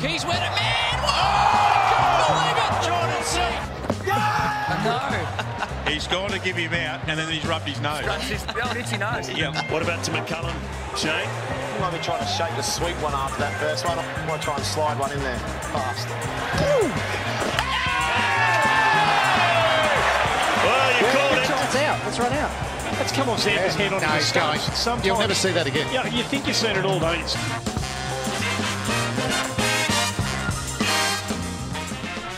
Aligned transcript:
Keys 0.00 0.24
went 0.24 0.38
it, 0.38 0.52
man! 0.54 0.94
Whoa! 1.02 1.10
Oh, 1.10 1.74
I 1.74 1.90
can't 1.90 2.22
believe 2.30 2.58
it! 2.62 2.72
Jordan 2.86 3.22
C. 3.26 3.34
No. 4.06 5.90
He's 5.90 6.06
gone 6.06 6.30
to 6.30 6.38
give 6.38 6.54
him 6.56 6.72
out, 6.74 7.00
and 7.08 7.18
then 7.18 7.28
he's 7.32 7.44
rubbed 7.46 7.66
his 7.66 7.80
nose. 7.80 8.04
Runs 8.06 8.22
his 8.24 8.44
the 8.44 8.76
itchy 8.78 8.98
nose. 8.98 9.28
Yeah. 9.30 9.50
What 9.72 9.82
about 9.82 10.04
to 10.04 10.10
McCullum, 10.12 10.54
Shane? 10.96 11.26
I 11.26 11.78
might 11.80 11.96
be 11.96 12.04
trying 12.04 12.20
to 12.20 12.26
shake 12.26 12.54
the 12.56 12.62
sweet 12.62 12.94
one 13.02 13.14
after 13.14 13.40
that 13.40 13.58
first 13.58 13.84
one. 13.86 13.98
I 13.98 14.26
might 14.26 14.40
try 14.42 14.54
and 14.56 14.64
slide 14.64 14.98
one 14.98 15.10
in 15.12 15.18
there 15.20 15.38
fast. 15.72 16.06
Well, 20.64 20.90
you 21.00 21.06
called 21.16 21.38
it. 21.38 21.50
It's 21.64 21.76
out. 21.76 21.98
Let's 22.04 22.18
run 22.18 22.32
out. 22.34 22.50
Let's 22.98 23.12
come 23.12 23.28
off 23.30 23.44
Xander's 23.44 23.74
head 23.74 23.92
on 23.92 24.00
No, 24.02 24.08
the 24.08 24.14
he's 24.14 24.32
going. 24.32 24.58
stage. 24.58 24.74
Sometimes, 24.76 25.06
You'll 25.06 25.18
never 25.18 25.34
see 25.34 25.52
that 25.52 25.66
again. 25.66 25.88
Yeah, 25.92 26.06
you 26.06 26.22
think 26.24 26.46
you've 26.46 26.56
seen 26.56 26.76
it 26.76 26.84
all, 26.84 27.00
don't 27.00 27.18
you? 27.18 27.67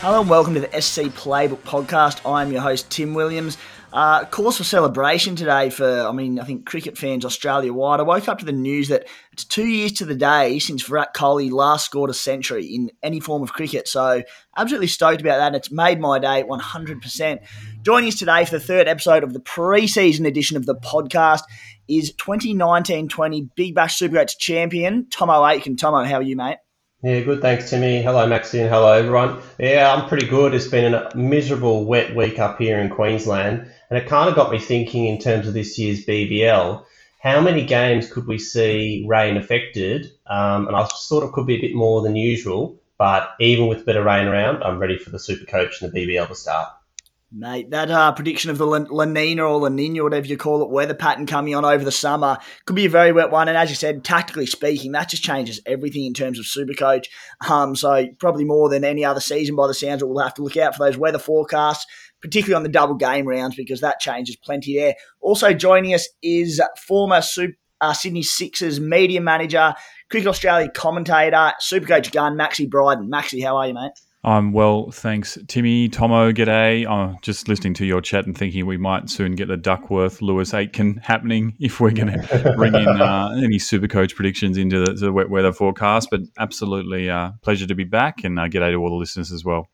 Hello 0.01 0.19
and 0.19 0.27
welcome 0.27 0.55
to 0.55 0.59
the 0.59 0.81
SC 0.81 1.01
Playbook 1.13 1.59
podcast. 1.59 2.27
I'm 2.27 2.51
your 2.51 2.61
host 2.61 2.89
Tim 2.89 3.13
Williams. 3.13 3.59
Uh, 3.93 4.25
cause 4.25 4.57
for 4.57 4.63
celebration 4.63 5.35
today 5.35 5.69
for, 5.69 5.85
I 5.85 6.11
mean, 6.11 6.39
I 6.39 6.43
think 6.43 6.65
cricket 6.65 6.97
fans 6.97 7.23
Australia 7.23 7.71
wide. 7.71 7.99
I 7.99 8.03
woke 8.03 8.27
up 8.27 8.39
to 8.39 8.45
the 8.45 8.51
news 8.51 8.87
that 8.87 9.05
it's 9.31 9.43
two 9.43 9.67
years 9.67 9.91
to 9.91 10.05
the 10.05 10.15
day 10.15 10.57
since 10.57 10.81
Virat 10.81 11.13
Kohli 11.13 11.51
last 11.51 11.85
scored 11.85 12.09
a 12.09 12.15
century 12.15 12.65
in 12.65 12.89
any 13.03 13.19
form 13.19 13.43
of 13.43 13.53
cricket. 13.53 13.87
So 13.87 14.23
absolutely 14.57 14.87
stoked 14.87 15.21
about 15.21 15.37
that. 15.37 15.47
And 15.49 15.55
it's 15.55 15.71
made 15.71 15.99
my 15.99 16.17
day 16.17 16.43
100%. 16.49 17.39
Joining 17.83 18.07
us 18.07 18.17
today 18.17 18.43
for 18.45 18.57
the 18.57 18.59
third 18.59 18.87
episode 18.87 19.23
of 19.23 19.33
the 19.33 19.39
pre-season 19.39 20.25
edition 20.25 20.57
of 20.57 20.65
the 20.65 20.77
podcast 20.77 21.43
is 21.87 22.11
2019-20 22.13 23.49
Big 23.53 23.75
Bash 23.75 23.97
Super 23.97 24.15
Supercoach 24.15 24.39
champion 24.39 25.05
Tomo 25.11 25.45
Aitken. 25.45 25.77
Tomo, 25.77 26.03
how 26.05 26.15
are 26.15 26.23
you, 26.23 26.35
mate? 26.35 26.57
Yeah, 27.03 27.21
good. 27.21 27.41
Thanks, 27.41 27.67
Timmy. 27.67 28.03
Hello, 28.03 28.27
Maxine. 28.27 28.67
Hello, 28.67 28.91
everyone. 28.91 29.41
Yeah, 29.57 29.91
I'm 29.91 30.07
pretty 30.07 30.27
good. 30.27 30.53
It's 30.53 30.67
been 30.67 30.93
a 30.93 31.09
miserable, 31.15 31.85
wet 31.85 32.15
week 32.15 32.37
up 32.37 32.59
here 32.59 32.79
in 32.79 32.89
Queensland, 32.89 33.71
and 33.89 33.97
it 33.97 34.05
kind 34.07 34.29
of 34.29 34.35
got 34.35 34.51
me 34.51 34.59
thinking 34.59 35.07
in 35.07 35.17
terms 35.17 35.47
of 35.47 35.55
this 35.55 35.79
year's 35.79 36.05
BBL. 36.05 36.85
How 37.19 37.41
many 37.41 37.65
games 37.65 38.11
could 38.11 38.27
we 38.27 38.37
see 38.37 39.03
rain 39.07 39.35
affected? 39.35 40.11
Um, 40.27 40.67
and 40.67 40.75
I 40.75 40.87
sort 40.93 41.23
of 41.23 41.31
could 41.31 41.47
be 41.47 41.55
a 41.55 41.61
bit 41.61 41.73
more 41.73 42.03
than 42.03 42.15
usual, 42.15 42.79
but 42.99 43.31
even 43.39 43.65
with 43.65 43.81
a 43.81 43.85
bit 43.85 43.95
of 43.95 44.05
rain 44.05 44.27
around, 44.27 44.61
I'm 44.61 44.77
ready 44.77 44.99
for 44.99 45.09
the 45.09 45.19
Super 45.19 45.45
Coach 45.45 45.81
and 45.81 45.91
the 45.91 46.05
BBL 46.05 46.27
to 46.27 46.35
start. 46.35 46.69
Mate, 47.33 47.71
that 47.71 47.89
uh, 47.89 48.11
prediction 48.11 48.51
of 48.51 48.57
the 48.57 48.65
La, 48.65 49.05
Nina 49.05 49.45
or 49.45 49.61
La 49.61 49.69
Nina, 49.69 50.03
whatever 50.03 50.27
you 50.27 50.35
call 50.35 50.63
it, 50.63 50.69
weather 50.69 50.93
pattern 50.93 51.25
coming 51.25 51.55
on 51.55 51.63
over 51.63 51.85
the 51.85 51.91
summer 51.91 52.37
could 52.65 52.75
be 52.75 52.87
a 52.87 52.89
very 52.89 53.13
wet 53.13 53.31
one. 53.31 53.47
And 53.47 53.57
as 53.57 53.69
you 53.69 53.75
said, 53.75 54.03
tactically 54.03 54.45
speaking, 54.45 54.91
that 54.91 55.07
just 55.07 55.23
changes 55.23 55.61
everything 55.65 56.03
in 56.03 56.13
terms 56.13 56.39
of 56.39 56.45
Supercoach. 56.45 57.05
Um, 57.49 57.73
so 57.73 58.05
probably 58.19 58.43
more 58.43 58.67
than 58.67 58.83
any 58.83 59.05
other 59.05 59.21
season, 59.21 59.55
by 59.55 59.67
the 59.67 59.73
sounds 59.73 60.03
of 60.03 60.09
it, 60.09 60.11
we'll 60.11 60.23
have 60.23 60.33
to 60.33 60.43
look 60.43 60.57
out 60.57 60.75
for 60.75 60.83
those 60.83 60.97
weather 60.97 61.19
forecasts, 61.19 61.85
particularly 62.21 62.57
on 62.57 62.63
the 62.63 62.69
double 62.69 62.95
game 62.95 63.25
rounds, 63.25 63.55
because 63.55 63.79
that 63.79 64.01
changes 64.01 64.35
plenty 64.35 64.75
there. 64.75 64.95
Also 65.21 65.53
joining 65.53 65.93
us 65.93 66.09
is 66.21 66.61
former 66.85 67.21
Super, 67.21 67.53
uh, 67.79 67.93
Sydney 67.93 68.23
Sixers 68.23 68.81
media 68.81 69.21
manager, 69.21 69.73
Cricket 70.09 70.27
Australia 70.27 70.69
commentator, 70.69 71.53
Supercoach 71.61 72.11
gun, 72.11 72.37
Maxi 72.37 72.69
Bryden. 72.69 73.09
Maxi, 73.09 73.41
how 73.41 73.55
are 73.55 73.67
you, 73.67 73.73
mate? 73.73 73.93
I'm 74.23 74.53
well, 74.53 74.91
thanks, 74.91 75.35
Timmy. 75.47 75.89
Tomo, 75.89 76.31
g'day. 76.31 76.87
I'm 76.87 77.17
just 77.23 77.47
listening 77.47 77.73
to 77.75 77.85
your 77.85 78.01
chat 78.01 78.27
and 78.27 78.37
thinking 78.37 78.67
we 78.67 78.77
might 78.77 79.09
soon 79.09 79.33
get 79.33 79.47
the 79.47 79.57
Duckworth 79.57 80.21
Lewis 80.21 80.53
Aitken 80.53 80.97
happening 80.97 81.55
if 81.59 81.79
we're 81.79 81.89
going 81.89 82.21
to 82.21 82.53
bring 82.55 82.75
in 82.75 82.87
uh, 82.87 83.35
any 83.43 83.57
super 83.57 83.87
coach 83.87 84.15
predictions 84.15 84.59
into 84.59 84.85
the, 84.85 84.93
the 84.93 85.11
wet 85.11 85.31
weather 85.31 85.51
forecast. 85.51 86.09
But 86.11 86.21
absolutely, 86.37 87.09
uh, 87.09 87.31
pleasure 87.41 87.65
to 87.65 87.73
be 87.73 87.83
back 87.83 88.23
and 88.23 88.37
uh, 88.39 88.43
g'day 88.43 88.71
to 88.71 88.75
all 88.75 88.89
the 88.89 88.95
listeners 88.95 89.31
as 89.31 89.43
well. 89.43 89.67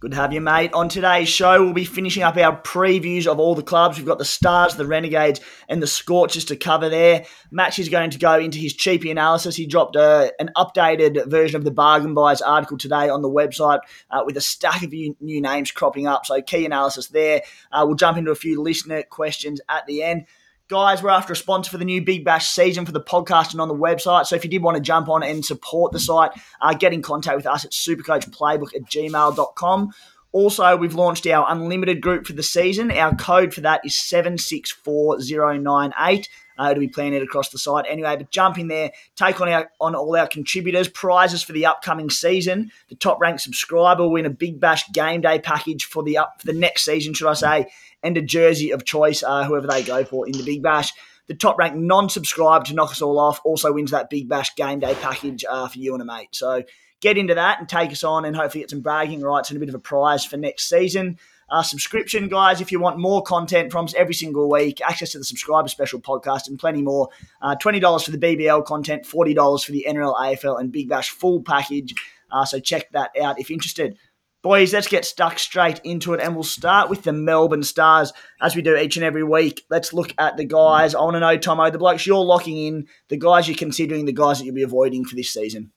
Good 0.00 0.12
to 0.12 0.16
have 0.16 0.32
you, 0.32 0.40
mate. 0.40 0.72
On 0.74 0.88
today's 0.88 1.28
show, 1.28 1.64
we'll 1.64 1.72
be 1.72 1.84
finishing 1.84 2.22
up 2.22 2.36
our 2.36 2.56
previews 2.62 3.26
of 3.26 3.40
all 3.40 3.56
the 3.56 3.64
clubs. 3.64 3.98
We've 3.98 4.06
got 4.06 4.18
the 4.18 4.24
Stars, 4.24 4.76
the 4.76 4.86
Renegades, 4.86 5.40
and 5.68 5.82
the 5.82 5.88
Scorchers 5.88 6.44
to 6.44 6.56
cover 6.56 6.88
there. 6.88 7.26
Maxi's 7.50 7.88
going 7.88 8.10
to 8.10 8.18
go 8.18 8.38
into 8.38 8.60
his 8.60 8.74
cheapy 8.74 9.10
analysis. 9.10 9.56
He 9.56 9.66
dropped 9.66 9.96
a, 9.96 10.32
an 10.38 10.52
updated 10.56 11.26
version 11.26 11.56
of 11.56 11.64
the 11.64 11.72
Bargain 11.72 12.14
Buyers 12.14 12.40
article 12.40 12.78
today 12.78 13.08
on 13.08 13.22
the 13.22 13.28
website 13.28 13.80
uh, 14.12 14.22
with 14.24 14.36
a 14.36 14.40
stack 14.40 14.84
of 14.84 14.92
new 14.92 15.40
names 15.40 15.72
cropping 15.72 16.06
up. 16.06 16.26
So, 16.26 16.40
key 16.42 16.64
analysis 16.64 17.08
there. 17.08 17.42
Uh, 17.72 17.82
we'll 17.84 17.96
jump 17.96 18.18
into 18.18 18.30
a 18.30 18.36
few 18.36 18.62
listener 18.62 19.02
questions 19.02 19.60
at 19.68 19.84
the 19.86 20.04
end. 20.04 20.26
Guys, 20.68 21.02
we're 21.02 21.08
after 21.08 21.32
a 21.32 21.36
sponsor 21.36 21.70
for 21.70 21.78
the 21.78 21.84
new 21.86 22.02
Big 22.02 22.26
Bash 22.26 22.50
season 22.50 22.84
for 22.84 22.92
the 22.92 23.00
podcast 23.00 23.52
and 23.52 23.60
on 23.62 23.68
the 23.68 23.74
website. 23.74 24.26
So 24.26 24.36
if 24.36 24.44
you 24.44 24.50
did 24.50 24.62
want 24.62 24.74
to 24.74 24.82
jump 24.82 25.08
on 25.08 25.22
and 25.22 25.42
support 25.42 25.92
the 25.92 25.98
site, 25.98 26.32
uh, 26.60 26.74
get 26.74 26.92
in 26.92 27.00
contact 27.00 27.38
with 27.38 27.46
us 27.46 27.64
at 27.64 27.70
supercoachplaybook 27.70 28.74
at 28.74 28.82
gmail.com. 28.82 29.94
Also, 30.32 30.76
we've 30.76 30.94
launched 30.94 31.26
our 31.26 31.50
unlimited 31.50 32.02
group 32.02 32.26
for 32.26 32.34
the 32.34 32.42
season. 32.42 32.90
Our 32.90 33.16
code 33.16 33.54
for 33.54 33.62
that 33.62 33.80
is 33.82 33.96
764098. 33.96 36.28
Uh, 36.58 36.70
it'll 36.70 36.80
be 36.80 37.16
it 37.16 37.22
across 37.22 37.50
the 37.50 37.58
site 37.58 37.84
anyway. 37.88 38.16
But 38.16 38.30
jump 38.30 38.58
in 38.58 38.68
there, 38.68 38.92
take 39.16 39.40
on 39.40 39.48
our 39.48 39.70
on 39.80 39.94
all 39.94 40.16
our 40.16 40.26
contributors, 40.26 40.88
prizes 40.88 41.42
for 41.42 41.52
the 41.52 41.66
upcoming 41.66 42.10
season. 42.10 42.72
The 42.88 42.96
top 42.96 43.20
ranked 43.20 43.42
subscriber 43.42 44.02
will 44.02 44.12
win 44.12 44.26
a 44.26 44.30
Big 44.30 44.60
Bash 44.60 44.90
game 44.92 45.20
day 45.20 45.38
package 45.38 45.84
for 45.84 46.02
the 46.02 46.18
up 46.18 46.40
for 46.40 46.46
the 46.46 46.52
next 46.52 46.84
season, 46.84 47.14
should 47.14 47.28
I 47.28 47.34
say, 47.34 47.66
and 48.02 48.16
a 48.16 48.22
jersey 48.22 48.70
of 48.70 48.84
choice, 48.84 49.22
uh, 49.22 49.44
whoever 49.44 49.66
they 49.66 49.82
go 49.82 50.04
for 50.04 50.26
in 50.26 50.32
the 50.32 50.44
Big 50.44 50.62
Bash. 50.62 50.92
The 51.26 51.34
top 51.34 51.58
ranked 51.58 51.76
non 51.76 52.08
subscriber 52.08 52.64
to 52.66 52.74
knock 52.74 52.90
us 52.90 53.02
all 53.02 53.18
off 53.18 53.40
also 53.44 53.72
wins 53.72 53.90
that 53.90 54.10
Big 54.10 54.28
Bash 54.28 54.54
game 54.54 54.80
day 54.80 54.94
package 54.94 55.44
uh, 55.48 55.68
for 55.68 55.78
you 55.78 55.92
and 55.92 56.02
a 56.02 56.04
mate. 56.04 56.28
So 56.32 56.62
get 57.00 57.18
into 57.18 57.34
that 57.34 57.60
and 57.60 57.68
take 57.68 57.90
us 57.92 58.02
on 58.02 58.24
and 58.24 58.34
hopefully 58.34 58.62
get 58.62 58.70
some 58.70 58.80
bragging 58.80 59.20
rights 59.20 59.50
and 59.50 59.56
a 59.56 59.60
bit 59.60 59.68
of 59.68 59.74
a 59.74 59.80
prize 59.80 60.24
for 60.24 60.36
next 60.36 60.68
season. 60.68 61.18
Uh, 61.50 61.62
subscription, 61.62 62.28
guys, 62.28 62.60
if 62.60 62.70
you 62.70 62.78
want 62.78 62.98
more 62.98 63.22
content 63.22 63.72
from 63.72 63.86
us 63.86 63.94
every 63.94 64.12
single 64.12 64.50
week, 64.50 64.80
access 64.82 65.12
to 65.12 65.18
the 65.18 65.24
subscriber 65.24 65.68
special 65.68 65.98
podcast 65.98 66.46
and 66.48 66.58
plenty 66.58 66.82
more. 66.82 67.08
Uh, 67.40 67.56
$20 67.56 68.04
for 68.04 68.10
the 68.10 68.18
BBL 68.18 68.64
content, 68.66 69.04
$40 69.04 69.64
for 69.64 69.72
the 69.72 69.86
NRL, 69.88 70.14
AFL, 70.14 70.60
and 70.60 70.70
Big 70.70 70.88
Bash 70.88 71.10
full 71.10 71.42
package. 71.42 71.94
Uh, 72.30 72.44
so 72.44 72.60
check 72.60 72.90
that 72.92 73.10
out 73.22 73.40
if 73.40 73.50
interested. 73.50 73.96
Boys, 74.40 74.72
let's 74.72 74.86
get 74.86 75.04
stuck 75.04 75.36
straight 75.36 75.80
into 75.82 76.14
it, 76.14 76.20
and 76.20 76.34
we'll 76.34 76.44
start 76.44 76.88
with 76.88 77.02
the 77.02 77.12
Melbourne 77.12 77.64
Stars 77.64 78.12
as 78.40 78.54
we 78.54 78.62
do 78.62 78.76
each 78.76 78.96
and 78.96 79.04
every 79.04 79.24
week. 79.24 79.62
Let's 79.68 79.92
look 79.92 80.14
at 80.16 80.36
the 80.36 80.44
guys. 80.44 80.94
I 80.94 81.00
want 81.00 81.16
to 81.16 81.20
know, 81.20 81.36
Tomo, 81.36 81.70
the 81.70 81.78
blokes 81.78 82.06
you're 82.06 82.24
locking 82.24 82.56
in, 82.56 82.86
the 83.08 83.16
guys 83.16 83.48
you're 83.48 83.56
considering, 83.56 84.04
the 84.04 84.12
guys 84.12 84.38
that 84.38 84.44
you'll 84.44 84.54
be 84.54 84.62
avoiding 84.62 85.04
for 85.04 85.16
this 85.16 85.32
season. 85.32 85.72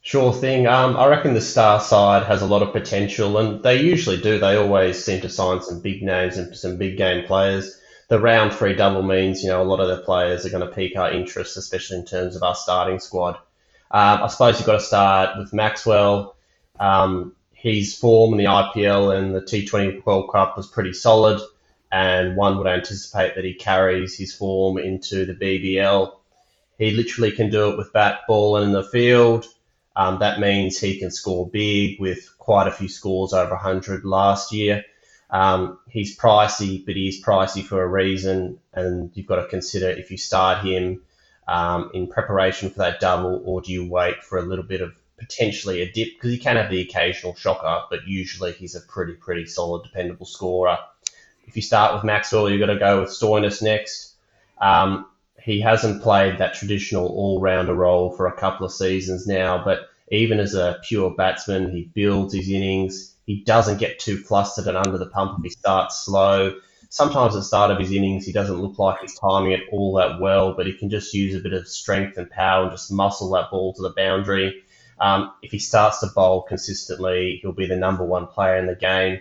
Sure 0.00 0.32
thing. 0.32 0.66
Um, 0.66 0.96
I 0.96 1.08
reckon 1.08 1.34
the 1.34 1.42
star 1.42 1.78
side 1.78 2.22
has 2.22 2.40
a 2.40 2.46
lot 2.46 2.62
of 2.62 2.72
potential, 2.72 3.36
and 3.36 3.62
they 3.62 3.82
usually 3.82 4.18
do. 4.18 4.38
They 4.38 4.56
always 4.56 5.04
seem 5.04 5.20
to 5.20 5.28
sign 5.28 5.60
some 5.60 5.80
big 5.80 6.02
names 6.02 6.38
and 6.38 6.56
some 6.56 6.78
big 6.78 6.96
game 6.96 7.26
players. 7.26 7.78
The 8.08 8.18
round 8.18 8.54
three 8.54 8.74
double 8.74 9.02
means, 9.02 9.42
you 9.42 9.50
know, 9.50 9.60
a 9.60 9.64
lot 9.64 9.80
of 9.80 9.88
the 9.88 10.02
players 10.02 10.46
are 10.46 10.50
going 10.50 10.66
to 10.66 10.74
pique 10.74 10.96
our 10.96 11.12
interest, 11.12 11.58
especially 11.58 11.98
in 11.98 12.06
terms 12.06 12.34
of 12.34 12.42
our 12.42 12.54
starting 12.54 12.98
squad. 12.98 13.34
Um, 13.90 14.22
I 14.22 14.28
suppose 14.28 14.58
you've 14.58 14.66
got 14.66 14.78
to 14.78 14.80
start 14.80 15.36
with 15.36 15.52
Maxwell. 15.52 16.34
Um, 16.80 17.35
his 17.66 17.98
form 17.98 18.32
in 18.32 18.38
the 18.38 18.44
IPL 18.44 19.16
and 19.16 19.34
the 19.34 19.40
T20 19.40 20.06
World 20.06 20.30
Cup 20.30 20.56
was 20.56 20.68
pretty 20.68 20.92
solid, 20.92 21.40
and 21.90 22.36
one 22.36 22.58
would 22.58 22.68
anticipate 22.68 23.34
that 23.34 23.44
he 23.44 23.54
carries 23.54 24.16
his 24.16 24.32
form 24.32 24.78
into 24.78 25.26
the 25.26 25.34
BBL. 25.34 26.12
He 26.78 26.92
literally 26.92 27.32
can 27.32 27.50
do 27.50 27.70
it 27.70 27.76
with 27.76 27.92
bat, 27.92 28.20
ball, 28.28 28.56
and 28.56 28.66
in 28.66 28.72
the 28.72 28.84
field. 28.84 29.46
Um, 29.96 30.20
that 30.20 30.38
means 30.38 30.78
he 30.78 31.00
can 31.00 31.10
score 31.10 31.48
big 31.48 31.98
with 31.98 32.38
quite 32.38 32.68
a 32.68 32.72
few 32.72 32.88
scores 32.88 33.32
over 33.32 33.54
100 33.54 34.04
last 34.04 34.52
year. 34.52 34.84
Um, 35.28 35.80
he's 35.88 36.16
pricey, 36.16 36.86
but 36.86 36.94
he's 36.94 37.24
pricey 37.24 37.64
for 37.64 37.82
a 37.82 37.88
reason, 37.88 38.60
and 38.74 39.10
you've 39.14 39.26
got 39.26 39.42
to 39.42 39.48
consider 39.48 39.90
if 39.90 40.12
you 40.12 40.18
start 40.18 40.64
him 40.64 41.02
um, 41.48 41.90
in 41.94 42.06
preparation 42.06 42.70
for 42.70 42.78
that 42.78 43.00
double, 43.00 43.42
or 43.44 43.60
do 43.60 43.72
you 43.72 43.90
wait 43.90 44.22
for 44.22 44.38
a 44.38 44.42
little 44.42 44.64
bit 44.64 44.82
of 44.82 44.94
potentially 45.18 45.82
a 45.82 45.90
dip 45.90 46.14
because 46.14 46.30
he 46.30 46.38
can 46.38 46.56
have 46.56 46.70
the 46.70 46.80
occasional 46.80 47.34
shocker, 47.34 47.82
but 47.90 48.06
usually 48.06 48.52
he's 48.52 48.74
a 48.74 48.80
pretty, 48.80 49.14
pretty 49.14 49.46
solid, 49.46 49.82
dependable 49.84 50.26
scorer. 50.26 50.78
If 51.46 51.56
you 51.56 51.62
start 51.62 51.94
with 51.94 52.04
Maxwell, 52.04 52.50
you've 52.50 52.60
got 52.60 52.72
to 52.72 52.78
go 52.78 53.00
with 53.00 53.10
Stoinis 53.10 53.62
next. 53.62 54.14
Um, 54.60 55.06
he 55.40 55.60
hasn't 55.60 56.02
played 56.02 56.38
that 56.38 56.54
traditional 56.54 57.06
all-rounder 57.06 57.74
role 57.74 58.10
for 58.10 58.26
a 58.26 58.36
couple 58.36 58.66
of 58.66 58.72
seasons 58.72 59.26
now, 59.26 59.62
but 59.64 59.88
even 60.10 60.40
as 60.40 60.54
a 60.54 60.80
pure 60.82 61.10
batsman, 61.10 61.70
he 61.70 61.90
builds 61.94 62.34
his 62.34 62.50
innings. 62.50 63.14
He 63.26 63.42
doesn't 63.42 63.78
get 63.78 63.98
too 63.98 64.18
flustered 64.18 64.66
and 64.66 64.76
under 64.76 64.98
the 64.98 65.06
pump 65.06 65.38
if 65.38 65.44
he 65.44 65.50
starts 65.50 66.04
slow. 66.04 66.58
Sometimes 66.88 67.34
at 67.34 67.40
the 67.40 67.44
start 67.44 67.70
of 67.70 67.78
his 67.78 67.92
innings, 67.92 68.24
he 68.24 68.32
doesn't 68.32 68.60
look 68.60 68.78
like 68.78 69.00
he's 69.00 69.18
timing 69.18 69.52
it 69.52 69.62
all 69.72 69.94
that 69.94 70.20
well, 70.20 70.54
but 70.54 70.66
he 70.66 70.72
can 70.72 70.90
just 70.90 71.12
use 71.12 71.34
a 71.34 71.40
bit 71.40 71.52
of 71.52 71.66
strength 71.66 72.16
and 72.16 72.30
power 72.30 72.62
and 72.62 72.72
just 72.72 72.92
muscle 72.92 73.30
that 73.30 73.50
ball 73.50 73.72
to 73.74 73.82
the 73.82 73.90
boundary. 73.90 74.62
Um, 75.00 75.32
if 75.42 75.52
he 75.52 75.58
starts 75.58 76.00
to 76.00 76.06
bowl 76.06 76.42
consistently, 76.42 77.38
he'll 77.42 77.52
be 77.52 77.66
the 77.66 77.76
number 77.76 78.04
one 78.04 78.26
player 78.26 78.56
in 78.56 78.66
the 78.66 78.74
game. 78.74 79.20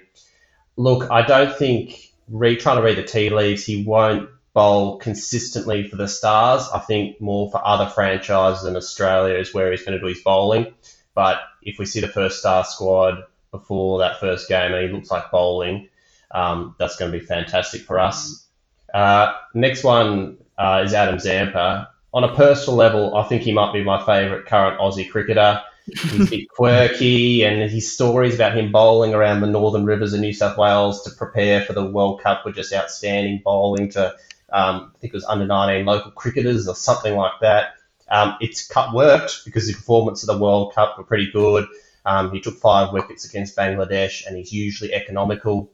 Look, 0.78 1.12
I 1.12 1.26
don't 1.26 1.56
think 1.56 2.14
re- 2.30 2.56
trying 2.56 2.78
to 2.78 2.84
read 2.84 2.98
the 2.98 3.04
tea 3.04 3.30
leaves, 3.30 3.66
he 3.66 3.84
won't 3.84 4.30
bowl 4.54 4.98
consistently 4.98 5.88
for 5.88 5.98
the 5.98 6.08
Stars. 6.08 6.68
I 6.74 6.80
think 6.80 7.20
more 7.20 7.52
for 7.52 7.66
other 7.66 7.88
franchises 7.88 8.66
in 8.66 8.76
Australia 8.76 9.38
is 9.38 9.54
where 9.54 9.72
he's 9.72 9.84
going 9.84 9.98
to 9.98 10.00
do 10.00 10.08
his 10.08 10.22
bowling. 10.22 10.74
But 11.14 11.40
if 11.62 11.78
we 11.78 11.86
see 11.86 12.00
the 12.00 12.08
first 12.08 12.40
star 12.40 12.64
squad 12.64 13.24
before 13.52 14.00
that 14.00 14.20
first 14.20 14.48
game 14.48 14.74
and 14.74 14.88
he 14.88 14.94
looks 14.94 15.12
like 15.12 15.32
bowling, 15.32 15.90
um, 16.32 16.76
that's 16.80 16.98
going 16.98 17.12
to 17.12 17.20
be 17.20 17.26
fantastic 17.26 17.82
for 17.82 18.00
us. 18.00 18.46
Uh, 18.94 19.34
next 19.54 19.84
one 19.84 20.38
uh, 20.58 20.84
is 20.86 20.94
Adam 20.94 21.20
Zampa. 21.20 21.90
On 22.16 22.24
a 22.24 22.34
personal 22.34 22.78
level, 22.78 23.14
I 23.18 23.24
think 23.24 23.42
he 23.42 23.52
might 23.52 23.74
be 23.74 23.84
my 23.84 24.04
favourite 24.06 24.46
current 24.46 24.80
Aussie 24.80 25.10
cricketer. 25.12 25.62
He's 25.86 26.22
a 26.22 26.30
bit 26.30 26.50
quirky, 26.56 27.44
and 27.44 27.70
his 27.70 27.94
stories 27.94 28.36
about 28.36 28.56
him 28.58 28.72
bowling 28.72 29.14
around 29.14 29.42
the 29.42 29.48
northern 29.48 29.84
rivers 29.84 30.14
of 30.14 30.22
New 30.22 30.32
South 30.32 30.58
Wales 30.58 31.04
to 31.04 31.12
prepare 31.12 31.60
for 31.60 31.74
the 31.74 31.86
World 31.86 32.22
Cup 32.22 32.46
were 32.46 32.54
just 32.54 32.72
outstanding. 32.72 33.42
Bowling 33.44 33.90
to, 33.90 34.16
um, 34.54 34.94
I 34.96 34.98
think 35.00 35.14
it 35.14 35.18
was 35.18 35.26
under 35.26 35.46
19 35.46 35.86
local 35.86 36.12
cricketers 36.12 36.70
or 36.70 36.76
something 36.76 37.18
like 37.18 37.34
that. 37.42 37.74
Um, 38.08 38.38
it's 38.40 38.66
cut 38.66 38.94
worked 38.94 39.44
because 39.44 39.68
the 39.68 39.74
performance 39.74 40.24
of 40.24 40.34
the 40.34 40.42
World 40.42 40.74
Cup 40.74 40.98
were 40.98 41.04
pretty 41.04 41.30
good. 41.34 41.68
Um, 42.06 42.32
he 42.32 42.40
took 42.40 42.56
five 42.60 42.94
wickets 42.94 43.28
against 43.28 43.58
Bangladesh, 43.58 44.26
and 44.26 44.38
he's 44.38 44.54
usually 44.54 44.94
economical. 44.94 45.70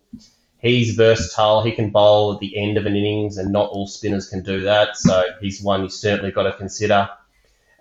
He's 0.61 0.95
versatile. 0.95 1.63
He 1.63 1.71
can 1.71 1.89
bowl 1.89 2.33
at 2.33 2.39
the 2.39 2.55
end 2.55 2.77
of 2.77 2.85
an 2.85 2.95
innings, 2.95 3.37
and 3.37 3.51
not 3.51 3.71
all 3.71 3.87
spinners 3.87 4.29
can 4.29 4.43
do 4.43 4.61
that. 4.61 4.95
So 4.95 5.23
he's 5.41 5.61
one 5.61 5.81
you 5.83 5.89
certainly 5.89 6.31
got 6.31 6.43
to 6.43 6.53
consider. 6.53 7.09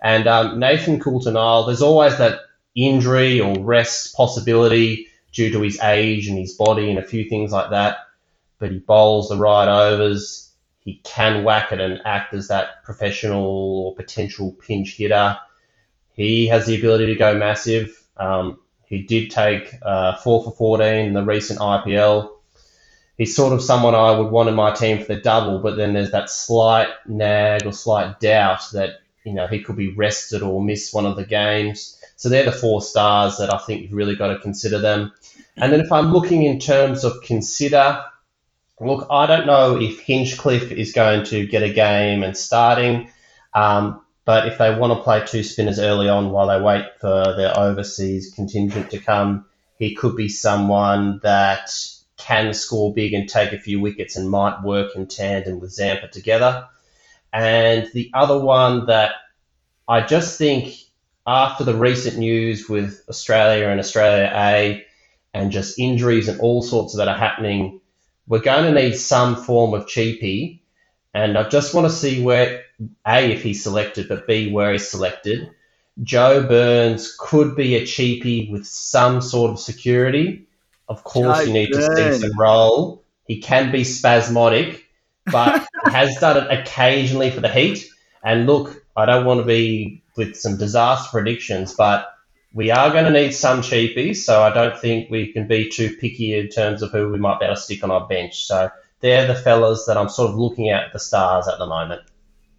And 0.01 0.27
um, 0.27 0.59
Nathan 0.59 0.99
Coulter-Nile, 0.99 1.65
there's 1.65 1.83
always 1.83 2.17
that 2.17 2.39
injury 2.75 3.39
or 3.39 3.59
rest 3.59 4.15
possibility 4.15 5.07
due 5.31 5.51
to 5.51 5.61
his 5.61 5.79
age 5.81 6.27
and 6.27 6.37
his 6.37 6.53
body 6.53 6.89
and 6.89 6.97
a 6.97 7.03
few 7.03 7.29
things 7.29 7.51
like 7.51 7.69
that. 7.69 7.97
But 8.57 8.71
he 8.71 8.79
bowls 8.79 9.29
the 9.29 9.37
right 9.37 9.67
overs. 9.67 10.51
He 10.79 10.99
can 11.03 11.43
whack 11.43 11.71
it 11.71 11.79
and 11.79 12.01
act 12.03 12.33
as 12.33 12.47
that 12.47 12.83
professional 12.83 13.43
or 13.85 13.95
potential 13.95 14.53
pinch 14.53 14.95
hitter. 14.95 15.37
He 16.13 16.47
has 16.47 16.65
the 16.65 16.77
ability 16.77 17.05
to 17.07 17.15
go 17.15 17.37
massive. 17.37 18.03
Um, 18.17 18.59
he 18.85 19.03
did 19.03 19.29
take 19.29 19.75
uh, 19.83 20.17
4 20.17 20.43
for 20.43 20.51
14 20.51 21.05
in 21.05 21.13
the 21.13 21.23
recent 21.23 21.59
IPL. 21.59 22.31
He's 23.21 23.35
sort 23.35 23.53
of 23.53 23.61
someone 23.61 23.93
I 23.93 24.17
would 24.17 24.31
want 24.31 24.49
in 24.49 24.55
my 24.55 24.71
team 24.71 24.97
for 24.97 25.13
the 25.13 25.21
double, 25.21 25.59
but 25.59 25.77
then 25.77 25.93
there's 25.93 26.09
that 26.09 26.31
slight 26.31 26.87
nag 27.05 27.67
or 27.67 27.71
slight 27.71 28.19
doubt 28.19 28.63
that 28.73 29.01
you 29.23 29.33
know, 29.33 29.45
he 29.45 29.61
could 29.61 29.75
be 29.75 29.93
rested 29.93 30.41
or 30.41 30.59
miss 30.59 30.91
one 30.91 31.05
of 31.05 31.15
the 31.15 31.25
games. 31.25 32.01
So 32.15 32.29
they're 32.29 32.45
the 32.45 32.51
four 32.51 32.81
stars 32.81 33.37
that 33.37 33.53
I 33.53 33.59
think 33.59 33.81
you've 33.83 33.93
really 33.93 34.15
got 34.15 34.33
to 34.33 34.39
consider 34.39 34.79
them. 34.79 35.13
And 35.55 35.71
then 35.71 35.81
if 35.81 35.91
I'm 35.91 36.11
looking 36.11 36.41
in 36.41 36.59
terms 36.59 37.03
of 37.03 37.21
consider, 37.21 38.03
look, 38.79 39.05
I 39.11 39.27
don't 39.27 39.45
know 39.45 39.79
if 39.79 40.03
Hinchliffe 40.03 40.71
is 40.71 40.91
going 40.91 41.25
to 41.25 41.45
get 41.45 41.61
a 41.61 41.71
game 41.71 42.23
and 42.23 42.35
starting, 42.35 43.11
um, 43.53 44.01
but 44.25 44.47
if 44.47 44.57
they 44.57 44.73
want 44.73 44.97
to 44.97 45.03
play 45.03 45.23
two 45.27 45.43
spinners 45.43 45.77
early 45.77 46.09
on 46.09 46.31
while 46.31 46.47
they 46.47 46.59
wait 46.59 46.85
for 46.99 47.35
their 47.37 47.55
overseas 47.55 48.33
contingent 48.33 48.89
to 48.89 48.97
come, 48.97 49.45
he 49.77 49.93
could 49.93 50.15
be 50.15 50.29
someone 50.29 51.19
that 51.21 51.69
can 52.21 52.53
score 52.53 52.93
big 52.93 53.13
and 53.13 53.27
take 53.27 53.51
a 53.51 53.59
few 53.59 53.79
wickets 53.79 54.15
and 54.15 54.29
might 54.29 54.63
work 54.63 54.95
in 54.95 55.07
tandem 55.07 55.59
with 55.59 55.71
Zampa 55.71 56.07
together. 56.07 56.67
And 57.33 57.89
the 57.93 58.11
other 58.13 58.39
one 58.39 58.85
that 58.87 59.13
I 59.87 60.01
just 60.01 60.37
think 60.37 60.75
after 61.25 61.63
the 61.63 61.75
recent 61.75 62.17
news 62.17 62.67
with 62.67 63.03
Australia 63.09 63.67
and 63.67 63.79
Australia 63.79 64.31
A 64.33 64.85
and 65.33 65.51
just 65.51 65.79
injuries 65.79 66.27
and 66.27 66.39
all 66.39 66.61
sorts 66.61 66.93
of 66.93 66.99
that 66.99 67.07
are 67.07 67.17
happening, 67.17 67.81
we're 68.27 68.39
going 68.39 68.73
to 68.73 68.81
need 68.81 68.95
some 68.95 69.35
form 69.35 69.73
of 69.73 69.85
cheapie. 69.85 70.59
And 71.13 71.37
I 71.37 71.49
just 71.49 71.73
want 71.73 71.87
to 71.87 71.93
see 71.93 72.23
where, 72.23 72.63
A, 73.05 73.31
if 73.31 73.43
he's 73.43 73.63
selected, 73.63 74.07
but 74.07 74.27
B, 74.27 74.51
where 74.51 74.71
he's 74.71 74.89
selected. 74.89 75.49
Joe 76.01 76.47
Burns 76.47 77.15
could 77.19 77.55
be 77.55 77.75
a 77.75 77.81
cheapie 77.81 78.49
with 78.49 78.65
some 78.65 79.21
sort 79.21 79.51
of 79.51 79.59
security. 79.59 80.47
Of 80.91 81.05
course, 81.05 81.39
Joe 81.39 81.45
you 81.45 81.53
need 81.53 81.71
Burns. 81.71 81.87
to 81.87 81.95
see 81.95 82.27
some 82.27 82.37
role. 82.37 83.01
He 83.25 83.39
can 83.39 83.71
be 83.71 83.85
spasmodic, 83.85 84.83
but 85.25 85.65
has 85.85 86.17
done 86.17 86.35
it 86.35 86.59
occasionally 86.59 87.31
for 87.31 87.39
the 87.39 87.47
Heat. 87.47 87.87
And 88.21 88.45
look, 88.45 88.83
I 88.97 89.05
don't 89.05 89.25
want 89.25 89.39
to 89.39 89.45
be 89.45 90.03
with 90.17 90.35
some 90.35 90.57
disaster 90.57 91.09
predictions, 91.11 91.73
but 91.75 92.13
we 92.53 92.71
are 92.71 92.91
going 92.91 93.05
to 93.05 93.11
need 93.11 93.31
some 93.31 93.61
cheapies. 93.61 94.17
So 94.17 94.43
I 94.43 94.53
don't 94.53 94.77
think 94.77 95.09
we 95.09 95.31
can 95.31 95.47
be 95.47 95.69
too 95.69 95.95
picky 95.95 96.37
in 96.37 96.49
terms 96.49 96.81
of 96.81 96.91
who 96.91 97.09
we 97.09 97.17
might 97.17 97.39
be 97.39 97.45
able 97.45 97.55
to 97.55 97.61
stick 97.61 97.85
on 97.85 97.91
our 97.91 98.05
bench. 98.05 98.45
So 98.45 98.69
they're 98.99 99.27
the 99.27 99.35
fellas 99.35 99.85
that 99.85 99.95
I'm 99.95 100.09
sort 100.09 100.31
of 100.31 100.37
looking 100.37 100.71
at 100.71 100.91
the 100.91 100.99
stars 100.99 101.47
at 101.47 101.57
the 101.57 101.67
moment. 101.67 102.01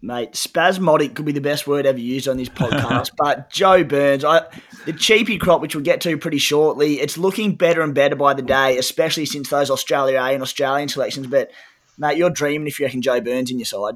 Mate, 0.03 0.35
spasmodic 0.35 1.15
could 1.15 1.23
be 1.23 1.31
the 1.31 1.39
best 1.39 1.65
word 1.65 1.85
ever 1.85 1.97
used 1.97 2.27
on 2.27 2.35
this 2.35 2.49
podcast. 2.61 3.11
but 3.17 3.49
Joe 3.49 3.85
Burns, 3.85 4.25
I, 4.25 4.41
the 4.85 4.91
cheapy 4.91 5.37
crop, 5.37 5.61
which 5.61 5.75
we'll 5.75 5.83
get 5.83 6.01
to 6.01 6.17
pretty 6.17 6.39
shortly, 6.39 6.99
it's 6.99 7.17
looking 7.17 7.55
better 7.55 7.81
and 7.81 7.95
better 7.95 8.17
by 8.17 8.33
the 8.33 8.41
day, 8.41 8.77
especially 8.77 9.25
since 9.25 9.49
those 9.49 9.71
Australia 9.71 10.17
A 10.19 10.33
and 10.33 10.43
Australian 10.43 10.89
selections. 10.89 11.27
But 11.27 11.51
mate, 11.97 12.17
you're 12.17 12.29
dreaming 12.29 12.67
if 12.67 12.81
you 12.81 12.85
reckon 12.85 13.01
Joe 13.01 13.21
Burns 13.21 13.49
in 13.49 13.59
your 13.59 13.65
side. 13.65 13.95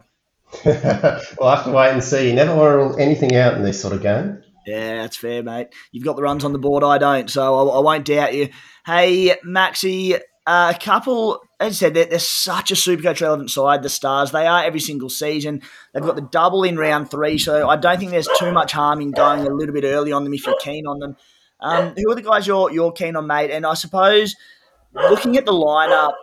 we'll 0.66 1.50
have 1.50 1.66
to 1.66 1.72
wait 1.72 1.92
and 1.92 2.02
see. 2.02 2.30
You 2.30 2.36
never 2.36 2.56
want 2.56 2.72
to 2.72 2.78
rule 2.78 2.96
anything 2.98 3.36
out 3.36 3.56
in 3.56 3.64
this 3.64 3.82
sort 3.82 3.94
of 3.94 4.02
game. 4.02 4.42
Yeah, 4.66 5.02
that's 5.02 5.18
fair, 5.18 5.44
mate. 5.44 5.68
You've 5.92 6.06
got 6.06 6.16
the 6.16 6.22
runs 6.22 6.46
on 6.46 6.54
the 6.54 6.60
board, 6.60 6.86
I 6.86 6.98
don't, 7.00 7.30
so 7.30 7.70
I, 7.70 7.78
I 7.78 7.80
won't 7.82 8.06
doubt 8.06 8.34
you. 8.34 8.48
Hey, 8.86 9.36
Maxi, 9.46 10.18
uh, 10.46 10.74
a 10.74 10.80
couple, 10.80 11.42
as 11.60 11.74
I 11.74 11.76
said, 11.76 11.94
they're, 11.96 12.06
they're 12.06 12.20
such 12.20 12.72
a 12.72 12.76
Supercoach 12.76 13.22
relevant 13.22 13.50
side, 13.50 13.82
the 13.82 13.90
Stars. 13.90 14.32
They 14.32 14.46
are 14.46 14.64
every 14.64 14.80
single 14.80 15.10
season. 15.10 15.62
They've 15.94 16.04
got 16.04 16.16
the 16.16 16.22
double 16.22 16.64
in 16.64 16.78
round 16.78 17.10
three, 17.10 17.38
so 17.40 17.68
I 17.68 17.78
don't 17.78 17.98
think 17.98 18.12
there's 18.12 18.30
too 18.38 18.52
much 18.52 18.72
harm 18.72 19.02
in 19.02 19.12
going 19.12 19.42
a 19.42 19.50
little 19.50 19.74
bit 19.74 19.84
early 19.84 20.12
on 20.12 20.24
them 20.24 20.34
if 20.34 20.46
you're 20.46 20.58
keen 20.60 20.86
on 20.86 21.00
them. 21.00 21.18
Um, 21.60 21.94
who 21.98 22.12
are 22.12 22.16
the 22.16 22.22
guys 22.22 22.46
you're, 22.46 22.72
you're 22.72 22.92
keen 22.92 23.16
on, 23.16 23.26
mate? 23.26 23.50
And 23.50 23.66
I 23.66 23.74
suppose 23.74 24.36
looking 24.94 25.36
at 25.38 25.46
the 25.46 25.52
lineup, 25.52 26.14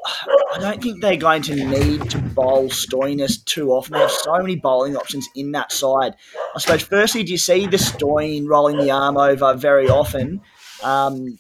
I 0.53 0.59
don't 0.59 0.81
think 0.81 1.01
they're 1.01 1.17
going 1.17 1.43
to 1.43 1.55
need 1.55 2.11
to 2.11 2.19
bowl 2.19 2.69
Stoinis 2.69 3.45
too 3.45 3.71
often. 3.71 3.95
They 3.95 4.01
have 4.01 4.13
so 4.13 4.39
many 4.39 4.55
bowling 4.55 4.97
options 4.97 5.29
in 5.35 5.51
that 5.53 5.73
side. 5.73 6.15
I 6.55 6.61
suppose, 6.61 6.83
firstly, 6.83 7.25
do 7.25 7.33
you 7.33 7.39
see 7.39 7.67
the 7.67 7.79
Stoin 7.79 8.47
rolling 8.47 8.79
the 8.79 8.93
arm 8.93 9.17
over 9.17 9.55
very 9.55 9.89
often? 9.89 10.43
Um, 10.83 11.39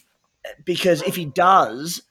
because 0.65 1.03
if 1.03 1.15
he 1.15 1.27
does, 1.27 2.03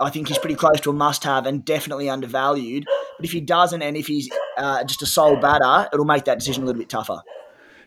I 0.00 0.10
think 0.10 0.28
he's 0.28 0.38
pretty 0.38 0.54
close 0.54 0.80
to 0.82 0.90
a 0.90 0.92
must 0.92 1.24
have 1.24 1.46
and 1.46 1.64
definitely 1.64 2.08
undervalued. 2.08 2.84
But 3.16 3.24
if 3.24 3.32
he 3.32 3.40
doesn't, 3.40 3.82
and 3.82 3.96
if 3.96 4.06
he's 4.06 4.30
uh, 4.56 4.84
just 4.84 5.02
a 5.02 5.06
sole 5.06 5.36
batter, 5.36 5.88
it'll 5.92 6.04
make 6.06 6.24
that 6.26 6.38
decision 6.38 6.62
a 6.62 6.66
little 6.66 6.78
bit 6.78 6.88
tougher. 6.88 7.20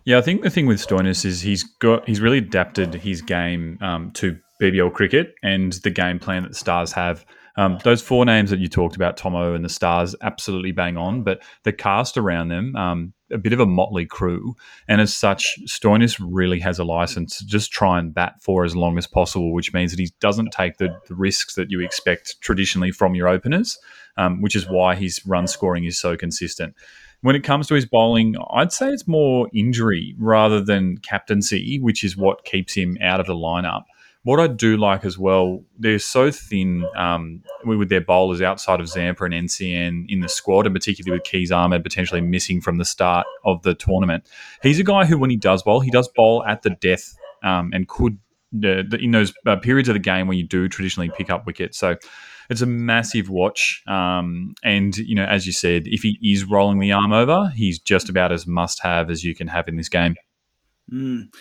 Yeah, 0.03 0.17
I 0.17 0.21
think 0.21 0.41
the 0.41 0.49
thing 0.49 0.65
with 0.65 0.85
Stoinis 0.85 1.25
is 1.25 1.41
he's 1.41 1.63
got 1.63 2.07
he's 2.07 2.19
really 2.19 2.39
adapted 2.39 2.95
his 2.95 3.21
game 3.21 3.77
um, 3.81 4.12
to 4.13 4.38
BBL 4.62 4.93
cricket 4.93 5.36
and 5.43 5.74
the 5.83 5.89
game 5.89 6.19
plan 6.19 6.43
that 6.43 6.50
the 6.50 6.55
Stars 6.55 6.91
have. 6.93 7.25
Um, 7.57 7.79
those 7.83 8.01
four 8.01 8.25
names 8.25 8.50
that 8.50 8.59
you 8.59 8.67
talked 8.67 8.95
about, 8.95 9.17
Tomo 9.17 9.53
and 9.53 9.63
the 9.63 9.69
Stars, 9.69 10.15
absolutely 10.21 10.71
bang 10.71 10.97
on. 10.97 11.24
But 11.24 11.43
the 11.63 11.74
cast 11.74 12.17
around 12.17 12.47
them, 12.47 12.75
um, 12.75 13.13
a 13.31 13.38
bit 13.38 13.53
of 13.53 13.59
a 13.59 13.65
motley 13.65 14.05
crew, 14.05 14.55
and 14.88 15.01
as 15.01 15.15
such, 15.15 15.57
Stoinis 15.65 16.21
really 16.21 16.59
has 16.59 16.79
a 16.79 16.83
license 16.83 17.38
to 17.38 17.45
just 17.45 17.71
try 17.71 18.00
and 18.00 18.13
bat 18.13 18.35
for 18.41 18.65
as 18.65 18.75
long 18.75 18.97
as 18.97 19.07
possible, 19.07 19.53
which 19.53 19.73
means 19.73 19.91
that 19.91 20.00
he 20.00 20.11
doesn't 20.19 20.51
take 20.51 20.77
the, 20.77 20.95
the 21.07 21.15
risks 21.15 21.55
that 21.55 21.71
you 21.71 21.81
expect 21.81 22.39
traditionally 22.41 22.91
from 22.91 23.15
your 23.15 23.27
openers, 23.27 23.77
um, 24.17 24.41
which 24.41 24.55
is 24.55 24.69
why 24.69 24.95
his 24.95 25.25
run 25.25 25.47
scoring 25.47 25.85
is 25.85 26.00
so 26.00 26.15
consistent. 26.15 26.75
When 27.21 27.35
it 27.35 27.43
comes 27.43 27.67
to 27.67 27.75
his 27.75 27.85
bowling, 27.85 28.35
I'd 28.51 28.71
say 28.71 28.89
it's 28.89 29.07
more 29.07 29.47
injury 29.53 30.15
rather 30.17 30.63
than 30.63 30.97
captaincy, 30.97 31.79
which 31.79 32.03
is 32.03 32.17
what 32.17 32.45
keeps 32.45 32.73
him 32.73 32.97
out 33.00 33.19
of 33.19 33.27
the 33.27 33.35
lineup. 33.35 33.83
What 34.23 34.39
I 34.39 34.47
do 34.47 34.77
like 34.77 35.03
as 35.03 35.17
well, 35.17 35.63
they're 35.79 35.97
so 35.97 36.29
thin 36.29 36.85
um, 36.95 37.41
with 37.65 37.89
their 37.89 38.01
bowlers 38.01 38.39
outside 38.39 38.79
of 38.79 38.87
Zampa 38.87 39.23
and 39.23 39.33
NCN 39.33 40.05
in 40.09 40.19
the 40.19 40.29
squad, 40.29 40.67
and 40.67 40.75
particularly 40.75 41.17
with 41.17 41.27
Qais 41.27 41.51
Ahmad 41.51 41.83
potentially 41.83 42.21
missing 42.21 42.61
from 42.61 42.77
the 42.77 42.85
start 42.85 43.25
of 43.45 43.63
the 43.63 43.73
tournament. 43.73 44.29
He's 44.61 44.79
a 44.79 44.83
guy 44.83 45.05
who, 45.05 45.17
when 45.17 45.31
he 45.31 45.37
does 45.37 45.63
bowl, 45.63 45.79
he 45.79 45.89
does 45.89 46.07
bowl 46.07 46.43
at 46.45 46.61
the 46.61 46.69
death 46.69 47.15
um, 47.43 47.71
and 47.73 47.87
could, 47.87 48.19
uh, 48.63 48.83
in 48.99 49.09
those 49.09 49.33
uh, 49.47 49.55
periods 49.55 49.89
of 49.89 49.93
the 49.93 49.99
game 49.99 50.27
when 50.27 50.37
you 50.37 50.47
do 50.47 50.69
traditionally 50.69 51.09
pick 51.09 51.31
up 51.31 51.47
wickets. 51.47 51.79
So 51.79 51.95
it's 52.51 52.61
a 52.61 52.67
massive 52.67 53.27
watch. 53.27 53.81
Um, 53.87 54.53
and, 54.63 54.95
you 54.97 55.15
know, 55.15 55.25
as 55.25 55.47
you 55.47 55.53
said, 55.53 55.83
if 55.87 56.03
he 56.03 56.19
is 56.21 56.45
rolling 56.45 56.77
the 56.79 56.91
arm 56.91 57.11
over, 57.11 57.51
he's 57.55 57.79
just 57.79 58.07
about 58.07 58.31
as 58.31 58.45
must 58.45 58.83
have 58.83 59.09
as 59.09 59.23
you 59.23 59.33
can 59.33 59.47
have 59.47 59.67
in 59.67 59.77
this 59.77 59.89
game. 59.89 60.15
Mm. 60.93 61.33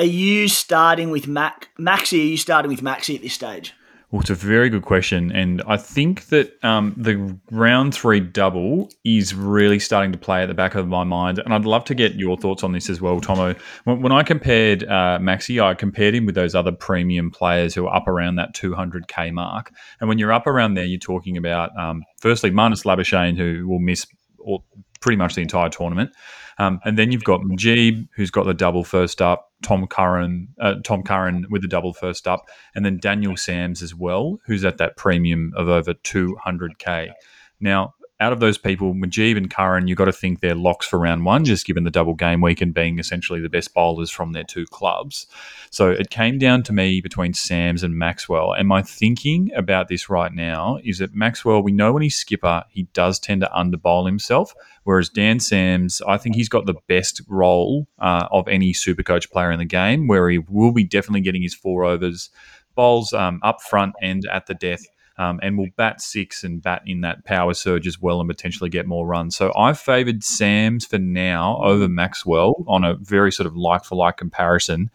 Are 0.00 0.04
you 0.04 0.48
starting 0.48 1.10
with 1.10 1.28
Mac 1.28 1.68
Maxi? 1.78 2.14
Are 2.20 2.28
you 2.28 2.38
starting 2.38 2.70
with 2.70 2.80
Maxi 2.80 3.16
at 3.16 3.20
this 3.20 3.34
stage? 3.34 3.74
Well, 4.10 4.22
it's 4.22 4.30
a 4.30 4.34
very 4.34 4.70
good 4.70 4.80
question, 4.80 5.30
and 5.30 5.60
I 5.66 5.76
think 5.76 6.28
that 6.28 6.56
um, 6.64 6.94
the 6.96 7.36
round 7.50 7.94
three 7.94 8.18
double 8.18 8.88
is 9.04 9.34
really 9.34 9.78
starting 9.78 10.10
to 10.12 10.16
play 10.16 10.42
at 10.42 10.46
the 10.46 10.54
back 10.54 10.74
of 10.74 10.88
my 10.88 11.04
mind. 11.04 11.38
And 11.38 11.52
I'd 11.52 11.66
love 11.66 11.84
to 11.84 11.94
get 11.94 12.14
your 12.14 12.38
thoughts 12.38 12.64
on 12.64 12.72
this 12.72 12.88
as 12.88 13.02
well, 13.02 13.20
Tomo. 13.20 13.54
When, 13.84 14.00
when 14.00 14.10
I 14.10 14.22
compared 14.22 14.84
uh, 14.84 15.18
Maxi, 15.20 15.62
I 15.62 15.74
compared 15.74 16.14
him 16.14 16.24
with 16.24 16.34
those 16.34 16.54
other 16.54 16.72
premium 16.72 17.30
players 17.30 17.74
who 17.74 17.86
are 17.86 17.94
up 17.94 18.08
around 18.08 18.36
that 18.36 18.54
200k 18.54 19.34
mark. 19.34 19.70
And 20.00 20.08
when 20.08 20.16
you're 20.16 20.32
up 20.32 20.46
around 20.46 20.74
there, 20.74 20.86
you're 20.86 20.98
talking 20.98 21.36
about 21.36 21.78
um, 21.78 22.04
firstly 22.22 22.50
Marnus 22.50 22.86
Labuschagne, 22.86 23.36
who 23.36 23.68
will 23.68 23.80
miss 23.80 24.06
or 24.38 24.64
pretty 25.00 25.16
much 25.16 25.34
the 25.34 25.42
entire 25.42 25.68
tournament. 25.68 26.12
Um, 26.58 26.78
and 26.84 26.98
then 26.98 27.10
you've 27.10 27.24
got 27.24 27.40
Mujeeb, 27.40 28.08
who's 28.14 28.30
got 28.30 28.44
the 28.44 28.54
double 28.54 28.84
first 28.84 29.22
up, 29.22 29.50
Tom 29.62 29.86
Curran, 29.86 30.48
uh, 30.60 30.74
Tom 30.84 31.02
Curran 31.02 31.46
with 31.50 31.62
the 31.62 31.68
double 31.68 31.94
first 31.94 32.28
up, 32.28 32.48
and 32.74 32.84
then 32.84 32.98
Daniel 32.98 33.36
Sams 33.36 33.82
as 33.82 33.94
well, 33.94 34.38
who's 34.46 34.64
at 34.64 34.78
that 34.78 34.96
premium 34.96 35.52
of 35.56 35.68
over 35.68 35.94
200k. 35.94 37.12
Now, 37.60 37.94
out 38.20 38.32
of 38.34 38.40
those 38.40 38.58
people, 38.58 38.94
Mujeeb 38.94 39.38
and 39.38 39.50
Curran, 39.50 39.88
you've 39.88 39.96
got 39.96 40.04
to 40.04 40.12
think 40.12 40.40
they're 40.40 40.54
locks 40.54 40.86
for 40.86 40.98
round 40.98 41.24
one, 41.24 41.44
just 41.44 41.66
given 41.66 41.84
the 41.84 41.90
double 41.90 42.14
game 42.14 42.42
week 42.42 42.60
and 42.60 42.74
being 42.74 42.98
essentially 42.98 43.40
the 43.40 43.48
best 43.48 43.72
bowlers 43.72 44.10
from 44.10 44.32
their 44.32 44.44
two 44.44 44.66
clubs. 44.66 45.26
So 45.70 45.90
it 45.90 46.10
came 46.10 46.38
down 46.38 46.62
to 46.64 46.72
me 46.72 47.00
between 47.00 47.32
Sams 47.32 47.82
and 47.82 47.96
Maxwell. 47.96 48.52
And 48.52 48.68
my 48.68 48.82
thinking 48.82 49.50
about 49.56 49.88
this 49.88 50.10
right 50.10 50.32
now 50.32 50.78
is 50.84 50.98
that 50.98 51.14
Maxwell, 51.14 51.62
we 51.62 51.72
know 51.72 51.94
when 51.94 52.02
he's 52.02 52.16
skipper, 52.16 52.64
he 52.68 52.82
does 52.92 53.18
tend 53.18 53.40
to 53.40 53.56
under 53.56 53.78
bowl 53.78 54.04
himself. 54.04 54.54
Whereas 54.84 55.08
Dan 55.08 55.40
Sams, 55.40 56.02
I 56.06 56.18
think 56.18 56.36
he's 56.36 56.48
got 56.50 56.66
the 56.66 56.74
best 56.88 57.22
role 57.26 57.88
uh, 57.98 58.28
of 58.30 58.46
any 58.48 58.74
super 58.74 59.02
coach 59.02 59.30
player 59.30 59.50
in 59.50 59.58
the 59.58 59.64
game, 59.64 60.06
where 60.08 60.28
he 60.28 60.38
will 60.38 60.72
be 60.72 60.84
definitely 60.84 61.22
getting 61.22 61.42
his 61.42 61.54
four 61.54 61.84
overs, 61.84 62.28
bowls 62.74 63.14
um, 63.14 63.40
up 63.42 63.62
front 63.62 63.94
and 64.02 64.26
at 64.30 64.46
the 64.46 64.54
death 64.54 64.84
um, 65.20 65.38
and 65.42 65.58
will 65.58 65.68
bat 65.76 66.00
six 66.00 66.42
and 66.44 66.62
bat 66.62 66.80
in 66.86 67.02
that 67.02 67.26
power 67.26 67.52
surge 67.52 67.86
as 67.86 68.00
well 68.00 68.20
and 68.20 68.28
potentially 68.28 68.70
get 68.70 68.86
more 68.86 69.06
runs. 69.06 69.36
So 69.36 69.52
I've 69.54 69.78
favoured 69.78 70.24
Sams 70.24 70.86
for 70.86 70.98
now 70.98 71.60
over 71.62 71.90
Maxwell 71.90 72.64
on 72.66 72.84
a 72.84 72.94
very 72.94 73.30
sort 73.30 73.46
of 73.46 73.54
like 73.54 73.84
for 73.84 73.96
like 73.96 74.16
comparison. 74.16 74.90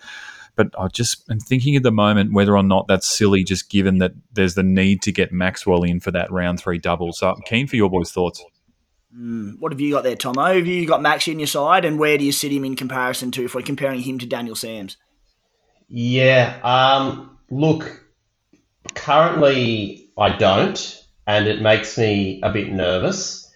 But 0.55 0.74
I 0.79 0.88
just 0.88 1.29
am 1.29 1.39
thinking 1.39 1.75
at 1.75 1.84
the 1.84 1.91
moment 1.91 2.34
whether 2.34 2.58
or 2.58 2.63
not 2.63 2.88
that's 2.88 3.08
silly, 3.08 3.44
just 3.44 3.70
given 3.70 4.00
that 4.00 4.13
there's 4.34 4.55
the 4.55 4.63
need 4.63 5.03
to 5.03 5.12
get 5.12 5.32
Maxwell 5.32 5.84
in 5.84 6.00
for 6.00 6.10
that 6.10 6.32
round 6.32 6.60
three 6.60 6.79
double. 6.79 7.13
So 7.13 7.29
I'm 7.29 7.41
keen 7.41 7.67
for 7.67 7.75
your 7.75 7.91
boys' 7.91 8.12
thoughts. 8.12 8.44
Mm, 9.15 9.60
what 9.60 9.72
have 9.74 9.79
you 9.79 9.91
got 9.91 10.03
there, 10.03 10.15
Tomo? 10.15 10.55
Have 10.55 10.65
you 10.65 10.88
got 10.88 11.01
Maxi 11.01 11.34
in 11.34 11.39
your 11.39 11.48
side, 11.48 11.86
and 11.86 12.00
where 12.00 12.17
do 12.17 12.25
you 12.25 12.32
sit 12.32 12.51
him 12.51 12.65
in 12.65 12.75
comparison 12.75 13.32
to 13.32 13.46
if 13.46 13.53
we're 13.53 13.62
comparing 13.62 14.01
him 14.01 14.17
to 14.20 14.25
Daniel 14.25 14.55
Sams? 14.55 14.98
Yeah, 15.88 16.58
um, 16.63 17.38
look, 17.51 18.03
currently 18.96 20.04
I 20.17 20.38
don't, 20.38 21.05
and 21.27 21.48
it 21.48 21.62
makes 21.62 21.98
me 21.98 22.39
a 22.41 22.51
bit 22.51 22.72
nervous. 22.72 23.51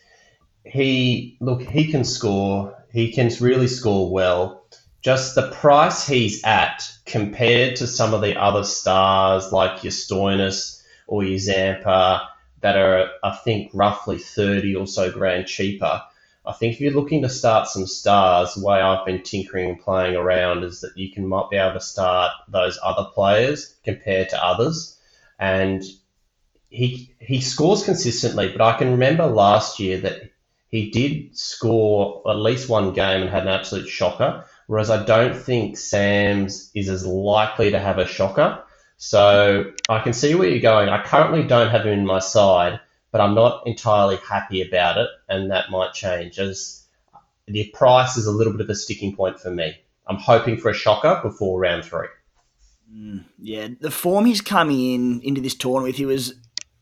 He 0.65 1.37
look, 1.39 1.61
he 1.61 1.89
can 1.89 2.03
score. 2.03 2.75
He 2.91 3.13
can 3.13 3.31
really 3.39 3.67
score 3.67 4.11
well. 4.11 4.65
Just 5.01 5.35
the 5.35 5.49
price 5.51 6.05
he's 6.05 6.43
at 6.43 6.83
compared 7.05 7.77
to 7.77 7.87
some 7.87 8.13
of 8.13 8.21
the 8.21 8.35
other 8.35 8.65
stars 8.65 9.53
like 9.53 9.83
your 9.83 9.91
Stoinis 9.91 10.83
or 11.07 11.23
your 11.23 11.39
Zampa 11.39 12.27
that 12.59 12.75
are, 12.75 13.09
I 13.23 13.31
think, 13.37 13.71
roughly 13.73 14.17
30 14.17 14.75
or 14.75 14.85
so 14.85 15.09
grand 15.09 15.47
cheaper. 15.47 16.01
I 16.45 16.51
think 16.51 16.73
if 16.73 16.81
you're 16.81 16.91
looking 16.91 17.21
to 17.21 17.29
start 17.29 17.69
some 17.69 17.87
stars, 17.87 18.55
the 18.55 18.65
way 18.65 18.81
I've 18.81 19.05
been 19.05 19.23
tinkering 19.23 19.69
and 19.69 19.79
playing 19.79 20.15
around 20.15 20.63
is 20.63 20.81
that 20.81 20.97
you 20.97 21.11
can 21.11 21.27
might 21.27 21.49
be 21.49 21.57
able 21.57 21.73
to 21.73 21.81
start 21.81 22.31
those 22.49 22.77
other 22.83 23.09
players 23.13 23.75
compared 23.85 24.29
to 24.29 24.43
others. 24.43 24.97
And 25.37 25.83
he 26.69 27.15
he 27.19 27.41
scores 27.41 27.83
consistently, 27.83 28.51
but 28.51 28.61
I 28.61 28.77
can 28.77 28.91
remember 28.91 29.25
last 29.25 29.79
year 29.79 29.99
that 30.01 30.31
he 30.69 30.91
did 30.91 31.37
score 31.37 32.21
at 32.29 32.37
least 32.37 32.69
one 32.69 32.93
game 32.93 33.21
and 33.21 33.29
had 33.29 33.43
an 33.43 33.49
absolute 33.49 33.87
shocker. 33.87 34.45
Whereas 34.67 34.91
I 34.91 35.03
don't 35.03 35.35
think 35.35 35.77
Sams 35.77 36.69
is 36.75 36.89
as 36.89 37.05
likely 37.05 37.71
to 37.71 37.79
have 37.79 37.97
a 37.97 38.05
shocker. 38.05 38.63
So 38.97 39.71
I 39.87 39.99
can 40.01 40.13
see 40.13 40.35
where 40.35 40.49
you're 40.49 40.59
going. 40.59 40.89
I 40.89 41.03
currently 41.03 41.43
don't 41.43 41.71
have 41.71 41.85
him 41.85 41.93
in 41.93 42.05
my 42.05 42.19
side, 42.19 42.79
but 43.11 43.21
I'm 43.21 43.33
not 43.33 43.65
entirely 43.65 44.17
happy 44.17 44.61
about 44.61 44.97
it, 44.97 45.09
and 45.27 45.49
that 45.49 45.71
might 45.71 45.93
change 45.93 46.37
as 46.37 46.85
the 47.47 47.71
price 47.73 48.15
is 48.15 48.27
a 48.27 48.31
little 48.31 48.53
bit 48.53 48.61
of 48.61 48.69
a 48.69 48.75
sticking 48.75 49.15
point 49.15 49.39
for 49.39 49.49
me. 49.49 49.75
I'm 50.05 50.17
hoping 50.17 50.57
for 50.57 50.69
a 50.69 50.73
shocker 50.73 51.19
before 51.23 51.59
round 51.59 51.85
three. 51.85 52.07
Mm, 52.93 53.25
yeah, 53.39 53.69
the 53.79 53.91
form 53.91 54.25
he's 54.25 54.41
coming 54.41 54.93
in 54.93 55.21
into 55.21 55.41
this 55.41 55.55
tournament 55.55 55.95
he 55.95 56.05
was 56.05 56.35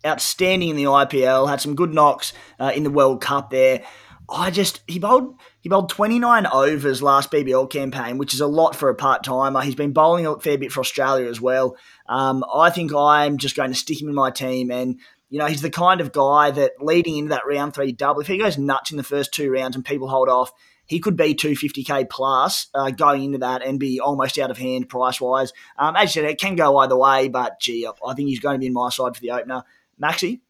outstanding 0.05 0.69
in 0.69 0.75
the 0.75 0.83
IPL, 0.83 1.49
had 1.49 1.61
some 1.61 1.75
good 1.75 1.93
knocks 1.93 2.33
uh, 2.59 2.71
in 2.75 2.83
the 2.83 2.89
World 2.89 3.21
Cup 3.21 3.49
there. 3.49 3.83
I 4.29 4.51
just 4.51 4.81
he 4.87 4.99
bowled 4.99 5.35
he 5.61 5.69
bowled 5.69 5.89
29 5.89 6.47
overs 6.47 7.01
last 7.01 7.31
BBL 7.31 7.69
campaign, 7.69 8.17
which 8.17 8.33
is 8.33 8.41
a 8.41 8.47
lot 8.47 8.75
for 8.75 8.89
a 8.89 8.95
part 8.95 9.23
timer. 9.23 9.61
He's 9.61 9.75
been 9.75 9.93
bowling 9.93 10.25
a 10.25 10.37
fair 10.39 10.57
bit 10.57 10.71
for 10.71 10.81
Australia 10.81 11.29
as 11.29 11.39
well. 11.39 11.77
Um, 12.09 12.43
I 12.53 12.69
think 12.69 12.93
I'm 12.93 13.37
just 13.37 13.55
going 13.55 13.71
to 13.71 13.77
stick 13.77 14.01
him 14.01 14.09
in 14.09 14.15
my 14.15 14.29
team, 14.31 14.69
and 14.69 14.99
you 15.29 15.39
know 15.39 15.45
he's 15.45 15.61
the 15.61 15.69
kind 15.69 16.01
of 16.01 16.11
guy 16.11 16.51
that 16.51 16.73
leading 16.81 17.17
into 17.17 17.29
that 17.29 17.47
round 17.47 17.73
three 17.73 17.93
double, 17.93 18.19
if 18.19 18.27
he 18.27 18.37
goes 18.37 18.57
nuts 18.57 18.91
in 18.91 18.97
the 18.97 19.03
first 19.03 19.33
two 19.33 19.49
rounds 19.49 19.77
and 19.77 19.85
people 19.85 20.09
hold 20.09 20.27
off, 20.27 20.51
he 20.87 20.99
could 20.99 21.15
be 21.15 21.33
250k 21.33 22.09
plus 22.09 22.67
uh, 22.73 22.89
going 22.89 23.23
into 23.23 23.37
that 23.37 23.61
and 23.61 23.79
be 23.79 24.01
almost 24.01 24.37
out 24.37 24.51
of 24.51 24.57
hand 24.57 24.89
price 24.89 25.21
wise. 25.21 25.53
Um, 25.77 25.95
as 25.95 26.15
you 26.15 26.21
said, 26.21 26.29
it 26.29 26.39
can 26.39 26.55
go 26.55 26.77
either 26.77 26.97
way, 26.97 27.29
but 27.29 27.61
gee, 27.61 27.87
I 27.87 28.13
think 28.13 28.27
he's 28.27 28.41
going 28.41 28.55
to 28.55 28.59
be 28.59 28.67
in 28.67 28.73
my 28.73 28.89
side 28.89 29.15
for 29.15 29.21
the 29.21 29.31
opener. 29.31 29.63
Maxi? 30.01 30.41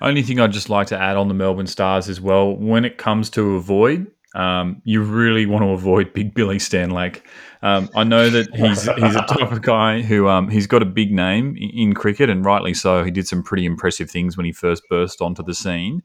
Only 0.00 0.22
thing 0.22 0.38
I'd 0.38 0.52
just 0.52 0.70
like 0.70 0.86
to 0.88 0.98
add 0.98 1.16
on 1.16 1.28
the 1.28 1.34
Melbourne 1.34 1.66
Stars 1.66 2.08
as 2.08 2.20
well, 2.20 2.56
when 2.56 2.84
it 2.84 2.98
comes 2.98 3.30
to 3.30 3.56
avoid, 3.56 4.06
um, 4.34 4.80
you 4.84 5.02
really 5.02 5.46
want 5.46 5.64
to 5.64 5.70
avoid 5.70 6.12
Big 6.12 6.34
Billy 6.34 6.58
Stanlake. 6.58 7.22
Um, 7.62 7.88
I 7.96 8.04
know 8.04 8.30
that 8.30 8.54
he's 8.54 8.82
he's 8.82 9.16
a 9.16 9.22
type 9.22 9.50
of 9.50 9.62
guy 9.62 10.02
who 10.02 10.28
um, 10.28 10.48
he's 10.48 10.66
got 10.66 10.82
a 10.82 10.86
big 10.86 11.12
name 11.12 11.56
in 11.56 11.94
cricket, 11.94 12.30
and 12.30 12.44
rightly 12.44 12.74
so. 12.74 13.02
He 13.02 13.10
did 13.10 13.26
some 13.26 13.42
pretty 13.42 13.64
impressive 13.64 14.10
things 14.10 14.36
when 14.36 14.46
he 14.46 14.52
first 14.52 14.82
burst 14.88 15.20
onto 15.20 15.42
the 15.42 15.54
scene. 15.54 16.02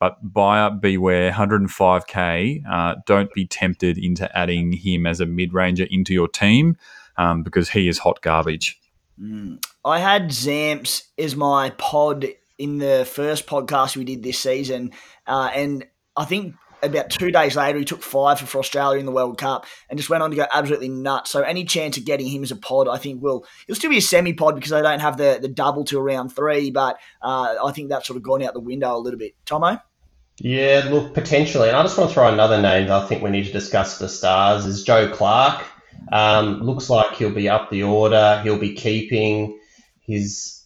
But 0.00 0.16
buyer 0.22 0.70
beware, 0.70 1.30
105k. 1.32 2.62
Uh, 2.68 2.94
don't 3.06 3.32
be 3.32 3.46
tempted 3.46 3.98
into 3.98 4.34
adding 4.36 4.72
him 4.72 5.06
as 5.06 5.20
a 5.20 5.26
mid 5.26 5.52
ranger 5.52 5.86
into 5.90 6.12
your 6.12 6.28
team 6.28 6.76
um, 7.16 7.42
because 7.42 7.70
he 7.70 7.88
is 7.88 7.98
hot 7.98 8.20
garbage. 8.22 8.80
Mm. 9.20 9.62
I 9.84 9.98
had 9.98 10.30
Zamps 10.30 11.02
as 11.18 11.36
my 11.36 11.70
pod 11.70 12.26
in 12.58 12.78
the 12.78 13.06
first 13.10 13.46
podcast 13.46 13.96
we 13.96 14.04
did 14.04 14.22
this 14.22 14.38
season, 14.38 14.92
uh, 15.26 15.50
and 15.54 15.84
I 16.16 16.24
think 16.24 16.54
about 16.82 17.10
two 17.10 17.30
days 17.30 17.56
later 17.56 17.78
he 17.78 17.84
took 17.84 18.02
five 18.02 18.38
for 18.38 18.58
Australia 18.58 19.00
in 19.00 19.06
the 19.06 19.12
World 19.12 19.38
Cup 19.38 19.66
and 19.88 19.98
just 19.98 20.10
went 20.10 20.22
on 20.22 20.30
to 20.30 20.36
go 20.36 20.46
absolutely 20.52 20.88
nuts. 20.88 21.30
So 21.30 21.42
any 21.42 21.64
chance 21.64 21.96
of 21.96 22.04
getting 22.04 22.26
him 22.26 22.42
as 22.42 22.50
a 22.50 22.56
pod, 22.56 22.88
I 22.88 22.98
think 22.98 23.22
will 23.22 23.46
he'll 23.66 23.76
still 23.76 23.90
be 23.90 23.98
a 23.98 24.02
semi 24.02 24.32
pod 24.32 24.54
because 24.54 24.70
they 24.70 24.82
don't 24.82 25.00
have 25.00 25.16
the 25.16 25.38
the 25.40 25.48
double 25.48 25.84
till 25.84 26.02
round 26.02 26.34
three, 26.34 26.70
but 26.70 26.98
uh, 27.22 27.56
I 27.64 27.72
think 27.72 27.88
that's 27.88 28.06
sort 28.06 28.16
of 28.16 28.22
gone 28.22 28.42
out 28.42 28.54
the 28.54 28.60
window 28.60 28.96
a 28.96 28.98
little 28.98 29.18
bit. 29.18 29.34
Tomo. 29.44 29.78
Yeah, 30.38 30.88
look, 30.90 31.14
potentially. 31.14 31.68
And 31.68 31.76
I 31.76 31.82
just 31.82 31.96
want 31.96 32.10
to 32.10 32.14
throw 32.14 32.26
another 32.32 32.60
name 32.60 32.88
that 32.88 33.02
I 33.02 33.06
think 33.06 33.22
we 33.22 33.30
need 33.30 33.46
to 33.46 33.52
discuss 33.52 33.98
the 33.98 34.08
Stars 34.08 34.66
is 34.66 34.82
Joe 34.82 35.08
Clarke. 35.08 35.64
Um, 36.10 36.60
looks 36.60 36.90
like 36.90 37.14
he'll 37.14 37.30
be 37.30 37.48
up 37.48 37.70
the 37.70 37.84
order. 37.84 38.40
He'll 38.42 38.58
be 38.58 38.74
keeping 38.74 39.60
his 40.04 40.64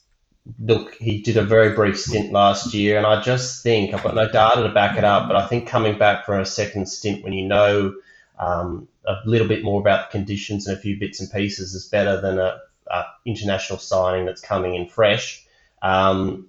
look. 0.59 0.95
He 0.95 1.21
did 1.23 1.37
a 1.37 1.43
very 1.43 1.75
brief 1.75 1.99
stint 1.99 2.33
last 2.33 2.75
year, 2.75 2.97
and 2.97 3.07
I 3.07 3.23
just 3.23 3.63
think 3.63 3.95
I've 3.95 4.03
got 4.03 4.15
no 4.15 4.31
data 4.31 4.63
to 4.63 4.69
back 4.71 4.97
it 4.97 5.05
up, 5.05 5.29
but 5.29 5.37
I 5.37 5.47
think 5.47 5.69
coming 5.69 5.99
back 5.99 6.25
for 6.25 6.39
a 6.39 6.47
second 6.47 6.89
stint 6.89 7.25
when 7.25 7.33
you 7.33 7.47
know 7.47 7.95
um, 8.39 8.89
a 9.07 9.17
little 9.25 9.49
bit 9.49 9.65
more 9.65 9.81
about 9.81 10.11
the 10.11 10.19
conditions 10.19 10.67
and 10.67 10.77
a 10.77 10.81
few 10.81 10.99
bits 10.99 11.21
and 11.21 11.31
pieces 11.31 11.75
is 11.75 11.89
better 11.89 12.21
than 12.21 12.39
a, 12.39 12.59
a 12.91 13.05
international 13.25 13.79
signing 13.79 14.27
that's 14.27 14.41
coming 14.41 14.75
in 14.75 14.87
fresh. 14.87 15.45
Um, 15.83 16.49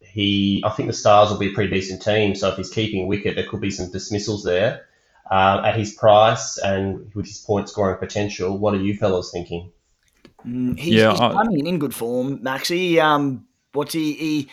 he, 0.00 0.62
I 0.64 0.70
think 0.70 0.88
the 0.88 0.92
Stars 0.92 1.30
will 1.30 1.38
be 1.38 1.50
a 1.50 1.54
pretty 1.54 1.72
decent 1.72 2.02
team. 2.02 2.34
So 2.34 2.50
if 2.50 2.56
he's 2.56 2.70
keeping 2.70 3.06
wicket, 3.06 3.34
there 3.34 3.48
could 3.48 3.60
be 3.60 3.70
some 3.70 3.90
dismissals 3.90 4.44
there 4.44 4.86
uh, 5.30 5.62
at 5.64 5.76
his 5.76 5.94
price 5.94 6.58
and 6.58 7.12
with 7.14 7.26
his 7.26 7.38
point 7.38 7.68
scoring 7.68 7.98
potential. 7.98 8.58
What 8.58 8.74
are 8.74 8.82
you 8.82 8.94
fellows 8.96 9.30
thinking? 9.32 9.72
Mm, 10.46 10.78
he's, 10.78 10.94
yeah, 10.94 11.10
he's 11.10 11.20
I, 11.20 11.32
coming 11.32 11.66
in 11.66 11.78
good 11.78 11.94
form, 11.94 12.38
Maxi. 12.38 12.98
Um, 12.98 13.46
what's 13.72 13.92
he, 13.92 14.12
he? 14.14 14.48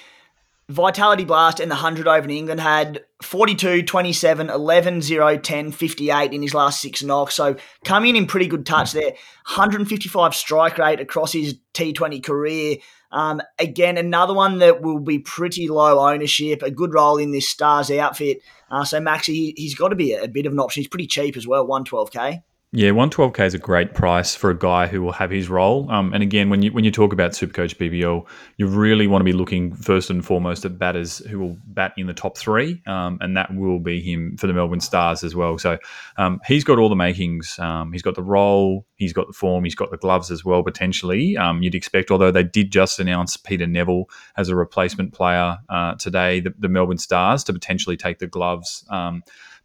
Vitality 0.69 1.25
Blast 1.25 1.59
and 1.59 1.71
the 1.71 1.75
100 1.75 2.07
over 2.07 2.25
in 2.25 2.29
England 2.29 2.59
had 2.59 3.03
42, 3.23 3.81
27, 3.81 4.51
11, 4.51 5.01
0, 5.01 5.37
10, 5.37 5.71
58 5.71 6.31
in 6.31 6.43
his 6.43 6.53
last 6.53 6.79
six 6.79 7.01
knocks. 7.01 7.33
So 7.33 7.55
coming 7.83 8.11
in 8.11 8.15
in 8.17 8.27
pretty 8.27 8.45
good 8.45 8.67
touch 8.67 8.91
there. 8.91 9.11
155 9.47 10.35
strike 10.35 10.77
rate 10.77 10.99
across 10.99 11.33
his 11.33 11.55
T20 11.73 12.23
career. 12.23 12.77
Um, 13.11 13.41
again, 13.57 13.97
another 13.97 14.35
one 14.35 14.59
that 14.59 14.81
will 14.81 14.99
be 14.99 15.17
pretty 15.17 15.67
low 15.67 16.07
ownership, 16.07 16.61
a 16.61 16.69
good 16.69 16.93
role 16.93 17.17
in 17.17 17.31
this 17.31 17.49
Stars 17.49 17.89
outfit. 17.89 18.41
Uh, 18.69 18.85
so 18.85 18.99
Maxi, 18.99 19.55
he, 19.57 19.65
has 19.65 19.73
got 19.73 19.87
to 19.89 19.95
be 19.95 20.13
a, 20.13 20.23
a, 20.23 20.27
bit 20.27 20.45
of 20.45 20.53
an 20.53 20.59
option. 20.59 20.81
He's 20.81 20.87
pretty 20.87 21.07
cheap 21.07 21.35
as 21.35 21.47
well, 21.47 21.67
112k. 21.67 22.43
Yeah, 22.71 22.91
one 22.91 23.09
twelve 23.09 23.33
k 23.33 23.47
is 23.47 23.55
a 23.55 23.57
great 23.57 23.95
price 23.95 24.35
for 24.35 24.51
a 24.51 24.57
guy 24.57 24.85
who 24.85 25.01
will 25.01 25.11
have 25.11 25.31
his 25.31 25.49
role. 25.49 25.89
Um, 25.89 26.13
and 26.13 26.21
again, 26.21 26.51
when 26.51 26.61
you 26.61 26.71
when 26.71 26.83
you 26.83 26.91
talk 26.91 27.11
about 27.13 27.31
Supercoach 27.31 27.77
BBL, 27.77 28.27
you 28.57 28.67
really 28.67 29.07
want 29.07 29.21
to 29.21 29.25
be 29.25 29.33
looking 29.33 29.73
first 29.73 30.11
and 30.11 30.23
foremost 30.23 30.65
at 30.65 30.77
batters 30.77 31.17
who 31.17 31.39
will 31.39 31.57
bat 31.65 31.93
in 31.97 32.05
the 32.05 32.13
top 32.13 32.37
three, 32.37 32.79
um, 32.85 33.17
and 33.21 33.35
that 33.35 33.51
will 33.55 33.79
be 33.79 33.99
him 33.99 34.37
for 34.37 34.45
the 34.45 34.53
Melbourne 34.53 34.81
Stars 34.81 35.23
as 35.23 35.33
well. 35.33 35.57
So 35.57 35.79
um, 36.17 36.39
he's 36.45 36.63
got 36.63 36.77
all 36.77 36.89
the 36.89 36.95
makings. 36.95 37.57
Um, 37.57 37.91
he's 37.91 38.03
got 38.03 38.13
the 38.13 38.21
role, 38.21 38.85
he's 38.97 39.13
got 39.13 39.25
the 39.25 39.33
form, 39.33 39.63
he's 39.63 39.73
got 39.73 39.89
the 39.89 39.97
gloves 39.97 40.29
as 40.29 40.45
well. 40.45 40.61
Potentially, 40.61 41.37
um, 41.37 41.63
you'd 41.63 41.73
expect. 41.73 42.11
Although 42.11 42.31
they 42.31 42.43
did 42.43 42.71
just 42.71 42.99
announce 42.99 43.35
Peter 43.35 43.65
Nevill 43.65 44.11
as 44.37 44.47
a 44.47 44.55
replacement 44.55 45.11
player 45.11 45.57
uh, 45.69 45.95
today, 45.95 46.39
the, 46.39 46.53
the, 46.59 46.69
Melbourne 46.69 46.99
Stars 46.99 47.43
to 47.45 47.53
potentially 47.53 47.97
take 47.97 48.19
the 48.19 48.27
gloves. 48.27 48.85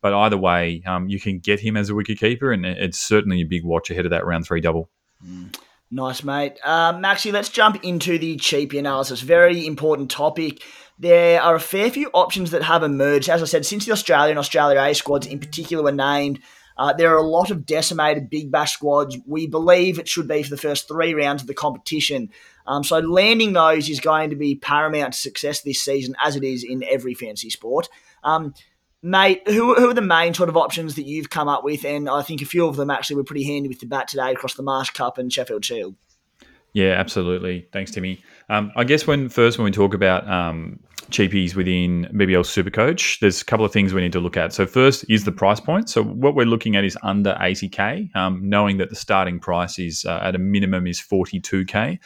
But 0.04 0.12
either 0.12 0.36
way, 0.36 0.82
um, 0.84 1.08
you 1.08 1.18
can 1.18 1.38
get 1.38 1.60
him 1.60 1.78
as 1.78 1.88
a 1.88 1.94
wicketkeeper, 1.94 2.52
and 2.52 2.66
it's 2.66 2.98
certainly 2.98 3.40
a 3.40 3.46
big 3.46 3.64
watch 3.64 3.90
ahead 3.90 4.04
of 4.04 4.10
that 4.10 4.26
round 4.26 4.44
three 4.44 4.60
double. 4.60 4.90
Mm. 5.26 5.56
Nice, 5.90 6.22
mate. 6.22 6.58
Uh, 6.62 6.92
Maxi, 6.92 7.32
let's 7.32 7.48
jump 7.48 7.82
into 7.82 8.18
the 8.18 8.36
cheapie 8.36 8.78
analysis. 8.78 9.22
Very 9.22 9.66
important 9.66 10.10
topic. 10.10 10.62
There 10.98 11.40
are 11.40 11.54
a 11.54 11.60
fair 11.60 11.90
few 11.90 12.10
options 12.12 12.50
that 12.50 12.62
have 12.64 12.82
emerged. 12.82 13.30
As 13.30 13.40
I 13.40 13.46
said, 13.46 13.64
since 13.64 13.86
the 13.86 13.92
Australia 13.92 14.28
and 14.28 14.38
Australia 14.38 14.78
A 14.78 14.94
squads 14.94 15.26
in 15.26 15.38
particular 15.38 15.82
were 15.82 15.90
named, 15.90 16.38
uh, 16.76 16.92
there 16.92 17.14
are 17.14 17.24
a 17.24 17.26
lot 17.26 17.50
of 17.50 17.64
decimated 17.64 18.28
Big 18.28 18.50
Bash 18.50 18.74
squads. 18.74 19.16
We 19.26 19.46
believe 19.46 19.98
it 19.98 20.06
should 20.06 20.28
be 20.28 20.42
for 20.42 20.50
the 20.50 20.58
first 20.58 20.86
three 20.86 21.14
rounds 21.14 21.40
of 21.40 21.48
the 21.48 21.54
competition. 21.54 22.28
Um, 22.66 22.84
so 22.84 22.98
landing 22.98 23.54
those 23.54 23.88
is 23.88 24.00
going 24.00 24.28
to 24.28 24.36
be 24.36 24.54
paramount 24.54 25.14
to 25.14 25.18
success 25.18 25.62
this 25.62 25.80
season, 25.80 26.14
as 26.22 26.36
it 26.36 26.44
is 26.44 26.62
in 26.62 26.84
every 26.84 27.14
fancy 27.14 27.48
sport. 27.48 27.88
Um, 28.22 28.52
Mate, 29.06 29.46
who, 29.46 29.74
who 29.74 29.90
are 29.90 29.94
the 29.94 30.00
main 30.00 30.32
sort 30.32 30.48
of 30.48 30.56
options 30.56 30.94
that 30.94 31.02
you've 31.02 31.28
come 31.28 31.46
up 31.46 31.62
with? 31.62 31.84
And 31.84 32.08
I 32.08 32.22
think 32.22 32.40
a 32.40 32.46
few 32.46 32.66
of 32.66 32.76
them 32.76 32.88
actually 32.88 33.16
were 33.16 33.24
pretty 33.24 33.44
handy 33.44 33.68
with 33.68 33.80
the 33.80 33.86
bat 33.86 34.08
today 34.08 34.32
across 34.32 34.54
the 34.54 34.62
Marsh 34.62 34.88
Cup 34.90 35.18
and 35.18 35.30
Sheffield 35.30 35.62
Shield. 35.62 35.94
Yeah, 36.72 36.92
absolutely. 36.92 37.68
Thanks, 37.70 37.90
Timmy. 37.90 38.22
Um, 38.48 38.72
I 38.76 38.84
guess 38.84 39.06
when 39.06 39.28
first 39.28 39.58
when 39.58 39.66
we 39.66 39.72
talk 39.72 39.92
about 39.92 40.26
um, 40.26 40.80
cheapies 41.10 41.54
within 41.54 42.08
BBL 42.14 42.46
Supercoach, 42.46 43.18
there's 43.20 43.42
a 43.42 43.44
couple 43.44 43.66
of 43.66 43.72
things 43.72 43.92
we 43.92 44.00
need 44.00 44.12
to 44.12 44.20
look 44.20 44.38
at. 44.38 44.54
So 44.54 44.66
first 44.66 45.04
is 45.10 45.24
the 45.24 45.32
price 45.32 45.60
point. 45.60 45.90
So 45.90 46.02
what 46.02 46.34
we're 46.34 46.46
looking 46.46 46.74
at 46.74 46.82
is 46.82 46.96
under 47.02 47.36
80k, 47.38 48.16
um, 48.16 48.48
knowing 48.48 48.78
that 48.78 48.88
the 48.88 48.96
starting 48.96 49.38
price 49.38 49.78
is 49.78 50.06
uh, 50.06 50.20
at 50.22 50.34
a 50.34 50.38
minimum 50.38 50.86
is 50.86 50.98
42k. 50.98 51.98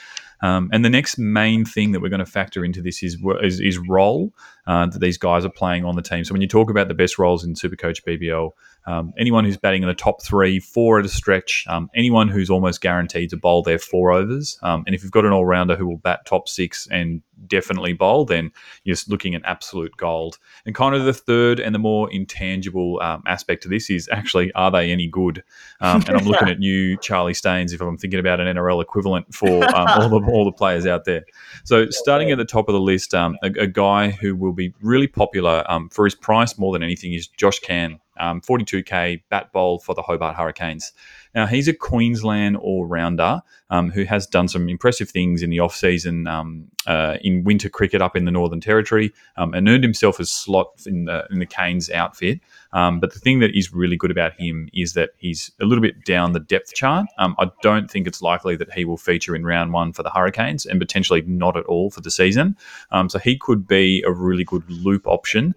Um, 0.43 0.69
and 0.73 0.85
the 0.85 0.91
next 0.91 1.19
main 1.19 1.65
thing 1.65 1.93
that 1.93 2.01
we're 2.01 2.09
going 2.09 2.25
to 2.25 2.27
factor 2.27 2.65
into 2.65 2.81
this 2.81 3.03
is 3.03 3.19
is, 3.43 3.61
is 3.61 3.79
role 3.79 4.33
uh, 4.67 4.87
that 4.87 5.01
these 5.01 5.19
guys 5.19 5.45
are 5.45 5.51
playing 5.51 5.85
on 5.85 5.97
the 5.97 6.03
team. 6.03 6.25
So 6.25 6.33
when 6.33 6.43
you 6.43 6.49
talk 6.49 6.71
about 6.71 6.89
the 6.89 6.95
best 6.95 7.19
roles 7.19 7.45
in 7.45 7.55
Supercoach 7.55 8.05
BBL, 8.07 8.51
um, 8.87 9.13
anyone 9.19 9.45
who's 9.45 9.57
batting 9.57 9.83
in 9.83 9.89
the 9.89 9.95
top 9.95 10.23
three, 10.23 10.61
four 10.61 10.99
at 10.99 11.05
a 11.05 11.09
stretch, 11.09 11.65
um, 11.69 11.91
anyone 11.95 12.29
who's 12.29 12.51
almost 12.51 12.81
guaranteed 12.81 13.31
to 13.31 13.37
bowl 13.37 13.63
their 13.63 13.79
four 13.79 14.13
overs, 14.13 14.59
um, 14.63 14.85
and 14.87 14.95
if 14.95 15.03
you've 15.03 15.13
got 15.13 15.25
an 15.25 15.33
all 15.33 15.45
rounder 15.45 15.77
who 15.77 15.87
will 15.87 15.99
bat 15.99 16.25
top 16.25 16.49
six 16.49 16.87
and 16.91 17.23
definitely 17.47 17.93
bowl, 17.93 18.25
then 18.25 18.53
you're 18.85 18.97
looking 19.09 19.35
at 19.35 19.43
absolute 19.45 19.97
gold. 19.97 20.39
And 20.67 20.75
kind 20.75 20.95
of 20.95 21.05
the 21.05 21.13
third 21.13 21.61
and 21.61 21.75
the 21.75 21.79
more 21.79 22.11
intangible 22.11 23.01
um, 23.03 23.23
aspect 23.27 23.63
to 23.65 23.69
this 23.69 23.91
is 23.91 24.09
actually, 24.13 24.53
are 24.53 24.71
they 24.71 24.91
any 24.91 25.07
good? 25.07 25.43
Um, 25.81 26.03
and 26.09 26.17
I'm 26.17 26.25
looking 26.27 26.49
at 26.49 26.63
you, 26.63 26.97
Charlie 26.99 27.35
Staines, 27.35 27.73
if 27.73 27.81
I'm 27.81 27.97
thinking 27.97 28.21
about 28.21 28.41
an 28.41 28.55
NRL 28.57 28.83
equivalent 28.83 29.35
for 29.35 29.65
um, 29.75 29.89
all 29.89 30.09
the 30.09 30.27
all 30.31 30.45
the 30.45 30.53
players 30.53 30.87
out 30.87 31.05
there. 31.05 31.25
So 31.65 31.89
starting 31.91 32.31
at 32.31 32.39
the 32.39 32.45
top 32.45 32.69
of 32.69 32.73
the 32.73 32.81
list, 32.81 33.15
um, 33.15 33.37
a, 33.43 33.51
a, 33.61 33.67
guy 33.67 34.11
who 34.11 34.35
will 34.35 34.53
be 34.53 34.75
really 34.81 35.07
popular 35.07 35.65
um, 35.69 35.89
for 35.91 36.05
his 36.05 36.15
price 36.15 36.59
more 36.59 36.73
than 36.73 36.83
anything 36.83 37.13
is 37.13 37.29
Josh 37.29 37.59
Can. 37.61 38.01
Um, 38.21 38.41
42k 38.41 39.23
bat 39.29 39.53
bowl 39.53 39.79
for 39.79 39.95
the 39.95 40.03
Hobart 40.03 40.35
Hurricanes. 40.35 40.93
Now, 41.35 41.47
he's 41.47 41.69
a 41.69 41.75
Queensland 41.75 42.57
all 42.57 42.87
rounder 42.87 43.43
um, 43.71 43.91
who 43.91 44.05
has 44.05 44.27
done 44.27 44.49
some 44.49 44.69
impressive 44.69 45.11
things 45.11 45.43
in 45.43 45.51
the 45.51 45.61
off 45.61 45.75
season 45.75 46.27
um, 46.27 46.69
uh, 46.87 47.17
in 47.23 47.45
winter 47.45 47.69
cricket 47.69 48.01
up 48.01 48.17
in 48.17 48.25
the 48.25 48.31
Northern 48.31 48.61
Territory 48.61 49.13
um, 49.37 49.53
and 49.55 49.69
earned 49.69 49.85
himself 49.85 50.19
a 50.19 50.25
slot 50.25 50.73
in 50.87 51.05
the, 51.05 51.27
in 51.31 51.39
the 51.39 51.47
Canes 51.47 51.91
outfit. 51.91 52.41
Um, 52.73 53.01
but 53.01 53.13
the 53.13 53.19
thing 53.19 53.41
that 53.41 53.57
is 53.57 53.73
really 53.73 53.97
good 53.97 54.11
about 54.11 54.39
him 54.39 54.69
is 54.75 54.93
that 54.93 55.11
he's 55.17 55.51
a 55.61 55.65
little 55.65 55.83
bit 55.83 56.05
down 56.05 56.33
the 56.33 56.41
depth 56.41 56.75
chart. 56.75 57.07
Um, 57.19 57.35
I 57.39 57.51
don't 57.63 57.91
think 57.91 58.07
it's 58.07 58.21
likely 58.21 58.57
that 58.57 58.73
he 58.73 58.85
will 58.85 58.99
feature 58.99 59.35
in 59.35 59.45
round 59.45 59.73
one 59.73 59.93
for 59.93 60.03
the 60.03 60.11
Hurricanes 60.11 60.67
and 60.67 60.79
potentially 60.79 61.23
not 61.23 61.57
at 61.57 61.65
all 61.65 61.91
for 61.91 62.01
the 62.01 62.11
season. 62.11 62.57
Um, 62.91 63.09
so 63.09 63.19
he 63.19 63.39
could 63.39 63.67
be 63.67 64.03
a 64.07 64.13
really 64.13 64.45
good 64.45 64.69
loop 64.71 65.07
option 65.07 65.55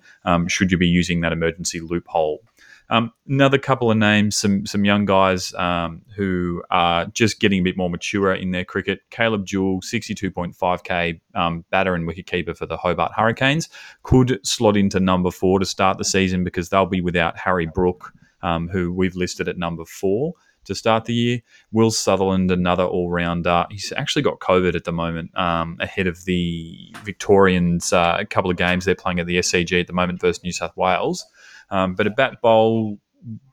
should 0.48 0.72
you 0.72 0.78
be 0.78 0.88
using 0.88 1.22
that 1.22 1.32
emergency 1.32 1.80
loophole. 1.80 2.42
Um, 2.92 3.14
another 3.26 3.58
couple 3.58 3.90
of 3.90 3.96
names, 3.96 4.36
some 4.36 4.66
some 4.66 4.84
young 4.84 5.06
guys 5.06 5.54
um, 5.54 6.02
who 6.14 6.62
are 6.70 7.06
just 7.06 7.40
getting 7.40 7.62
a 7.62 7.64
bit 7.64 7.78
more 7.78 7.90
mature 7.90 8.34
in 8.34 8.52
their 8.52 8.66
cricket. 8.66 9.00
Caleb 9.10 9.46
Jewell, 9.46 9.80
62.5k 9.80 11.22
um, 11.34 11.64
batter 11.72 11.96
and 11.96 12.06
wicketkeeper 12.06 12.56
for 12.56 12.66
the 12.66 12.76
Hobart 12.76 13.14
Hurricanes, 13.16 13.70
could 14.04 14.46
slot 14.46 14.76
into 14.76 15.00
number 15.00 15.32
four 15.32 15.58
to 15.58 15.66
start 15.66 15.98
the 15.98 16.04
season 16.04 16.44
because 16.44 16.68
they'll 16.68 16.86
be 16.86 17.00
without 17.00 17.38
Harry 17.38 17.66
Brook, 17.66 18.14
um, 18.44 18.68
who 18.68 18.92
we've 18.92 19.16
listed 19.16 19.48
at 19.48 19.58
number 19.58 19.86
four 19.86 20.34
to 20.66 20.76
start 20.76 21.06
the 21.06 21.14
year. 21.14 21.40
Will 21.72 21.92
Sutherland, 21.92 22.52
another 22.52 22.84
all 22.84 23.10
rounder. 23.10 23.66
He's 23.72 23.94
actually 23.96 24.22
got 24.22 24.40
COVID 24.40 24.76
at 24.76 24.84
the 24.84 24.92
moment 24.92 25.36
um, 25.38 25.78
ahead 25.80 26.08
of 26.08 26.26
the 26.26 26.94
Victorians. 27.04 27.94
Uh, 27.94 28.18
a 28.20 28.26
couple 28.26 28.52
of 28.52 28.58
games 28.58 28.84
they're 28.84 28.96
playing 28.96 29.20
at 29.22 29.28
the 29.28 29.38
SCG 29.38 29.80
at 29.80 29.88
the 29.88 29.94
moment 29.94 30.20
versus 30.20 30.44
New 30.44 30.52
South 30.52 30.76
Wales. 30.76 31.26
Um, 31.72 31.96
but 31.96 32.06
a 32.06 32.12
bat 32.12 32.42
bowl 32.42 33.00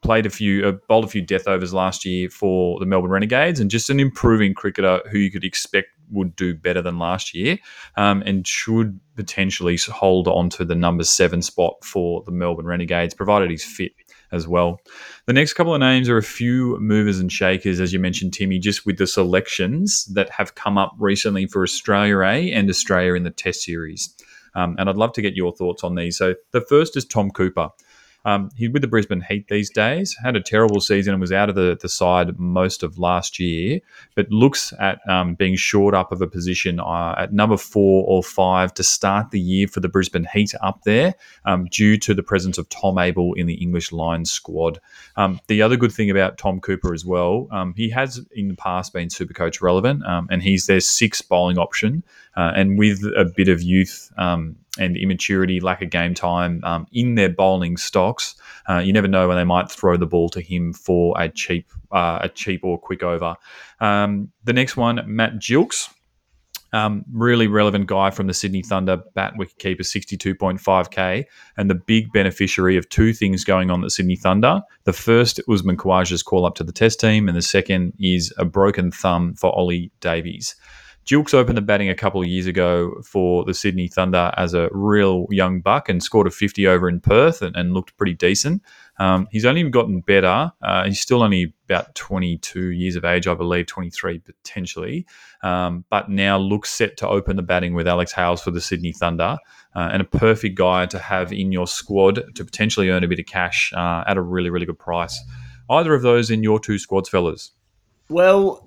played 0.02 0.26
a 0.26 0.30
few, 0.30 0.66
uh, 0.66 0.72
bowled 0.88 1.04
a 1.04 1.08
few 1.08 1.22
death 1.22 1.46
overs 1.46 1.74
last 1.74 2.04
year 2.04 2.28
for 2.30 2.78
the 2.80 2.86
Melbourne 2.86 3.10
Renegades, 3.10 3.60
and 3.60 3.70
just 3.70 3.90
an 3.90 4.00
improving 4.00 4.54
cricketer 4.54 5.00
who 5.10 5.18
you 5.18 5.30
could 5.30 5.44
expect 5.44 5.88
would 6.10 6.34
do 6.36 6.54
better 6.54 6.80
than 6.80 6.98
last 6.98 7.34
year, 7.34 7.58
um, 7.96 8.22
and 8.24 8.46
should 8.46 8.98
potentially 9.14 9.78
hold 9.90 10.26
on 10.26 10.48
to 10.48 10.64
the 10.64 10.74
number 10.74 11.04
seven 11.04 11.42
spot 11.42 11.84
for 11.84 12.22
the 12.24 12.32
Melbourne 12.32 12.66
Renegades, 12.66 13.14
provided 13.14 13.50
he's 13.50 13.64
fit 13.64 13.92
as 14.32 14.48
well. 14.48 14.80
The 15.26 15.32
next 15.32 15.54
couple 15.54 15.74
of 15.74 15.80
names 15.80 16.08
are 16.08 16.16
a 16.16 16.22
few 16.22 16.78
movers 16.80 17.18
and 17.18 17.30
shakers, 17.30 17.80
as 17.80 17.92
you 17.92 17.98
mentioned, 17.98 18.32
Timmy, 18.32 18.58
just 18.58 18.86
with 18.86 18.98
the 18.98 19.06
selections 19.06 20.06
that 20.14 20.30
have 20.30 20.54
come 20.54 20.78
up 20.78 20.94
recently 20.98 21.46
for 21.46 21.62
Australia 21.62 22.20
A 22.20 22.52
and 22.52 22.68
Australia 22.70 23.14
in 23.14 23.24
the 23.24 23.30
Test 23.30 23.62
Series. 23.62 24.14
Um, 24.54 24.76
and 24.78 24.88
I'd 24.88 24.96
love 24.96 25.12
to 25.12 25.22
get 25.22 25.36
your 25.36 25.52
thoughts 25.52 25.84
on 25.84 25.94
these. 25.94 26.16
So 26.16 26.34
the 26.52 26.62
first 26.62 26.96
is 26.96 27.04
Tom 27.04 27.30
Cooper. 27.30 27.68
Um, 28.28 28.50
he's 28.56 28.70
with 28.70 28.82
the 28.82 28.88
Brisbane 28.88 29.22
Heat 29.22 29.48
these 29.48 29.70
days. 29.70 30.14
Had 30.22 30.36
a 30.36 30.40
terrible 30.42 30.80
season 30.80 31.14
and 31.14 31.20
was 31.20 31.32
out 31.32 31.48
of 31.48 31.54
the, 31.54 31.78
the 31.80 31.88
side 31.88 32.38
most 32.38 32.82
of 32.82 32.98
last 32.98 33.38
year, 33.38 33.80
but 34.14 34.30
looks 34.30 34.74
at 34.78 35.00
um, 35.08 35.34
being 35.34 35.56
short 35.56 35.94
up 35.94 36.12
of 36.12 36.20
a 36.20 36.26
position 36.26 36.78
uh, 36.78 37.14
at 37.16 37.32
number 37.32 37.56
four 37.56 38.04
or 38.06 38.22
five 38.22 38.74
to 38.74 38.84
start 38.84 39.30
the 39.30 39.40
year 39.40 39.66
for 39.66 39.80
the 39.80 39.88
Brisbane 39.88 40.28
Heat 40.30 40.52
up 40.60 40.82
there, 40.82 41.14
um, 41.46 41.66
due 41.70 41.96
to 41.98 42.12
the 42.12 42.22
presence 42.22 42.58
of 42.58 42.68
Tom 42.68 42.98
Abell 42.98 43.32
in 43.32 43.46
the 43.46 43.54
English 43.54 43.92
line 43.92 44.26
squad. 44.26 44.78
Um, 45.16 45.40
the 45.46 45.62
other 45.62 45.78
good 45.78 45.92
thing 45.92 46.10
about 46.10 46.36
Tom 46.36 46.60
Cooper 46.60 46.92
as 46.92 47.06
well, 47.06 47.48
um, 47.50 47.72
he 47.76 47.88
has 47.90 48.20
in 48.32 48.48
the 48.48 48.56
past 48.56 48.92
been 48.92 49.08
super 49.08 49.32
coach 49.32 49.62
relevant, 49.62 50.04
um, 50.04 50.28
and 50.30 50.42
he's 50.42 50.66
their 50.66 50.80
sixth 50.80 51.26
bowling 51.30 51.56
option, 51.56 52.04
uh, 52.36 52.52
and 52.54 52.78
with 52.78 53.02
a 53.16 53.24
bit 53.24 53.48
of 53.48 53.62
youth 53.62 54.12
and 54.78 54.96
immaturity, 54.96 55.60
lack 55.60 55.82
of 55.82 55.90
game 55.90 56.14
time 56.14 56.60
um, 56.64 56.86
in 56.92 57.14
their 57.14 57.28
bowling 57.28 57.76
stocks. 57.76 58.34
Uh, 58.68 58.78
you 58.78 58.92
never 58.92 59.08
know 59.08 59.28
when 59.28 59.36
they 59.36 59.44
might 59.44 59.70
throw 59.70 59.96
the 59.96 60.06
ball 60.06 60.28
to 60.30 60.40
him 60.40 60.72
for 60.72 61.14
a 61.20 61.28
cheap, 61.28 61.70
uh, 61.92 62.18
a 62.22 62.28
cheap 62.28 62.64
or 62.64 62.78
quick 62.78 63.02
over. 63.02 63.36
Um, 63.80 64.30
the 64.44 64.52
next 64.52 64.76
one, 64.76 65.02
Matt 65.06 65.34
Gilkes. 65.36 65.88
Um, 66.72 67.04
really 67.10 67.46
relevant 67.46 67.86
guy 67.86 68.10
from 68.10 68.26
the 68.26 68.34
Sydney 68.34 68.62
Thunder, 68.62 68.98
bat 69.14 69.34
wicketkeeper, 69.38 69.80
62.5k, 69.80 71.24
and 71.56 71.70
the 71.70 71.74
big 71.74 72.12
beneficiary 72.12 72.76
of 72.76 72.86
two 72.90 73.14
things 73.14 73.42
going 73.42 73.70
on 73.70 73.82
at 73.84 73.90
Sydney 73.90 74.16
Thunder. 74.16 74.60
The 74.84 74.92
first 74.92 75.40
was 75.46 75.62
Khawaja's 75.62 76.22
call 76.22 76.44
up 76.44 76.56
to 76.56 76.64
the 76.64 76.72
test 76.72 77.00
team, 77.00 77.26
and 77.26 77.36
the 77.36 77.42
second 77.42 77.94
is 77.98 78.34
a 78.36 78.44
broken 78.44 78.90
thumb 78.90 79.34
for 79.34 79.50
Ollie 79.54 79.90
Davies. 80.00 80.56
Gilkes 81.08 81.32
opened 81.32 81.56
the 81.56 81.62
batting 81.62 81.88
a 81.88 81.94
couple 81.94 82.20
of 82.20 82.26
years 82.26 82.44
ago 82.44 83.00
for 83.02 83.42
the 83.42 83.54
Sydney 83.54 83.88
Thunder 83.88 84.30
as 84.36 84.52
a 84.52 84.68
real 84.72 85.26
young 85.30 85.62
buck 85.62 85.88
and 85.88 86.02
scored 86.02 86.26
a 86.26 86.30
50 86.30 86.66
over 86.66 86.86
in 86.86 87.00
Perth 87.00 87.40
and, 87.40 87.56
and 87.56 87.72
looked 87.72 87.96
pretty 87.96 88.12
decent. 88.12 88.60
Um, 88.98 89.26
he's 89.30 89.46
only 89.46 89.66
gotten 89.70 90.00
better. 90.00 90.52
Uh, 90.60 90.84
he's 90.84 91.00
still 91.00 91.22
only 91.22 91.54
about 91.64 91.94
22 91.94 92.72
years 92.72 92.94
of 92.94 93.06
age, 93.06 93.26
I 93.26 93.32
believe, 93.32 93.64
23 93.64 94.18
potentially, 94.18 95.06
um, 95.42 95.86
but 95.88 96.10
now 96.10 96.36
looks 96.36 96.68
set 96.68 96.98
to 96.98 97.08
open 97.08 97.36
the 97.36 97.42
batting 97.42 97.72
with 97.72 97.88
Alex 97.88 98.12
Hales 98.12 98.42
for 98.42 98.50
the 98.50 98.60
Sydney 98.60 98.92
Thunder. 98.92 99.38
Uh, 99.74 99.88
and 99.90 100.02
a 100.02 100.04
perfect 100.04 100.56
guy 100.56 100.84
to 100.86 100.98
have 100.98 101.32
in 101.32 101.52
your 101.52 101.66
squad 101.66 102.22
to 102.34 102.44
potentially 102.44 102.90
earn 102.90 103.02
a 103.02 103.08
bit 103.08 103.18
of 103.18 103.24
cash 103.24 103.72
uh, 103.74 104.04
at 104.06 104.18
a 104.18 104.22
really, 104.22 104.50
really 104.50 104.66
good 104.66 104.78
price. 104.78 105.18
Either 105.70 105.94
of 105.94 106.02
those 106.02 106.30
in 106.30 106.42
your 106.42 106.60
two 106.60 106.78
squads, 106.78 107.08
fellas? 107.08 107.52
Well, 108.10 108.66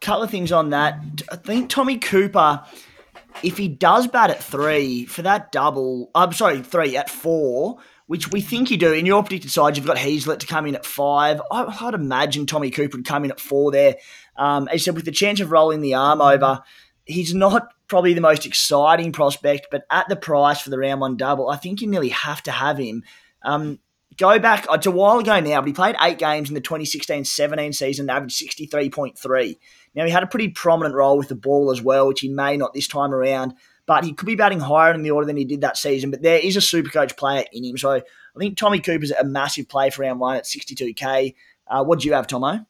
couple 0.00 0.22
of 0.22 0.30
things 0.30 0.52
on 0.52 0.70
that. 0.70 0.98
I 1.30 1.36
think 1.36 1.70
Tommy 1.70 1.98
Cooper, 1.98 2.64
if 3.42 3.56
he 3.56 3.68
does 3.68 4.06
bat 4.06 4.30
at 4.30 4.42
three 4.42 5.04
for 5.06 5.22
that 5.22 5.52
double, 5.52 6.10
I'm 6.14 6.32
sorry, 6.32 6.62
three 6.62 6.96
at 6.96 7.10
four 7.10 7.78
which 8.10 8.32
we 8.32 8.40
think 8.40 8.72
you 8.72 8.76
do. 8.76 8.92
In 8.92 9.06
your 9.06 9.22
predicted 9.22 9.52
side, 9.52 9.76
you've 9.76 9.86
got 9.86 9.96
Heazlett 9.96 10.40
to 10.40 10.46
come 10.48 10.66
in 10.66 10.74
at 10.74 10.84
five. 10.84 11.40
I, 11.48 11.62
I'd 11.80 11.94
imagine 11.94 12.44
Tommy 12.44 12.72
Cooper 12.72 12.96
would 12.96 13.06
come 13.06 13.24
in 13.24 13.30
at 13.30 13.38
four 13.38 13.70
there. 13.70 13.98
Um, 14.34 14.66
as 14.66 14.74
I 14.74 14.76
said, 14.78 14.96
with 14.96 15.04
the 15.04 15.12
chance 15.12 15.38
of 15.38 15.52
rolling 15.52 15.80
the 15.80 15.94
arm 15.94 16.20
over, 16.20 16.60
he's 17.04 17.32
not 17.36 17.72
probably 17.86 18.12
the 18.14 18.20
most 18.20 18.46
exciting 18.46 19.12
prospect, 19.12 19.68
but 19.70 19.84
at 19.92 20.08
the 20.08 20.16
price 20.16 20.60
for 20.60 20.70
the 20.70 20.78
round 20.80 21.00
one 21.00 21.16
double, 21.16 21.48
I 21.48 21.56
think 21.56 21.80
you 21.80 21.86
nearly 21.86 22.08
have 22.08 22.42
to 22.42 22.50
have 22.50 22.78
him. 22.78 23.04
Um, 23.42 23.78
go 24.16 24.38
back, 24.38 24.66
it's 24.70 24.86
a 24.86 24.90
while 24.90 25.18
ago 25.18 25.40
now, 25.40 25.60
but 25.60 25.66
he 25.66 25.72
played 25.72 25.96
eight 26.00 26.18
games 26.18 26.48
in 26.48 26.54
the 26.54 26.60
2016 26.60 27.24
17 27.24 27.72
season, 27.72 28.10
averaged 28.10 28.40
63.3. 28.40 29.58
Now, 29.94 30.04
he 30.04 30.10
had 30.10 30.22
a 30.22 30.26
pretty 30.26 30.48
prominent 30.48 30.94
role 30.94 31.18
with 31.18 31.28
the 31.28 31.34
ball 31.34 31.70
as 31.70 31.82
well, 31.82 32.08
which 32.08 32.20
he 32.20 32.28
may 32.28 32.56
not 32.56 32.74
this 32.74 32.86
time 32.86 33.12
around, 33.12 33.54
but 33.86 34.04
he 34.04 34.12
could 34.12 34.26
be 34.26 34.36
batting 34.36 34.60
higher 34.60 34.94
in 34.94 35.02
the 35.02 35.10
order 35.10 35.26
than 35.26 35.36
he 35.36 35.44
did 35.44 35.62
that 35.62 35.76
season. 35.76 36.10
But 36.10 36.22
there 36.22 36.38
is 36.38 36.56
a 36.56 36.60
super 36.60 36.90
coach 36.90 37.16
player 37.16 37.44
in 37.52 37.64
him. 37.64 37.76
So 37.76 37.90
I 37.90 38.38
think 38.38 38.56
Tommy 38.56 38.80
Cooper's 38.80 39.10
a 39.10 39.24
massive 39.24 39.68
play 39.68 39.90
for 39.90 40.02
round 40.02 40.20
one 40.20 40.36
at 40.36 40.44
62k. 40.44 41.34
Uh, 41.66 41.84
what 41.84 42.00
do 42.00 42.08
you 42.08 42.14
have, 42.14 42.26
Tomo? 42.26 42.66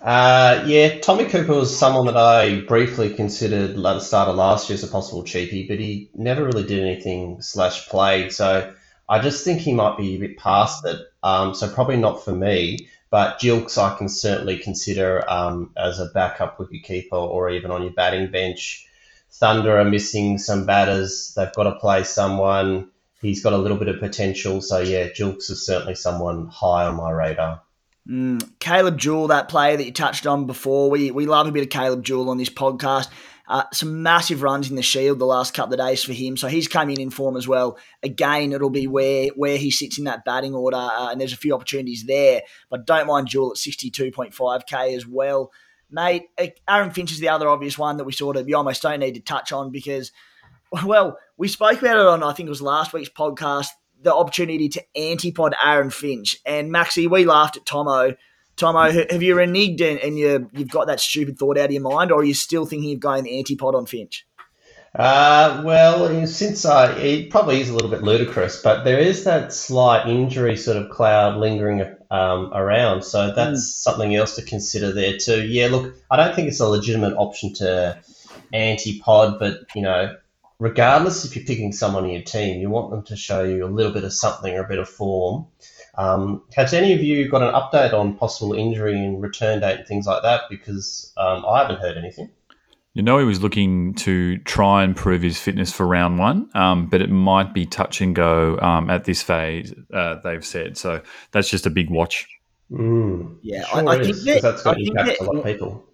Uh, 0.00 0.64
yeah, 0.66 0.98
Tommy 0.98 1.26
Cooper 1.26 1.52
was 1.52 1.76
someone 1.76 2.06
that 2.06 2.16
I 2.16 2.62
briefly 2.62 3.12
considered 3.12 3.70
at 3.70 3.76
the 3.76 4.00
start 4.00 4.28
of 4.28 4.36
last 4.36 4.70
year 4.70 4.74
as 4.74 4.82
a 4.82 4.88
possible 4.88 5.22
cheapie, 5.22 5.68
but 5.68 5.78
he 5.78 6.10
never 6.14 6.44
really 6.44 6.64
did 6.64 6.80
anything 6.80 7.42
slash 7.42 7.86
played. 7.88 8.32
So 8.32 8.72
I 9.10 9.18
just 9.18 9.44
think 9.44 9.60
he 9.60 9.74
might 9.74 9.98
be 9.98 10.14
a 10.14 10.20
bit 10.20 10.38
past 10.38 10.86
it. 10.86 11.00
Um, 11.24 11.52
so 11.54 11.68
probably 11.68 11.96
not 11.96 12.24
for 12.24 12.32
me. 12.32 12.88
But 13.10 13.40
Gilkes, 13.40 13.76
I 13.76 13.98
can 13.98 14.08
certainly 14.08 14.56
consider 14.56 15.28
um, 15.28 15.72
as 15.76 15.98
a 15.98 16.06
backup 16.06 16.58
wicketkeeper 16.58 17.12
or 17.12 17.50
even 17.50 17.72
on 17.72 17.82
your 17.82 17.90
batting 17.90 18.30
bench. 18.30 18.86
Thunder 19.32 19.78
are 19.78 19.84
missing 19.84 20.38
some 20.38 20.64
batters. 20.64 21.34
They've 21.36 21.52
got 21.52 21.64
to 21.64 21.72
play 21.72 22.04
someone. 22.04 22.90
He's 23.20 23.42
got 23.42 23.52
a 23.52 23.58
little 23.58 23.76
bit 23.76 23.88
of 23.88 23.98
potential. 23.98 24.62
So 24.62 24.78
yeah, 24.78 25.08
Gilkes 25.08 25.50
is 25.50 25.66
certainly 25.66 25.96
someone 25.96 26.46
high 26.46 26.86
on 26.86 26.94
my 26.94 27.10
radar. 27.10 27.62
Mm, 28.08 28.48
Caleb 28.60 28.96
Jewell, 28.96 29.28
that 29.28 29.48
player 29.48 29.76
that 29.76 29.84
you 29.84 29.92
touched 29.92 30.26
on 30.26 30.46
before, 30.46 30.88
we 30.88 31.10
we 31.10 31.26
love 31.26 31.46
a 31.46 31.52
bit 31.52 31.62
of 31.64 31.68
Caleb 31.68 32.04
Jewell 32.04 32.30
on 32.30 32.38
this 32.38 32.48
podcast. 32.48 33.08
Uh, 33.50 33.64
some 33.72 34.04
massive 34.04 34.44
runs 34.44 34.70
in 34.70 34.76
the 34.76 34.82
Shield 34.82 35.18
the 35.18 35.26
last 35.26 35.54
couple 35.54 35.74
of 35.74 35.80
days 35.80 36.04
for 36.04 36.12
him, 36.12 36.36
so 36.36 36.46
he's 36.46 36.68
come 36.68 36.88
in 36.88 37.00
in 37.00 37.10
form 37.10 37.36
as 37.36 37.48
well. 37.48 37.76
Again, 38.00 38.52
it'll 38.52 38.70
be 38.70 38.86
where 38.86 39.26
where 39.34 39.56
he 39.56 39.72
sits 39.72 39.98
in 39.98 40.04
that 40.04 40.24
batting 40.24 40.54
order, 40.54 40.76
uh, 40.76 41.10
and 41.10 41.20
there's 41.20 41.32
a 41.32 41.36
few 41.36 41.52
opportunities 41.52 42.04
there. 42.04 42.42
But 42.70 42.86
don't 42.86 43.08
mind 43.08 43.26
Jewell 43.26 43.50
at 43.50 43.56
sixty 43.56 43.90
two 43.90 44.12
point 44.12 44.34
five 44.34 44.66
k 44.66 44.94
as 44.94 45.04
well, 45.04 45.50
mate. 45.90 46.28
Uh, 46.38 46.46
Aaron 46.68 46.92
Finch 46.92 47.10
is 47.10 47.18
the 47.18 47.30
other 47.30 47.48
obvious 47.48 47.76
one 47.76 47.96
that 47.96 48.04
we 48.04 48.12
sort 48.12 48.36
of 48.36 48.48
you 48.48 48.56
almost 48.56 48.82
don't 48.82 49.00
need 49.00 49.14
to 49.14 49.20
touch 49.20 49.50
on 49.50 49.72
because, 49.72 50.12
well, 50.84 51.18
we 51.36 51.48
spoke 51.48 51.80
about 51.80 51.98
it 51.98 52.06
on 52.06 52.22
I 52.22 52.32
think 52.32 52.46
it 52.46 52.50
was 52.50 52.62
last 52.62 52.92
week's 52.92 53.10
podcast 53.10 53.70
the 54.00 54.14
opportunity 54.14 54.68
to 54.68 54.84
antipod 54.96 55.54
Aaron 55.62 55.90
Finch. 55.90 56.38
And 56.46 56.72
Maxi, 56.72 57.10
we 57.10 57.24
laughed 57.24 57.56
at 57.56 57.66
Tomo. 57.66 58.14
Tomo, 58.60 58.90
have 58.90 59.22
you 59.22 59.34
reneged 59.36 59.80
and, 59.80 59.98
and 60.00 60.18
you, 60.18 60.50
you've 60.52 60.70
got 60.70 60.86
that 60.88 61.00
stupid 61.00 61.38
thought 61.38 61.56
out 61.56 61.66
of 61.66 61.72
your 61.72 61.82
mind, 61.82 62.12
or 62.12 62.20
are 62.20 62.24
you 62.24 62.34
still 62.34 62.66
thinking 62.66 62.92
of 62.92 63.00
going 63.00 63.24
antipod 63.24 63.74
on 63.74 63.86
Finch? 63.86 64.26
Uh, 64.94 65.62
well, 65.64 66.26
since 66.26 66.66
I, 66.66 66.92
it 66.98 67.30
probably 67.30 67.60
is 67.60 67.70
a 67.70 67.72
little 67.72 67.88
bit 67.88 68.02
ludicrous, 68.02 68.60
but 68.60 68.82
there 68.82 68.98
is 68.98 69.24
that 69.24 69.52
slight 69.52 70.08
injury 70.08 70.56
sort 70.56 70.76
of 70.76 70.90
cloud 70.90 71.38
lingering 71.38 71.82
um, 72.10 72.52
around, 72.52 73.02
so 73.02 73.32
that's 73.32 73.60
mm. 73.60 73.82
something 73.82 74.14
else 74.14 74.36
to 74.36 74.42
consider 74.42 74.92
there 74.92 75.16
too. 75.16 75.46
Yeah, 75.46 75.68
look, 75.68 75.94
I 76.10 76.16
don't 76.16 76.34
think 76.34 76.48
it's 76.48 76.60
a 76.60 76.68
legitimate 76.68 77.14
option 77.16 77.54
to 77.54 77.98
antipod, 78.52 79.38
but 79.38 79.60
you 79.74 79.82
know, 79.82 80.16
regardless 80.58 81.24
if 81.24 81.36
you're 81.36 81.44
picking 81.44 81.72
someone 81.72 82.04
in 82.04 82.10
your 82.10 82.22
team, 82.22 82.60
you 82.60 82.68
want 82.68 82.90
them 82.90 83.04
to 83.04 83.16
show 83.16 83.44
you 83.44 83.64
a 83.64 83.68
little 83.68 83.92
bit 83.92 84.04
of 84.04 84.12
something 84.12 84.52
or 84.52 84.64
a 84.64 84.68
bit 84.68 84.78
of 84.78 84.88
form. 84.88 85.46
Um, 86.00 86.42
has 86.54 86.72
any 86.72 86.94
of 86.94 87.02
you 87.02 87.28
got 87.28 87.42
an 87.42 87.52
update 87.52 87.92
on 87.92 88.16
possible 88.16 88.54
injury 88.54 89.04
and 89.04 89.20
return 89.20 89.60
date 89.60 89.80
and 89.80 89.86
things 89.86 90.06
like 90.06 90.22
that? 90.22 90.44
Because 90.48 91.12
um, 91.18 91.44
I 91.44 91.60
haven't 91.60 91.78
heard 91.80 91.98
anything. 91.98 92.30
You 92.94 93.02
know, 93.02 93.18
he 93.18 93.26
was 93.26 93.42
looking 93.42 93.92
to 93.96 94.38
try 94.38 94.82
and 94.82 94.96
prove 94.96 95.20
his 95.20 95.38
fitness 95.38 95.72
for 95.72 95.86
round 95.86 96.18
one, 96.18 96.48
um, 96.54 96.86
but 96.86 97.02
it 97.02 97.10
might 97.10 97.52
be 97.52 97.66
touch 97.66 98.00
and 98.00 98.16
go 98.16 98.58
um, 98.60 98.88
at 98.88 99.04
this 99.04 99.22
phase, 99.22 99.74
uh, 99.92 100.16
they've 100.24 100.44
said. 100.44 100.78
So 100.78 101.02
that's 101.32 101.50
just 101.50 101.66
a 101.66 101.70
big 101.70 101.90
watch. 101.90 102.26
Mm, 102.72 103.36
yeah, 103.42 103.64
sure 103.66 103.86
I, 103.86 103.96
I 103.96 104.02
think 104.02 104.16
that, 104.22 104.40
that's 104.40 104.62
going 104.62 104.78
to 104.78 104.90
impact 104.90 105.20
a 105.20 105.24
lot 105.24 105.36
of 105.36 105.44
people. 105.44 105.84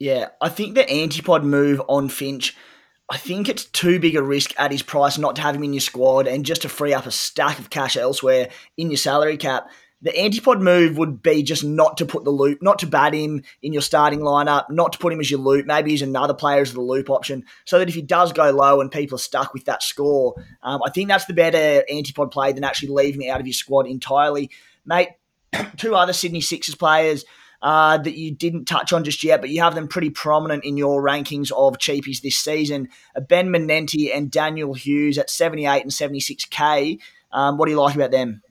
Yeah, 0.00 0.30
I 0.40 0.48
think 0.48 0.74
the 0.74 0.82
antipod 0.82 1.44
move 1.44 1.80
on 1.88 2.08
Finch– 2.08 2.56
I 3.12 3.18
think 3.18 3.50
it's 3.50 3.66
too 3.66 4.00
big 4.00 4.16
a 4.16 4.22
risk 4.22 4.54
at 4.58 4.72
his 4.72 4.82
price 4.82 5.18
not 5.18 5.36
to 5.36 5.42
have 5.42 5.54
him 5.54 5.64
in 5.64 5.74
your 5.74 5.82
squad 5.82 6.26
and 6.26 6.46
just 6.46 6.62
to 6.62 6.70
free 6.70 6.94
up 6.94 7.04
a 7.04 7.10
stack 7.10 7.58
of 7.58 7.68
cash 7.68 7.94
elsewhere 7.94 8.48
in 8.78 8.90
your 8.90 8.96
salary 8.96 9.36
cap. 9.36 9.68
The 10.00 10.12
antipod 10.12 10.62
move 10.62 10.96
would 10.96 11.22
be 11.22 11.42
just 11.42 11.62
not 11.62 11.98
to 11.98 12.06
put 12.06 12.24
the 12.24 12.30
loop, 12.30 12.62
not 12.62 12.78
to 12.78 12.86
bat 12.86 13.12
him 13.12 13.42
in 13.60 13.74
your 13.74 13.82
starting 13.82 14.20
lineup, 14.20 14.70
not 14.70 14.94
to 14.94 14.98
put 14.98 15.12
him 15.12 15.20
as 15.20 15.30
your 15.30 15.40
loop, 15.40 15.66
maybe 15.66 15.90
use 15.90 16.00
another 16.00 16.32
player 16.32 16.62
as 16.62 16.72
the 16.72 16.80
loop 16.80 17.10
option, 17.10 17.44
so 17.66 17.78
that 17.78 17.90
if 17.90 17.94
he 17.94 18.00
does 18.00 18.32
go 18.32 18.50
low 18.50 18.80
and 18.80 18.90
people 18.90 19.16
are 19.16 19.18
stuck 19.18 19.52
with 19.52 19.66
that 19.66 19.82
score, 19.82 20.34
um, 20.62 20.80
I 20.82 20.88
think 20.88 21.08
that's 21.08 21.26
the 21.26 21.34
better 21.34 21.84
antipod 21.92 22.30
play 22.30 22.52
than 22.52 22.64
actually 22.64 22.94
leaving 22.94 23.20
him 23.20 23.34
out 23.34 23.40
of 23.40 23.46
your 23.46 23.52
squad 23.52 23.86
entirely. 23.86 24.50
Mate, 24.86 25.10
two 25.76 25.94
other 25.94 26.14
Sydney 26.14 26.40
Sixers 26.40 26.76
players 26.76 27.26
uh, 27.62 27.96
that 27.98 28.16
you 28.16 28.32
didn't 28.32 28.64
touch 28.64 28.92
on 28.92 29.04
just 29.04 29.22
yet, 29.22 29.40
but 29.40 29.50
you 29.50 29.60
have 29.60 29.74
them 29.74 29.88
pretty 29.88 30.10
prominent 30.10 30.64
in 30.64 30.76
your 30.76 31.02
rankings 31.02 31.50
of 31.52 31.78
cheapies 31.78 32.20
this 32.20 32.36
season. 32.36 32.88
Uh, 33.16 33.20
ben 33.20 33.48
Manenti 33.48 34.14
and 34.14 34.30
Daniel 34.30 34.74
Hughes 34.74 35.16
at 35.18 35.30
78 35.30 35.82
and 35.82 35.90
76k. 35.90 36.98
Um, 37.30 37.56
what 37.56 37.66
do 37.66 37.72
you 37.72 37.80
like 37.80 37.94
about 37.94 38.10
them? 38.10 38.42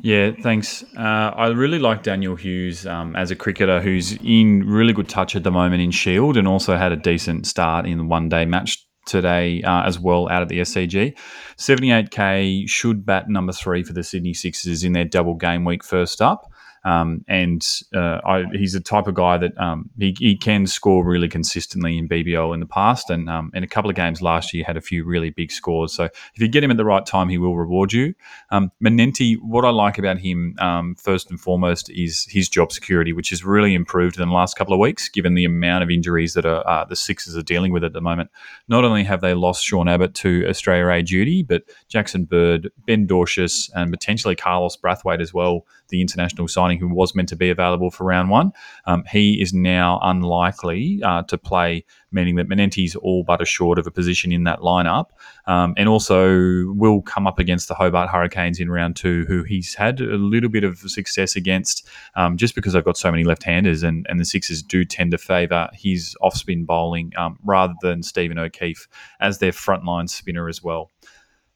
Yeah, 0.00 0.30
thanks. 0.42 0.84
Uh, 0.96 1.32
I 1.34 1.48
really 1.48 1.80
like 1.80 2.04
Daniel 2.04 2.36
Hughes 2.36 2.86
um, 2.86 3.16
as 3.16 3.32
a 3.32 3.36
cricketer 3.36 3.80
who's 3.80 4.16
in 4.22 4.64
really 4.64 4.92
good 4.92 5.08
touch 5.08 5.34
at 5.34 5.42
the 5.42 5.50
moment 5.50 5.82
in 5.82 5.90
Shield 5.90 6.36
and 6.36 6.46
also 6.46 6.76
had 6.76 6.92
a 6.92 6.96
decent 6.96 7.46
start 7.46 7.86
in 7.86 7.98
the 7.98 8.04
one 8.04 8.28
day 8.28 8.44
match 8.44 8.84
today 9.06 9.62
uh, 9.62 9.82
as 9.84 9.98
well 9.98 10.28
out 10.28 10.42
of 10.42 10.48
the 10.48 10.60
SCG. 10.60 11.16
78k 11.56 12.68
should 12.68 13.04
bat 13.04 13.28
number 13.28 13.52
three 13.52 13.82
for 13.82 13.92
the 13.92 14.04
Sydney 14.04 14.34
Sixers 14.34 14.84
in 14.84 14.92
their 14.92 15.04
double 15.04 15.34
game 15.34 15.64
week 15.64 15.82
first 15.82 16.22
up. 16.22 16.52
Um, 16.84 17.24
and 17.28 17.66
uh, 17.94 18.20
I, 18.24 18.44
he's 18.52 18.72
the 18.72 18.80
type 18.80 19.06
of 19.06 19.14
guy 19.14 19.36
that 19.38 19.58
um, 19.58 19.90
he, 19.98 20.16
he, 20.18 20.36
can 20.36 20.66
score 20.66 21.04
really 21.04 21.28
consistently 21.28 21.98
in 21.98 22.08
BBL 22.08 22.54
in 22.54 22.60
the 22.60 22.66
past, 22.66 23.10
and 23.10 23.28
um, 23.28 23.50
in 23.54 23.64
a 23.64 23.66
couple 23.66 23.90
of 23.90 23.96
games 23.96 24.22
last 24.22 24.54
year 24.54 24.64
had 24.64 24.76
a 24.76 24.80
few 24.80 25.04
really 25.04 25.30
big 25.30 25.50
scores. 25.50 25.92
So 25.92 26.04
if 26.04 26.32
you 26.36 26.48
get 26.48 26.62
him 26.62 26.70
at 26.70 26.76
the 26.76 26.84
right 26.84 27.04
time, 27.04 27.28
he 27.28 27.38
will 27.38 27.56
reward 27.56 27.92
you. 27.92 28.14
Um, 28.50 28.70
Manenti, 28.82 29.36
what 29.42 29.64
I 29.64 29.70
like 29.70 29.98
about 29.98 30.18
him 30.18 30.54
um, 30.58 30.94
first 30.94 31.30
and 31.30 31.40
foremost 31.40 31.90
is 31.90 32.26
his 32.30 32.48
job 32.48 32.72
security, 32.72 33.12
which 33.12 33.30
has 33.30 33.44
really 33.44 33.74
improved 33.74 34.18
in 34.18 34.28
the 34.28 34.34
last 34.34 34.56
couple 34.56 34.72
of 34.72 34.80
weeks, 34.80 35.08
given 35.08 35.34
the 35.34 35.44
amount 35.44 35.82
of 35.82 35.90
injuries 35.90 36.34
that 36.34 36.46
are, 36.46 36.66
uh, 36.66 36.84
the 36.84 36.96
Sixers 36.96 37.36
are 37.36 37.42
dealing 37.42 37.72
with 37.72 37.84
at 37.84 37.92
the 37.92 38.00
moment. 38.00 38.30
Not 38.68 38.84
only 38.84 39.04
have 39.04 39.20
they 39.20 39.34
lost 39.34 39.64
Sean 39.64 39.88
Abbott 39.88 40.14
to 40.16 40.46
Australia 40.48 40.88
A 40.88 41.02
duty, 41.02 41.42
but 41.42 41.64
Jackson 41.88 42.24
Bird, 42.24 42.70
Ben 42.86 43.06
Dwarshuis, 43.06 43.70
and 43.74 43.90
potentially 43.90 44.36
Carlos 44.36 44.76
Brathwaite 44.76 45.20
as 45.20 45.34
well, 45.34 45.66
the 45.88 46.00
international 46.00 46.48
signing 46.48 46.78
who 46.78 46.88
was 46.88 47.14
meant 47.14 47.28
to 47.28 47.36
be 47.36 47.50
available 47.50 47.90
for 47.90 48.04
round 48.04 48.30
one. 48.30 48.52
Um, 48.86 49.04
he 49.10 49.40
is 49.40 49.52
now 49.52 49.98
unlikely 50.02 51.00
uh, 51.02 51.22
to 51.24 51.38
play, 51.38 51.84
meaning 52.12 52.36
that 52.36 52.48
Manenti's 52.48 52.94
all 52.96 53.24
but 53.24 53.40
assured 53.40 53.78
of 53.78 53.86
a 53.86 53.90
position 53.90 54.32
in 54.32 54.44
that 54.44 54.60
lineup, 54.60 55.06
um, 55.46 55.74
and 55.76 55.88
also 55.88 56.72
will 56.72 57.02
come 57.02 57.26
up 57.26 57.38
against 57.38 57.68
the 57.68 57.74
Hobart 57.74 58.08
Hurricanes 58.08 58.60
in 58.60 58.70
round 58.70 58.96
two, 58.96 59.24
who 59.26 59.42
he's 59.42 59.74
had 59.74 60.00
a 60.00 60.16
little 60.16 60.50
bit 60.50 60.64
of 60.64 60.78
success 60.78 61.36
against, 61.36 61.86
um, 62.14 62.36
just 62.36 62.54
because 62.54 62.72
they've 62.72 62.84
got 62.84 62.96
so 62.96 63.10
many 63.10 63.24
left-handers, 63.24 63.82
and, 63.82 64.06
and 64.08 64.18
the 64.18 64.24
Sixers 64.24 64.62
do 64.62 64.84
tend 64.84 65.10
to 65.10 65.18
favour 65.18 65.68
his 65.72 66.16
off-spin 66.20 66.64
bowling 66.64 67.12
um, 67.16 67.38
rather 67.44 67.74
than 67.82 68.02
Stephen 68.02 68.38
O'Keefe 68.38 68.88
as 69.20 69.38
their 69.38 69.52
frontline 69.52 70.08
spinner 70.08 70.48
as 70.48 70.62
well. 70.62 70.90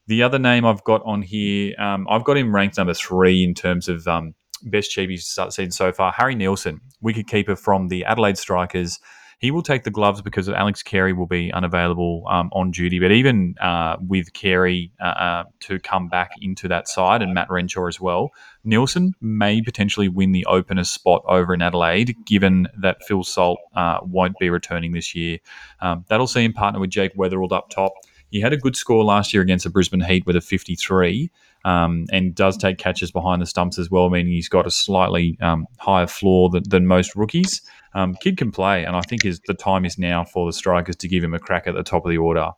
The 0.07 0.23
other 0.23 0.38
name 0.38 0.65
I've 0.65 0.83
got 0.85 1.03
on 1.05 1.23
here, 1.23 1.75
um, 1.79 2.07
I've 2.11 2.25
got 2.25 2.37
him 2.37 2.55
ranked 2.55 2.77
number 2.77 2.95
three 2.95 3.45
in 3.45 3.55
terms 3.55 3.88
of 3.88 4.07
um, 4.09 4.35
best 4.65 4.91
cheapies 4.97 5.53
seen 5.53 5.71
so 5.71 5.93
far. 5.93 6.12
Harry 6.12 6.35
Nielsen, 6.35 6.81
wicketkeeper 7.03 7.59
from 7.59 7.88
the 7.88 8.05
Adelaide 8.05 8.38
Strikers. 8.38 8.99
He 9.38 9.51
will 9.51 9.62
take 9.62 9.83
the 9.83 9.91
gloves 9.91 10.23
because 10.23 10.49
Alex 10.49 10.85
Carey 10.85 11.12
will 11.12 11.27
be 11.27 11.53
unavailable 11.53 12.23
um, 12.29 12.49
on 12.53 12.71
duty. 12.71 13.01
But 13.01 13.11
even 13.11 13.57
uh, 13.61 13.97
with 14.01 14.33
Carey 14.35 14.93
uh, 15.01 15.05
uh, 15.05 15.45
to 15.62 15.81
come 15.81 16.09
back 16.09 16.31
into 16.41 16.69
that 16.69 16.87
side 16.87 17.23
and 17.23 17.35
Matt 17.35 17.51
Renshaw 17.51 17.88
as 17.88 18.01
well, 18.01 18.31
Nielsen 18.62 19.15
may 19.21 19.61
potentially 19.61 20.09
win 20.09 20.31
the 20.31 20.47
opener 20.47 20.85
spot 20.85 21.25
over 21.27 21.53
in 21.55 21.61
Adelaide, 21.61 22.15
given 22.25 22.69
that 22.81 23.03
Phil 23.03 23.25
Salt 23.25 23.59
uh, 23.75 23.99
won't 24.03 24.38
be 24.38 24.49
returning 24.49 24.93
this 24.93 25.12
year. 25.12 25.38
Um, 25.81 26.05
that'll 26.09 26.29
see 26.29 26.45
him 26.45 26.53
partner 26.53 26.79
with 26.79 26.91
Jake 26.91 27.17
Weatherald 27.17 27.51
up 27.51 27.69
top. 27.69 27.95
He 28.33 28.40
had 28.40 28.55
a 28.55 28.57
good 28.57 28.75
score 28.75 29.05
last 29.05 29.35
year 29.35 29.42
against 29.42 29.64
the 29.64 29.71
Brisbane 29.71 30.01
Heat 30.01 30.25
with 30.25 30.37
a 30.37 30.40
53 30.40 31.31
um, 31.66 32.07
and 32.11 32.35
does 32.35 32.57
take 32.57 32.79
catches 32.79 33.12
behind 33.12 33.42
the 33.42 33.47
stumps 33.47 33.79
as 33.79 33.90
well, 33.90 34.09
meaning 34.09 34.33
he's 34.33 34.49
got 34.49 34.66
a 34.66 34.71
slightly 34.71 35.38
um, 35.42 35.66
higher 35.79 36.07
floor 36.07 36.49
than, 36.49 36.62
than 36.66 36.87
most 36.87 37.14
rookies. 37.14 37.61
Um, 37.95 38.14
kid 38.14 38.38
can 38.38 38.51
play, 38.51 38.85
and 38.85 38.97
I 38.97 39.03
think 39.03 39.27
is 39.27 39.40
the 39.47 39.55
time 39.55 39.85
is 39.85 39.99
now 39.99 40.25
for 40.25 40.47
the 40.47 40.53
strikers 40.53 40.97
to 40.97 41.09
give 41.09 41.23
him 41.23 41.35
a 41.35 41.38
crack 41.38 41.66
at 41.66 41.75
the 41.75 41.83
top 41.83 42.07
of 42.07 42.11
the 42.11 42.16
order. 42.16 42.51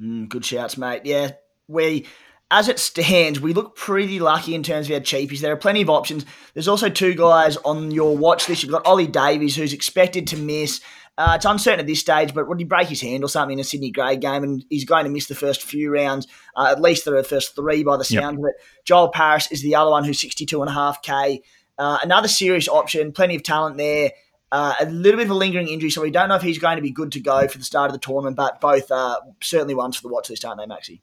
Mm, 0.00 0.28
good 0.28 0.44
shouts, 0.44 0.78
mate. 0.78 1.02
Yeah, 1.04 1.32
we 1.68 2.06
as 2.50 2.68
it 2.68 2.78
stands, 2.78 3.40
we 3.40 3.52
look 3.52 3.76
pretty 3.76 4.18
lucky 4.18 4.54
in 4.54 4.62
terms 4.62 4.88
of 4.88 4.94
our 4.94 5.00
cheapies. 5.00 5.40
There 5.40 5.52
are 5.52 5.56
plenty 5.56 5.82
of 5.82 5.90
options. 5.90 6.24
There's 6.54 6.68
also 6.68 6.88
two 6.88 7.14
guys 7.14 7.58
on 7.58 7.90
your 7.90 8.16
watch 8.16 8.48
list. 8.48 8.62
You've 8.62 8.72
got 8.72 8.86
Ollie 8.86 9.06
Davies, 9.06 9.54
who's 9.54 9.74
expected 9.74 10.26
to 10.28 10.38
miss. 10.38 10.80
Uh, 11.18 11.32
it's 11.34 11.44
uncertain 11.44 11.80
at 11.80 11.86
this 11.88 11.98
stage, 11.98 12.32
but 12.32 12.46
would 12.46 12.60
he 12.60 12.64
break 12.64 12.86
his 12.86 13.00
hand 13.00 13.24
or 13.24 13.28
something 13.28 13.58
in 13.58 13.60
a 13.60 13.64
Sydney 13.64 13.90
grade 13.90 14.20
game? 14.20 14.44
And 14.44 14.64
he's 14.70 14.84
going 14.84 15.02
to 15.02 15.10
miss 15.10 15.26
the 15.26 15.34
first 15.34 15.64
few 15.64 15.92
rounds, 15.92 16.28
uh, 16.56 16.68
at 16.70 16.80
least 16.80 17.04
the 17.04 17.24
first 17.24 17.56
three 17.56 17.82
by 17.82 17.96
the 17.96 18.04
sound 18.04 18.38
of 18.38 18.44
it. 18.44 18.54
Joel 18.84 19.08
Paris 19.08 19.50
is 19.50 19.60
the 19.60 19.74
other 19.74 19.90
one 19.90 20.04
who's 20.04 20.22
62.5k. 20.22 21.40
Uh, 21.76 21.98
another 22.04 22.28
serious 22.28 22.68
option, 22.68 23.10
plenty 23.10 23.34
of 23.34 23.42
talent 23.42 23.76
there. 23.76 24.12
Uh, 24.52 24.74
a 24.80 24.86
little 24.86 25.18
bit 25.18 25.26
of 25.26 25.32
a 25.32 25.34
lingering 25.34 25.66
injury, 25.66 25.90
so 25.90 26.00
we 26.00 26.12
don't 26.12 26.28
know 26.28 26.36
if 26.36 26.42
he's 26.42 26.58
going 26.58 26.76
to 26.76 26.82
be 26.82 26.92
good 26.92 27.10
to 27.12 27.20
go 27.20 27.48
for 27.48 27.58
the 27.58 27.64
start 27.64 27.90
of 27.90 27.92
the 27.92 27.98
tournament, 27.98 28.36
but 28.36 28.60
both 28.60 28.88
uh, 28.92 29.18
certainly 29.42 29.74
ones 29.74 29.96
for 29.96 30.02
the 30.02 30.08
watch 30.08 30.30
list, 30.30 30.44
aren't 30.44 30.60
they, 30.60 30.66
Maxi? 30.66 31.00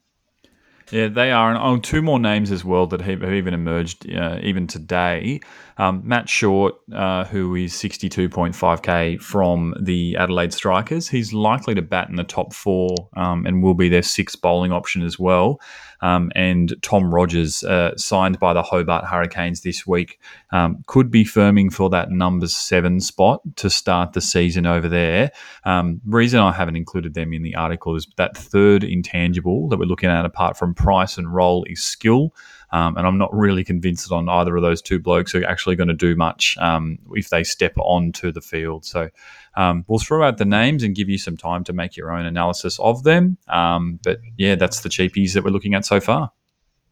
Yeah, 0.92 1.08
they 1.08 1.32
are. 1.32 1.50
And 1.50 1.58
oh, 1.58 1.78
two 1.78 2.00
more 2.00 2.20
names 2.20 2.52
as 2.52 2.64
well 2.64 2.86
that 2.88 3.00
have 3.00 3.22
even 3.24 3.54
emerged 3.54 4.08
uh, 4.12 4.38
even 4.42 4.66
today. 4.66 5.40
Um, 5.78 6.02
Matt 6.04 6.28
Short, 6.28 6.74
uh, 6.92 7.24
who 7.24 7.54
is 7.56 7.72
62.5k 7.74 9.20
from 9.20 9.74
the 9.80 10.16
Adelaide 10.16 10.52
Strikers, 10.52 11.08
he's 11.08 11.32
likely 11.32 11.74
to 11.74 11.82
bat 11.82 12.08
in 12.08 12.16
the 12.16 12.24
top 12.24 12.54
four 12.54 12.94
um, 13.16 13.46
and 13.46 13.62
will 13.62 13.74
be 13.74 13.88
their 13.88 14.02
sixth 14.02 14.40
bowling 14.40 14.72
option 14.72 15.02
as 15.02 15.18
well. 15.18 15.60
Um, 16.00 16.30
and 16.34 16.74
Tom 16.82 17.14
Rogers, 17.14 17.64
uh, 17.64 17.96
signed 17.96 18.38
by 18.38 18.52
the 18.52 18.62
Hobart 18.62 19.04
Hurricanes 19.04 19.62
this 19.62 19.86
week, 19.86 20.20
um, 20.52 20.82
could 20.86 21.10
be 21.10 21.24
firming 21.24 21.72
for 21.72 21.88
that 21.90 22.10
number 22.10 22.46
seven 22.46 23.00
spot 23.00 23.40
to 23.56 23.70
start 23.70 24.12
the 24.12 24.20
season 24.20 24.66
over 24.66 24.88
there. 24.88 25.30
Um, 25.64 26.00
reason 26.06 26.40
I 26.40 26.52
haven't 26.52 26.76
included 26.76 27.14
them 27.14 27.32
in 27.32 27.42
the 27.42 27.54
article 27.54 27.96
is 27.96 28.06
that 28.16 28.36
third 28.36 28.84
intangible 28.84 29.68
that 29.68 29.78
we're 29.78 29.86
looking 29.86 30.10
at, 30.10 30.24
apart 30.24 30.56
from 30.56 30.74
price 30.74 31.18
and 31.18 31.32
role, 31.32 31.64
is 31.64 31.82
skill. 31.82 32.34
Um, 32.72 32.96
and 32.96 33.06
I'm 33.06 33.18
not 33.18 33.32
really 33.34 33.64
convinced 33.64 34.10
on 34.10 34.28
either 34.28 34.56
of 34.56 34.62
those 34.62 34.82
two 34.82 34.98
blokes 34.98 35.34
are 35.34 35.44
actually 35.44 35.76
going 35.76 35.88
to 35.88 35.94
do 35.94 36.16
much 36.16 36.56
um, 36.58 36.98
if 37.12 37.28
they 37.28 37.44
step 37.44 37.72
onto 37.76 38.32
the 38.32 38.40
field. 38.40 38.84
So 38.84 39.08
um, 39.56 39.84
we'll 39.86 39.98
throw 39.98 40.26
out 40.26 40.38
the 40.38 40.44
names 40.44 40.82
and 40.82 40.94
give 40.94 41.08
you 41.08 41.18
some 41.18 41.36
time 41.36 41.64
to 41.64 41.72
make 41.72 41.96
your 41.96 42.12
own 42.12 42.26
analysis 42.26 42.78
of 42.80 43.04
them. 43.04 43.38
Um, 43.48 44.00
but 44.02 44.18
yeah, 44.36 44.56
that's 44.56 44.80
the 44.80 44.88
cheapies 44.88 45.34
that 45.34 45.44
we're 45.44 45.50
looking 45.50 45.74
at 45.74 45.84
so 45.84 46.00
far. 46.00 46.32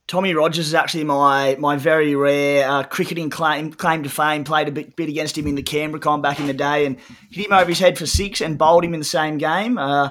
Tommy 0.07 0.35
Rogers 0.35 0.67
is 0.67 0.75
actually 0.75 1.05
my 1.05 1.57
my 1.59 1.77
very 1.77 2.15
rare 2.15 2.69
uh, 2.69 2.83
cricketing 2.83 3.31
claim 3.31 3.73
claim 3.73 4.03
to 4.03 4.11
fame. 4.11 4.45
Played 4.45 4.69
a 4.69 4.71
bit, 4.71 4.97
bit 4.97 5.09
against 5.09 5.39
him 5.39 5.47
in 5.47 5.55
the 5.55 5.63
Canberra 5.63 6.01
con 6.01 6.21
back 6.21 6.39
in 6.39 6.47
the 6.47 6.53
day 6.53 6.85
and 6.85 6.99
hit 7.31 7.47
him 7.47 7.55
over 7.55 7.71
his 7.71 7.79
head 7.79 7.97
for 7.97 8.05
six 8.05 8.43
and 8.43 8.59
bowled 8.59 8.85
him 8.85 8.93
in 8.93 9.01
the 9.01 9.05
same 9.05 9.39
game. 9.39 9.79
Uh, 9.79 10.11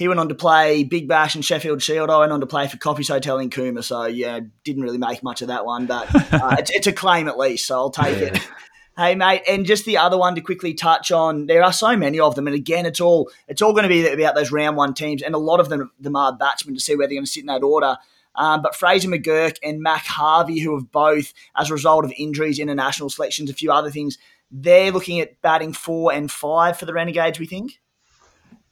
he 0.00 0.08
went 0.08 0.18
on 0.18 0.30
to 0.30 0.34
play 0.34 0.82
Big 0.82 1.06
Bash 1.06 1.34
and 1.34 1.44
Sheffield 1.44 1.82
Shield. 1.82 2.08
I 2.08 2.20
went 2.20 2.32
on 2.32 2.40
to 2.40 2.46
play 2.46 2.66
for 2.66 2.78
Coffee's 2.78 3.08
Hotel 3.08 3.38
in 3.38 3.50
Cooma. 3.50 3.84
So, 3.84 4.06
yeah, 4.06 4.40
didn't 4.64 4.82
really 4.82 4.96
make 4.96 5.22
much 5.22 5.42
of 5.42 5.48
that 5.48 5.66
one, 5.66 5.84
but 5.84 6.08
uh, 6.32 6.56
it's, 6.58 6.70
it's, 6.70 6.86
a 6.86 6.92
claim 6.92 7.28
at 7.28 7.36
least. 7.36 7.66
So 7.66 7.74
I'll 7.74 7.90
take 7.90 8.18
yeah. 8.18 8.28
it. 8.28 8.48
Hey 8.96 9.14
mate, 9.14 9.42
and 9.46 9.66
just 9.66 9.84
the 9.84 9.98
other 9.98 10.16
one 10.16 10.34
to 10.36 10.40
quickly 10.40 10.72
touch 10.72 11.12
on. 11.12 11.46
There 11.46 11.62
are 11.62 11.72
so 11.72 11.96
many 11.96 12.18
of 12.18 12.34
them, 12.34 12.46
and 12.46 12.56
again, 12.56 12.86
it's 12.86 13.00
all 13.00 13.30
it's 13.46 13.60
all 13.60 13.72
going 13.72 13.84
to 13.84 13.88
be 13.88 14.06
about 14.06 14.34
those 14.34 14.50
round 14.50 14.76
one 14.76 14.94
teams, 14.94 15.22
and 15.22 15.34
a 15.34 15.38
lot 15.38 15.60
of 15.60 15.68
them 15.68 15.90
them 16.00 16.16
are 16.16 16.34
batsmen 16.34 16.74
to 16.74 16.80
see 16.80 16.96
where 16.96 17.06
they're 17.06 17.14
going 17.16 17.24
to 17.24 17.30
sit 17.30 17.40
in 17.40 17.46
that 17.46 17.62
order. 17.62 17.96
Um, 18.34 18.62
but 18.62 18.74
Fraser 18.74 19.08
McGurk 19.08 19.56
and 19.62 19.80
Mac 19.80 20.06
Harvey, 20.06 20.60
who 20.60 20.74
have 20.74 20.90
both, 20.90 21.32
as 21.56 21.70
a 21.70 21.74
result 21.74 22.04
of 22.04 22.12
injuries, 22.16 22.58
international 22.58 23.10
selections, 23.10 23.48
a 23.48 23.54
few 23.54 23.70
other 23.70 23.90
things, 23.90 24.18
they're 24.50 24.92
looking 24.92 25.20
at 25.20 25.40
batting 25.40 25.72
four 25.72 26.12
and 26.12 26.30
five 26.30 26.78
for 26.78 26.86
the 26.86 26.94
Renegades. 26.94 27.38
We 27.38 27.46
think. 27.46 27.80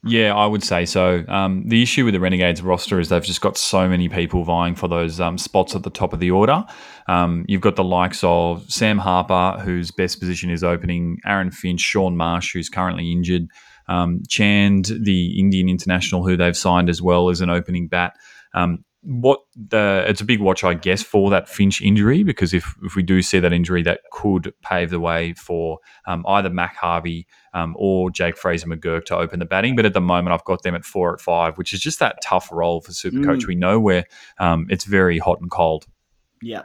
Yeah, 0.04 0.34
I 0.34 0.46
would 0.46 0.62
say 0.62 0.84
so. 0.84 1.24
Um, 1.26 1.64
the 1.66 1.82
issue 1.82 2.04
with 2.04 2.14
the 2.14 2.20
Renegades 2.20 2.62
roster 2.62 3.00
is 3.00 3.08
they've 3.08 3.22
just 3.22 3.40
got 3.40 3.56
so 3.56 3.88
many 3.88 4.08
people 4.08 4.44
vying 4.44 4.76
for 4.76 4.86
those 4.86 5.18
um, 5.18 5.36
spots 5.38 5.74
at 5.74 5.82
the 5.82 5.90
top 5.90 6.12
of 6.12 6.20
the 6.20 6.30
order. 6.30 6.64
Um, 7.08 7.44
you've 7.48 7.62
got 7.62 7.74
the 7.74 7.82
likes 7.82 8.22
of 8.22 8.70
Sam 8.70 8.98
Harper, 8.98 9.60
whose 9.60 9.90
best 9.90 10.20
position 10.20 10.50
is 10.50 10.62
opening, 10.62 11.18
Aaron 11.26 11.50
Finch, 11.50 11.80
Shaun 11.80 12.16
Marsh, 12.16 12.52
who's 12.52 12.68
currently 12.68 13.10
injured, 13.10 13.48
um, 13.88 14.22
Chand, 14.28 14.92
the 15.00 15.38
Indian 15.38 15.68
international, 15.68 16.24
who 16.24 16.36
they've 16.36 16.56
signed 16.56 16.88
as 16.88 17.02
well 17.02 17.28
as 17.28 17.40
an 17.40 17.50
opening 17.50 17.88
bat. 17.88 18.14
Um, 18.54 18.84
what 19.02 19.40
the 19.54 20.04
it's 20.08 20.20
a 20.20 20.24
big 20.24 20.40
watch, 20.40 20.64
I 20.64 20.74
guess, 20.74 21.02
for 21.02 21.30
that 21.30 21.48
Finch 21.48 21.80
injury 21.80 22.24
because 22.24 22.52
if 22.52 22.74
if 22.82 22.96
we 22.96 23.02
do 23.02 23.22
see 23.22 23.38
that 23.38 23.52
injury, 23.52 23.82
that 23.82 24.00
could 24.10 24.52
pave 24.62 24.90
the 24.90 25.00
way 25.00 25.34
for 25.34 25.78
um, 26.06 26.24
either 26.26 26.50
Mac 26.50 26.76
Harvey 26.76 27.26
um, 27.54 27.76
or 27.78 28.10
Jake 28.10 28.36
Fraser 28.36 28.66
McGurk 28.66 29.04
to 29.06 29.16
open 29.16 29.38
the 29.38 29.44
batting. 29.44 29.76
But 29.76 29.86
at 29.86 29.94
the 29.94 30.00
moment, 30.00 30.34
I've 30.34 30.44
got 30.44 30.62
them 30.62 30.74
at 30.74 30.84
four 30.84 31.14
at 31.14 31.20
five, 31.20 31.58
which 31.58 31.72
is 31.72 31.80
just 31.80 32.00
that 32.00 32.16
tough 32.22 32.50
role 32.50 32.80
for 32.80 32.92
Supercoach. 32.92 33.42
Mm. 33.42 33.46
We 33.46 33.54
know 33.54 33.78
where 33.78 34.04
um, 34.38 34.66
it's 34.68 34.84
very 34.84 35.18
hot 35.18 35.40
and 35.40 35.50
cold. 35.50 35.86
Yeah, 36.42 36.62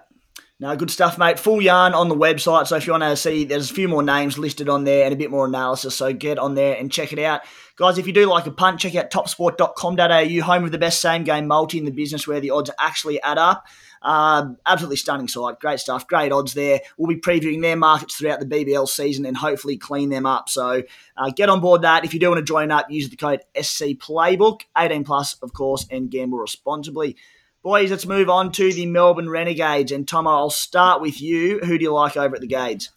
no, 0.63 0.77
good 0.77 0.89
stuff, 0.89 1.17
mate. 1.17 1.37
Full 1.39 1.61
yarn 1.61 1.93
on 1.93 2.07
the 2.07 2.15
website. 2.15 2.67
So 2.67 2.77
if 2.77 2.87
you 2.87 2.93
want 2.93 3.03
to 3.03 3.17
see, 3.17 3.43
there's 3.43 3.69
a 3.69 3.73
few 3.73 3.89
more 3.89 4.01
names 4.01 4.37
listed 4.37 4.69
on 4.69 4.85
there 4.85 5.03
and 5.03 5.13
a 5.13 5.17
bit 5.17 5.29
more 5.29 5.45
analysis. 5.45 5.93
So 5.93 6.13
get 6.13 6.39
on 6.39 6.55
there 6.55 6.77
and 6.77 6.89
check 6.89 7.11
it 7.11 7.19
out. 7.19 7.41
Guys, 7.75 7.97
if 7.97 8.07
you 8.07 8.13
do 8.13 8.27
like 8.27 8.47
a 8.47 8.51
punt, 8.51 8.79
check 8.79 8.95
out 8.95 9.11
topsport.com.au, 9.11 10.41
home 10.45 10.63
of 10.63 10.71
the 10.71 10.77
best 10.77 11.01
same 11.01 11.25
game 11.25 11.47
multi 11.47 11.79
in 11.79 11.83
the 11.83 11.91
business 11.91 12.25
where 12.25 12.39
the 12.39 12.51
odds 12.51 12.69
actually 12.79 13.21
add 13.23 13.37
up. 13.37 13.65
Um, 14.03 14.55
absolutely 14.65 14.95
stunning 14.95 15.27
site. 15.27 15.59
Great 15.59 15.81
stuff. 15.81 16.07
Great 16.07 16.31
odds 16.31 16.53
there. 16.53 16.79
We'll 16.97 17.13
be 17.13 17.19
previewing 17.19 17.61
their 17.61 17.75
markets 17.75 18.15
throughout 18.15 18.39
the 18.39 18.45
BBL 18.45 18.87
season 18.87 19.25
and 19.25 19.35
hopefully 19.35 19.75
clean 19.75 20.07
them 20.07 20.25
up. 20.25 20.47
So 20.47 20.81
uh, 21.17 21.31
get 21.35 21.49
on 21.49 21.59
board 21.59 21.81
that. 21.81 22.05
If 22.05 22.13
you 22.13 22.21
do 22.21 22.29
want 22.29 22.39
to 22.39 22.45
join 22.45 22.71
up, 22.71 22.89
use 22.89 23.09
the 23.09 23.17
code 23.17 23.41
SC 23.61 23.97
Playbook, 23.99 24.61
18 24.77 25.03
plus, 25.03 25.35
of 25.41 25.51
course, 25.51 25.85
and 25.91 26.09
gamble 26.09 26.37
responsibly. 26.37 27.17
Boys, 27.63 27.91
let's 27.91 28.05
move 28.05 28.29
on 28.29 28.51
to 28.51 28.73
the 28.73 28.85
Melbourne 28.85 29.29
Renegades. 29.29 29.93
And 29.93 30.05
Tom, 30.05 30.27
I'll 30.27 30.49
start 30.49 31.01
with 31.01 31.21
you. 31.21 31.59
Who 31.59 31.77
do 31.77 31.83
you 31.83 31.93
like 31.93 32.17
over 32.17 32.35
at 32.35 32.41
the 32.41 32.47
Gades? 32.47 32.89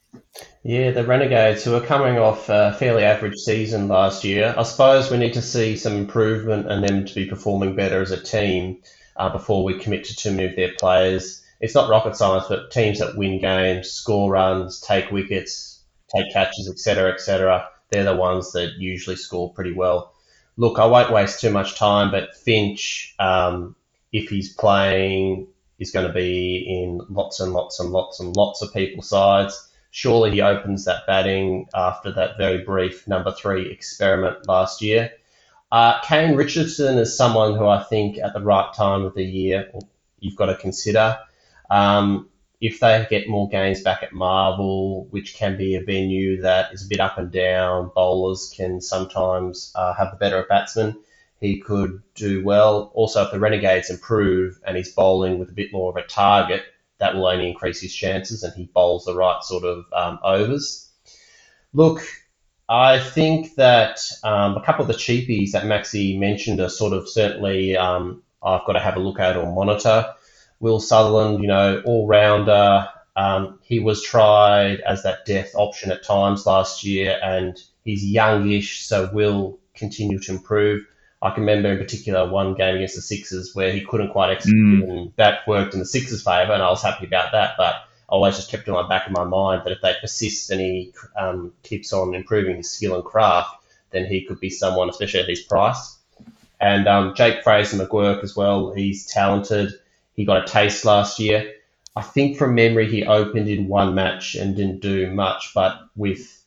Yeah, 0.65 0.91
the 0.91 1.05
Renegades, 1.05 1.63
who 1.63 1.73
are 1.77 1.81
coming 1.81 2.19
off 2.19 2.49
a 2.49 2.75
fairly 2.77 3.05
average 3.05 3.37
season 3.37 3.87
last 3.87 4.25
year. 4.25 4.53
I 4.59 4.65
suppose 4.65 5.09
we 5.09 5.19
need 5.19 5.35
to 5.35 5.43
see 5.43 5.77
some 5.77 5.93
improvement 5.93 6.69
and 6.69 6.83
them 6.83 7.05
to 7.05 7.15
be 7.15 7.27
performing 7.27 7.77
better 7.77 8.03
as 8.03 8.11
a 8.11 8.21
team 8.21 8.83
uh, 9.15 9.29
before 9.29 9.63
we 9.63 9.79
commit 9.79 10.03
to 10.07 10.17
too 10.17 10.33
many 10.33 10.49
of 10.49 10.57
their 10.57 10.73
players. 10.81 11.45
It's 11.61 11.77
not 11.77 11.89
rocket 11.89 12.17
science, 12.17 12.47
but 12.49 12.73
teams 12.73 12.99
that 12.99 13.17
win 13.17 13.41
games, 13.41 13.93
score 13.93 14.33
runs, 14.33 14.81
take 14.81 15.13
wickets, 15.13 15.81
take 16.13 16.33
catches, 16.33 16.69
etc., 16.69 17.13
etc., 17.13 17.69
they're 17.91 18.03
the 18.03 18.17
ones 18.17 18.51
that 18.51 18.73
usually 18.79 19.15
score 19.15 19.55
pretty 19.55 19.73
well. 19.73 20.13
Look, 20.57 20.81
I 20.81 20.87
won't 20.87 21.13
waste 21.13 21.41
too 21.41 21.51
much 21.51 21.77
time, 21.77 22.11
but 22.11 22.35
Finch, 22.35 23.15
um, 23.21 23.76
if 24.17 24.31
he's 24.31 24.53
playing, 24.53 25.47
is 25.79 25.91
going 25.91 26.07
to 26.07 26.13
be 26.13 26.65
in 26.67 27.01
lots 27.11 27.39
and 27.39 27.53
lots 27.53 27.79
and 27.79 27.91
lots 27.91 28.19
and 28.19 28.35
lots 28.35 28.63
of 28.63 28.73
people's 28.73 29.11
sides. 29.11 29.71
Surely 29.91 30.31
he 30.31 30.41
opens 30.41 30.87
that 30.87 31.07
batting 31.07 31.69
after 31.75 32.11
that 32.13 32.39
very 32.39 32.65
brief 32.65 33.07
number 33.07 33.33
three 33.33 33.71
experiment 33.71 34.49
last 34.49 34.81
year. 34.81 35.13
Uh, 35.71 36.01
Kane 36.01 36.35
Richardson 36.35 36.97
is 36.97 37.17
someone 37.17 37.57
who 37.57 37.67
I 37.67 37.83
think 37.83 38.17
at 38.19 38.33
the 38.33 38.41
right 38.41 38.73
time 38.75 39.05
of 39.05 39.15
the 39.15 39.25
year 39.25 39.71
you've 40.19 40.37
got 40.37 40.47
to 40.47 40.57
consider. 40.57 41.19
Um, 41.69 42.31
if 42.61 42.81
they 42.81 43.07
get 43.11 43.29
more 43.29 43.51
games 43.51 43.83
back 43.83 44.03
at 44.03 44.15
Marvel, 44.15 45.07
which 45.11 45.35
can 45.35 45.59
be 45.59 45.75
a 45.75 45.83
venue 45.83 46.41
that 46.41 46.73
is 46.73 46.87
a 46.87 46.89
bit 46.89 47.01
up 47.01 47.19
and 47.19 47.31
down, 47.31 47.91
bowlers 47.95 48.51
can 48.57 48.81
sometimes 48.81 49.73
uh, 49.75 49.93
have 49.93 50.11
the 50.11 50.17
better 50.17 50.39
of 50.39 50.49
batsmen 50.49 50.97
he 51.41 51.61
could 51.61 52.03
do 52.15 52.45
well. 52.45 52.91
Also, 52.95 53.25
if 53.25 53.31
the 53.31 53.39
Renegades 53.39 53.91
improve 53.91 54.59
and 54.67 54.77
he's 54.77 54.93
bowling 54.93 55.39
with 55.39 55.51
a 55.51 55.55
bit 55.55 55.73
more 55.73 55.91
of 55.91 55.97
a 55.97 56.07
target, 56.07 56.63
that 56.99 57.15
will 57.15 57.27
only 57.27 57.49
increase 57.49 57.81
his 57.81 57.95
chances 57.95 58.43
and 58.43 58.55
he 58.55 58.71
bowls 58.73 59.05
the 59.05 59.15
right 59.15 59.43
sort 59.43 59.65
of 59.65 59.85
um, 59.93 60.19
overs. 60.23 60.91
Look, 61.73 62.03
I 62.69 62.99
think 62.99 63.55
that 63.57 64.01
um, 64.25 64.57
a 64.57 64.63
couple 64.63 64.83
of 64.83 64.89
the 64.89 64.95
cheapies 64.95 65.53
that 65.53 65.65
Maxi 65.65 66.19
mentioned 66.19 66.61
are 66.61 66.69
sort 66.69 66.93
of 66.93 67.09
certainly 67.09 67.77
um, 67.77 68.23
I've 68.43 68.65
got 68.67 68.73
to 68.73 68.81
have 68.81 68.97
a 68.97 69.01
look 69.01 69.21
at 69.21 69.37
or 69.37 69.53
monitor. 69.53 70.15
Will 70.59 70.81
Sutherland, 70.81 71.43
you 71.43 71.49
know, 71.49 71.83
all 71.85 72.07
rounder. 72.07 72.89
Um, 73.15 73.59
he 73.63 73.81
was 73.81 74.03
tried 74.03 74.81
as 74.81 75.03
that 75.03 75.27
death 75.27 75.53
option 75.55 75.91
at 75.91 76.03
times 76.03 76.47
last 76.47 76.85
year, 76.85 77.19
and 77.23 77.59
he's 77.85 78.05
youngish, 78.05 78.85
so 78.85 79.11
will 79.13 79.59
continue 79.75 80.19
to 80.21 80.33
improve. 80.33 80.87
I 81.27 81.31
can 81.35 81.45
remember 81.45 81.73
in 81.73 81.79
particular 81.79 82.31
one 82.31 82.55
game 82.55 82.77
against 82.77 82.95
the 82.95 83.03
Sixers 83.03 83.53
where 83.53 83.73
he 83.73 83.81
couldn't 83.81 84.13
quite 84.13 84.31
execute, 84.31 84.85
mm. 84.85 84.89
and 84.89 85.13
that 85.17 85.47
worked 85.49 85.75
in 85.75 85.81
the 85.81 85.87
Sixers' 85.87 86.23
favour, 86.23 86.53
and 86.53 86.63
I 86.63 86.71
was 86.71 86.83
happy 86.83 87.05
about 87.05 87.33
that. 87.33 87.55
But 87.59 87.75
I 87.75 88.13
always 88.13 88.37
just 88.37 88.49
kept 88.49 88.69
in 88.69 88.75
my 88.75 88.89
back 88.89 89.07
of 89.07 89.13
my 89.13 89.25
mind 89.25 89.63
that 89.65 89.73
if 89.73 89.81
they 89.81 89.95
persist 90.01 90.51
and 90.53 90.61
he 90.61 90.93
um, 91.17 91.53
keeps 91.65 91.93
on 91.93 92.15
improving 92.15 92.59
his 92.59 92.71
skill 92.71 92.95
and 92.95 93.05
craft, 93.05 93.57
then 93.91 94.07
he 94.07 94.25
could 94.25 94.39
be 94.39 94.51
someone, 94.51 94.89
especially 94.89 95.21
at 95.21 95.29
his 95.29 95.43
price. 95.43 95.99
And 96.61 96.87
um, 96.87 97.15
Jake 97.17 97.43
Fraser 97.43 97.77
McGurk 97.77 98.23
as 98.23 98.37
well, 98.37 98.73
he's 98.73 99.07
talented. 99.07 99.73
He 100.15 100.25
got 100.25 100.45
a 100.45 100.47
taste 100.47 100.85
last 100.85 101.19
year. 101.19 101.55
I 101.97 102.03
think 102.03 102.39
from 102.39 102.55
memory 102.55 102.89
he 102.89 103.05
opened 103.05 103.49
in 103.49 103.67
one 103.67 103.97
match 103.97 104.37
and 104.37 104.55
didn't 104.55 104.81
do 104.81 105.11
much, 105.11 105.53
but 105.55 105.81
with 105.97 106.41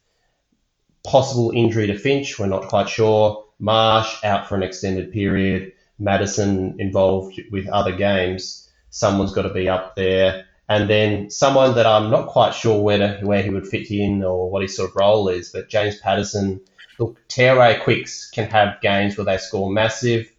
possible 1.04 1.52
injury 1.54 1.88
to 1.88 1.98
Finch, 1.98 2.40
we're 2.40 2.46
not 2.46 2.70
quite 2.70 2.88
sure 2.88 3.46
Marsh 3.60 4.24
out 4.24 4.48
for 4.48 4.56
an 4.56 4.64
extended 4.64 5.12
period, 5.12 5.74
Maddinson 6.00 6.80
involved 6.80 7.40
with 7.52 7.68
other 7.68 7.92
games. 7.92 8.70
someone's 8.90 9.34
got 9.34 9.44
to 9.44 9.54
be 9.54 9.70
up 9.70 9.96
there. 9.96 10.46
And 10.68 10.90
then 10.90 11.30
someone 11.30 11.76
that 11.76 11.86
I'm 11.86 12.10
not 12.10 12.28
quite 12.28 12.54
sure 12.54 12.82
where 12.82 12.98
to, 12.98 13.26
where 13.26 13.44
he 13.44 13.50
would 13.50 13.68
fit 13.68 13.92
in 13.92 14.24
or 14.24 14.50
what 14.50 14.62
his 14.62 14.76
sort 14.76 14.92
of 14.92 14.96
role 14.96 15.28
is, 15.28 15.50
but 15.50 15.70
James 15.70 16.00
Pattinson. 16.02 16.62
Look, 16.98 17.18
Tearaway 17.28 17.80
Quicks 17.80 18.30
can 18.30 18.50
have 18.50 18.82
games 18.82 19.18
where 19.18 19.26
they 19.26 19.38
score 19.38 19.70
massive. 19.72 20.32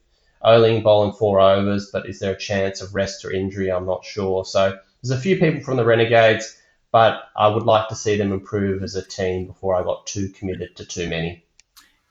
Oling 0.45 0.83
bowling 0.83 1.13
four 1.13 1.41
overs, 1.41 1.91
but 1.93 2.09
is 2.09 2.19
there 2.19 2.33
a 2.33 2.39
chance 2.39 2.81
of 2.81 2.95
rest 2.95 3.25
or 3.25 3.33
injury? 3.33 3.71
I'm 3.71 3.87
not 3.87 4.05
sure. 4.05 4.45
So 4.45 4.79
there's 5.03 5.19
a 5.19 5.21
few 5.21 5.37
people 5.37 5.61
from 5.63 5.77
the 5.77 5.85
Renegades, 5.85 6.57
but 6.93 7.25
I 7.37 7.49
would 7.49 7.65
like 7.65 7.89
to 7.89 7.95
see 7.95 8.17
them 8.17 8.33
improve 8.33 8.83
as 8.83 8.97
a 8.97 9.03
team 9.03 9.47
before 9.47 9.75
I 9.75 9.83
got 9.83 10.07
too 10.07 10.29
committed 10.31 10.77
to 10.77 10.85
too 10.87 11.09
many. 11.09 11.45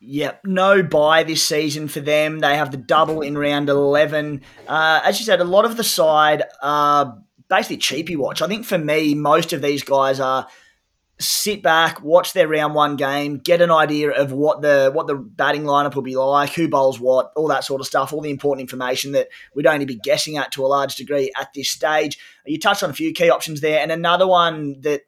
Yep, 0.02 0.42
no 0.46 0.82
buy 0.82 1.24
this 1.24 1.46
season 1.46 1.90
for 1.90 2.00
them. 2.00 2.40
They 2.40 2.56
have 2.56 2.72
the 2.72 2.78
double 2.78 3.22
in 3.22 3.38
round 3.38 3.68
11. 3.68 4.42
Uh, 4.68 5.02
as 5.04 5.20
you 5.20 5.26
said, 5.26 5.42
a 5.42 5.46
lot 5.46 5.66
of 5.66 5.76
the 5.76 5.84
side 5.84 6.44
are 6.62 7.18
basically 7.50 7.78
cheapy 7.78 8.16
watch. 8.16 8.42
I 8.42 8.48
think 8.48 8.66
for 8.66 8.78
me, 8.78 9.14
most 9.14 9.52
of 9.52 9.62
these 9.62 9.84
guys 9.84 10.22
are 10.22 10.48
sit 11.20 11.62
back, 11.62 12.02
watch 12.02 12.32
their 12.32 12.48
round 12.48 12.74
one 12.74 12.96
game, 12.96 13.40
get 13.40 13.62
an 13.62 13.72
idea 13.72 14.12
of 14.12 14.32
what 14.32 14.62
the 14.62 14.90
what 14.94 15.08
the 15.08 15.16
batting 15.16 15.64
lineup 15.64 15.96
will 15.96 16.02
be 16.02 16.16
like, 16.16 16.52
who 16.52 16.70
bowls 16.70 16.98
what, 17.00 17.34
all 17.36 17.50
that 17.50 17.66
sort 17.66 17.82
of 17.82 17.88
stuff, 17.88 18.14
all 18.14 18.22
the 18.22 18.30
important 18.30 18.62
information 18.62 19.12
that 19.12 19.28
we'd 19.54 19.68
only 19.68 19.86
be 19.86 19.96
guessing 19.96 20.38
at 20.38 20.52
to 20.54 20.66
a 20.66 20.68
large 20.68 20.96
degree 20.96 21.30
at 21.38 21.52
this 21.54 21.70
stage. 21.70 22.18
You 22.46 22.58
touched 22.58 22.84
on 22.84 22.90
a 22.90 22.94
few 22.94 23.12
key 23.12 23.30
options 23.30 23.60
there, 23.60 23.82
and 23.82 23.92
another 23.92 24.28
one 24.28 24.80
that 24.82 25.02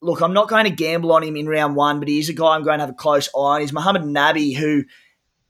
look, 0.00 0.20
I'm 0.20 0.32
not 0.32 0.48
going 0.48 0.64
to 0.64 0.70
gamble 0.70 1.12
on 1.12 1.22
him 1.22 1.36
in 1.36 1.46
round 1.46 1.76
one, 1.76 1.98
but 1.98 2.08
he 2.08 2.18
is 2.18 2.28
a 2.28 2.32
guy 2.32 2.54
I'm 2.54 2.62
going 2.62 2.78
to 2.78 2.86
have 2.86 2.94
a 2.94 2.94
close 2.94 3.28
eye 3.28 3.38
on. 3.38 3.62
Is 3.62 3.72
Mohammad 3.72 4.02
Nabi, 4.02 4.56
who 4.56 4.84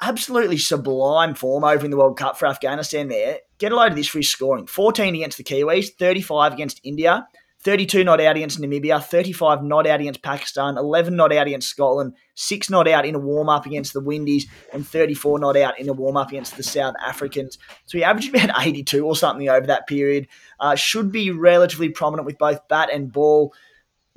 absolutely 0.00 0.58
sublime 0.58 1.34
form 1.34 1.64
over 1.64 1.84
in 1.84 1.90
the 1.90 1.96
World 1.96 2.18
Cup 2.18 2.38
for 2.38 2.46
Afghanistan 2.46 3.08
there. 3.08 3.38
Get 3.58 3.72
a 3.72 3.76
load 3.76 3.92
of 3.92 3.96
this 3.96 4.08
for 4.08 4.18
his 4.18 4.30
scoring. 4.30 4.66
14 4.66 5.14
against 5.14 5.36
the 5.36 5.44
Kiwis, 5.44 5.94
35 5.98 6.54
against 6.54 6.80
India, 6.82 7.26
32 7.62 8.04
not 8.04 8.20
out 8.20 8.36
against 8.36 8.58
Namibia, 8.58 9.04
35 9.04 9.62
not 9.62 9.86
out 9.86 10.00
against 10.00 10.22
Pakistan, 10.22 10.78
11 10.78 11.14
not 11.14 11.32
out 11.32 11.46
against 11.46 11.68
Scotland, 11.68 12.14
6 12.34 12.70
not 12.70 12.88
out 12.88 13.04
in 13.04 13.14
a 13.14 13.18
warm 13.18 13.50
up 13.50 13.66
against 13.66 13.92
the 13.92 14.00
Windies, 14.00 14.46
and 14.72 14.86
34 14.86 15.38
not 15.38 15.56
out 15.58 15.78
in 15.78 15.88
a 15.90 15.92
warm 15.92 16.16
up 16.16 16.28
against 16.28 16.56
the 16.56 16.62
South 16.62 16.94
Africans. 17.04 17.58
So 17.84 17.98
he 17.98 18.04
averaged 18.04 18.34
about 18.34 18.58
82 18.58 19.04
or 19.04 19.14
something 19.14 19.48
over 19.50 19.66
that 19.66 19.86
period. 19.86 20.28
Uh, 20.58 20.74
should 20.74 21.12
be 21.12 21.30
relatively 21.30 21.90
prominent 21.90 22.24
with 22.24 22.38
both 22.38 22.66
bat 22.68 22.88
and 22.90 23.12
ball. 23.12 23.52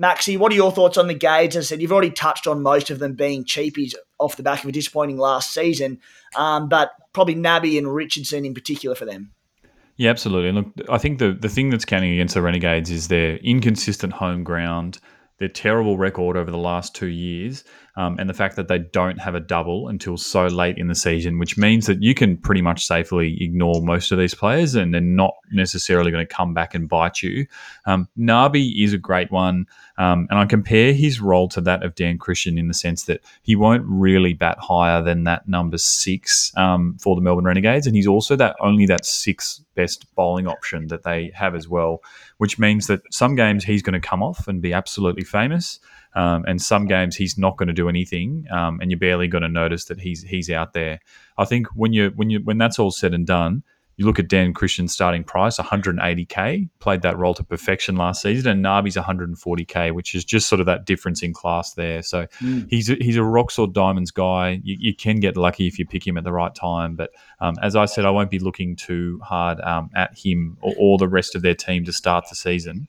Maxi, 0.02 0.38
what 0.38 0.52
are 0.52 0.56
your 0.56 0.72
thoughts 0.72 0.98
on 0.98 1.08
the 1.08 1.14
Gades? 1.14 1.56
I 1.56 1.62
said, 1.62 1.82
you've 1.82 1.92
already 1.92 2.10
touched 2.10 2.48
on 2.48 2.64
most 2.64 2.90
of 2.90 3.00
them 3.00 3.14
being 3.14 3.46
cheapies 3.46 3.94
off 4.20 4.38
the 4.38 4.44
back 4.44 4.64
of 4.64 4.70
a 4.70 4.72
disappointing 4.72 5.18
last 5.18 5.54
season, 5.54 6.00
um, 6.36 6.68
but 6.68 6.92
probably 7.14 7.36
Nabi 7.36 7.78
and 7.78 7.94
Richardson 7.94 8.46
in 8.46 8.54
particular 8.54 8.96
for 8.96 9.06
them. 9.06 9.32
Yeah, 9.98 10.10
absolutely. 10.10 10.52
Look, 10.52 10.90
I 10.90 10.98
think 10.98 11.20
the, 11.20 11.34
the 11.34 11.50
thing 11.50 11.70
that's 11.70 11.86
counting 11.86 12.12
against 12.14 12.34
the 12.34 12.42
Renegades 12.42 12.90
is 12.90 13.08
their 13.08 13.38
inconsistent 13.38 14.14
home 14.14 14.44
ground, 14.44 14.98
their 15.38 15.50
terrible 15.50 15.98
record 15.98 16.36
over 16.36 16.50
the 16.50 16.58
last 16.58 16.96
two 16.96 17.08
years, 17.08 17.64
um, 17.96 18.18
and 18.20 18.30
the 18.30 18.34
fact 18.34 18.56
that 18.56 18.68
they 18.68 18.80
don't 18.80 19.20
have 19.20 19.36
a 19.36 19.40
double 19.40 19.88
until 19.88 20.18
so 20.18 20.48
late 20.48 20.78
in 20.78 20.88
the 20.88 20.96
season, 20.96 21.38
which 21.38 21.58
means 21.58 21.86
that 21.86 22.02
you 22.02 22.16
can 22.16 22.38
pretty 22.38 22.62
much 22.62 22.86
safely 22.86 23.38
ignore 23.42 23.82
most 23.82 24.12
of 24.12 24.18
these 24.18 24.34
players 24.34 24.74
and 24.74 24.94
they're 24.94 25.02
not 25.02 25.36
necessarily 25.52 26.12
going 26.12 26.26
to 26.26 26.34
come 26.34 26.54
back 26.54 26.74
and 26.74 26.90
bite 26.90 27.22
you. 27.22 27.46
Um, 27.86 28.08
Nabi 28.18 28.84
is 28.84 28.94
a 28.94 28.98
great 28.98 29.32
one. 29.32 29.68
Um, 29.98 30.28
and 30.30 30.40
I 30.40 30.46
compare 30.46 30.92
his 30.94 31.22
role 31.22 31.48
to 31.50 31.62
that 31.62 31.84
of 31.84 31.94
Dan 31.94 32.18
Christian 32.18 32.58
in 32.58 32.68
the 32.68 32.74
sense 32.74 33.04
that 33.04 33.22
he 33.44 33.56
won't 33.56 33.84
really 33.86 34.34
bat 34.34 34.58
higher 34.60 35.04
than 35.04 35.24
that 35.26 35.48
number 35.48 35.78
six 35.78 36.52
um, 36.58 36.98
for 37.00 37.16
the 37.16 37.22
Melbourne 37.22 37.46
Renegades, 37.46 37.86
and 37.86 37.96
he's 37.96 38.08
also 38.08 38.36
that 38.36 38.56
only 38.60 38.86
that 38.88 39.06
sixth 39.06 39.64
best 39.76 40.14
bowling 40.16 40.48
option 40.48 40.88
that 40.88 41.04
they 41.04 41.32
have 41.36 41.56
as 41.56 41.68
well, 41.68 42.02
which 42.38 42.58
means 42.58 42.88
that 42.88 43.02
some 43.12 43.36
games 43.36 43.64
he's 43.64 43.82
going 43.82 44.00
to 44.00 44.08
come 44.08 44.24
off 44.24 44.48
and 44.48 44.62
be 44.62 44.74
absolutely 44.74 45.24
famous, 45.24 45.80
um, 46.16 46.44
and 46.48 46.62
some 46.62 46.88
games 46.88 47.16
he's 47.16 47.38
not 47.38 47.58
going 47.58 47.68
to 47.68 47.74
do 47.74 47.90
anything, 47.90 48.46
um, 48.52 48.80
and 48.82 48.90
you're 48.90 49.00
barely 49.00 49.28
going 49.28 49.44
to 49.44 49.50
notice 49.50 49.86
that 49.86 50.00
he's 50.00 50.24
he's 50.24 50.50
out 50.50 50.74
there. 50.74 51.00
I 51.38 51.46
think 51.46 51.68
when 51.76 51.94
you 51.94 52.12
when 52.16 52.30
you 52.32 52.40
when 52.40 52.58
that's 52.58 52.80
all 52.80 52.92
said 52.92 53.14
and 53.14 53.28
done, 53.28 53.64
you 53.96 54.06
look 54.06 54.18
at 54.18 54.28
Dan 54.28 54.54
Christian's 54.54 54.94
starting 54.94 55.24
price, 55.24 55.58
180k, 55.58 56.70
played 56.80 57.02
that 57.04 57.18
role 57.18 57.34
to 57.36 57.44
perfection 57.44 57.96
last 57.96 58.22
season, 58.22 58.52
and 58.52 58.66
Nabi's 58.66 58.96
140k, 58.96 59.94
which 59.94 60.16
is 60.16 60.26
just 60.26 60.48
sort 60.48 60.60
of 60.60 60.66
that 60.66 60.86
difference 60.86 61.22
in 61.22 61.34
class 61.34 61.74
there. 61.74 62.02
So 62.02 62.26
mm. 62.42 62.68
he's 62.70 62.90
a, 62.90 62.96
he's 62.96 63.18
a 63.18 63.24
rocks 63.24 63.60
or 63.60 63.68
diamonds 63.68 64.12
guy. 64.12 64.62
You, 64.64 64.78
you, 64.80 64.96
can 64.96 65.20
get 65.20 65.38
lucky 65.38 65.68
if 65.68 65.78
you 65.78 65.86
pick 65.86 66.06
him 66.06 66.18
at 66.18 66.24
the 66.24 66.32
right 66.32 66.54
time, 66.54 66.96
but 66.96 67.12
um, 67.40 67.56
as 67.62 67.76
I 67.76 67.86
said, 67.86 68.06
I 68.06 68.10
won't 68.10 68.32
be 68.32 68.40
looking 68.40 68.76
too 68.76 69.20
hard 69.24 69.60
um, 69.62 69.90
at 69.96 70.18
him 70.18 70.58
or, 70.62 70.74
or 70.78 70.98
the 70.98 71.08
rest 71.08 71.36
of 71.36 71.42
their 71.42 71.56
team 71.56 71.86
to 71.86 71.94
start 71.94 72.26
the 72.30 72.36
season 72.36 72.88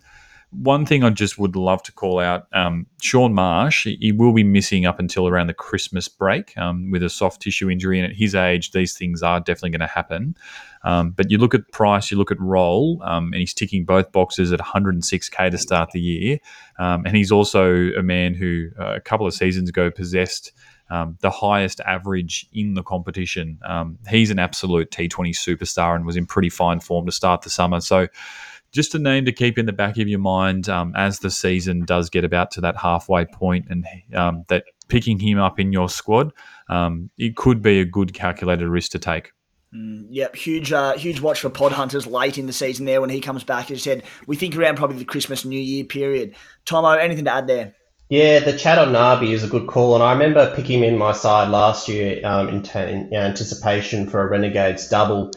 one 0.50 0.86
thing 0.86 1.02
I 1.02 1.10
just 1.10 1.38
would 1.38 1.56
love 1.56 1.82
to 1.84 1.92
call 1.92 2.20
out 2.20 2.46
um, 2.52 2.86
Shaun 3.02 3.34
Marsh, 3.34 3.86
he 3.86 4.12
will 4.12 4.32
be 4.32 4.44
missing 4.44 4.86
up 4.86 4.98
until 4.98 5.26
around 5.26 5.48
the 5.48 5.54
Christmas 5.54 6.06
break 6.08 6.56
um, 6.56 6.90
with 6.90 7.02
a 7.02 7.08
soft 7.08 7.42
tissue 7.42 7.68
injury. 7.70 7.98
And 7.98 8.10
at 8.10 8.16
his 8.16 8.34
age, 8.34 8.70
these 8.70 8.96
things 8.96 9.22
are 9.22 9.40
definitely 9.40 9.70
going 9.70 9.80
to 9.80 9.86
happen. 9.86 10.36
Um, 10.84 11.10
but 11.10 11.30
you 11.30 11.38
look 11.38 11.54
at 11.54 11.70
price, 11.72 12.10
you 12.10 12.18
look 12.18 12.30
at 12.30 12.40
role, 12.40 13.00
um, 13.04 13.32
and 13.32 13.40
he's 13.40 13.54
ticking 13.54 13.84
both 13.84 14.12
boxes 14.12 14.52
at 14.52 14.60
106k 14.60 15.50
to 15.50 15.58
start 15.58 15.90
the 15.92 16.00
year. 16.00 16.38
Um, 16.78 17.04
and 17.06 17.16
he's 17.16 17.32
also 17.32 17.90
a 17.92 18.02
man 18.02 18.34
who 18.34 18.68
uh, 18.78 18.94
a 18.94 19.00
couple 19.00 19.26
of 19.26 19.34
seasons 19.34 19.68
ago 19.68 19.90
possessed. 19.90 20.52
Um, 20.90 21.16
the 21.22 21.30
highest 21.30 21.80
average 21.80 22.46
in 22.52 22.74
the 22.74 22.82
competition. 22.82 23.58
Um, 23.64 23.98
he's 24.06 24.30
an 24.30 24.38
absolute 24.38 24.90
T20 24.90 25.30
superstar 25.30 25.96
and 25.96 26.04
was 26.04 26.14
in 26.14 26.26
pretty 26.26 26.50
fine 26.50 26.78
form 26.78 27.06
to 27.06 27.12
start 27.12 27.40
the 27.40 27.48
summer. 27.48 27.80
So, 27.80 28.06
just 28.74 28.94
a 28.94 28.98
name 28.98 29.24
to 29.24 29.32
keep 29.32 29.56
in 29.56 29.66
the 29.66 29.72
back 29.72 29.98
of 29.98 30.08
your 30.08 30.18
mind 30.18 30.68
um, 30.68 30.92
as 30.96 31.20
the 31.20 31.30
season 31.30 31.84
does 31.84 32.10
get 32.10 32.24
about 32.24 32.50
to 32.50 32.60
that 32.60 32.76
halfway 32.76 33.24
point, 33.24 33.66
and 33.70 33.86
um, 34.14 34.44
that 34.48 34.64
picking 34.88 35.18
him 35.18 35.38
up 35.38 35.60
in 35.60 35.72
your 35.72 35.88
squad, 35.88 36.32
um, 36.68 37.08
it 37.16 37.36
could 37.36 37.62
be 37.62 37.80
a 37.80 37.84
good 37.84 38.12
calculated 38.12 38.68
risk 38.68 38.90
to 38.90 38.98
take. 38.98 39.32
Mm, 39.72 40.06
yep, 40.10 40.34
huge, 40.34 40.72
uh, 40.72 40.96
huge 40.96 41.20
watch 41.20 41.40
for 41.40 41.50
pod 41.50 41.72
hunters 41.72 42.06
late 42.06 42.36
in 42.36 42.46
the 42.46 42.52
season 42.52 42.84
there 42.84 43.00
when 43.00 43.10
he 43.10 43.20
comes 43.20 43.44
back. 43.44 43.66
As 43.66 43.70
you 43.70 43.76
said, 43.78 44.02
we 44.26 44.36
think 44.36 44.56
around 44.56 44.76
probably 44.76 44.98
the 44.98 45.04
Christmas 45.04 45.44
New 45.44 45.58
Year 45.58 45.84
period. 45.84 46.34
Tomo, 46.64 46.90
anything 46.90 47.24
to 47.26 47.32
add 47.32 47.46
there? 47.46 47.74
Yeah, 48.08 48.40
the 48.40 48.58
chat 48.58 48.78
on 48.78 48.88
Nabi 48.92 49.30
is 49.30 49.44
a 49.44 49.48
good 49.48 49.68
call, 49.68 49.94
and 49.94 50.02
I 50.02 50.12
remember 50.12 50.54
picking 50.54 50.80
him 50.80 50.84
in 50.94 50.98
my 50.98 51.12
side 51.12 51.48
last 51.48 51.88
year 51.88 52.20
um, 52.24 52.48
in, 52.48 52.62
t- 52.62 52.78
in 52.78 53.14
anticipation 53.14 54.10
for 54.10 54.20
a 54.20 54.28
Renegades 54.28 54.88
double 54.88 55.30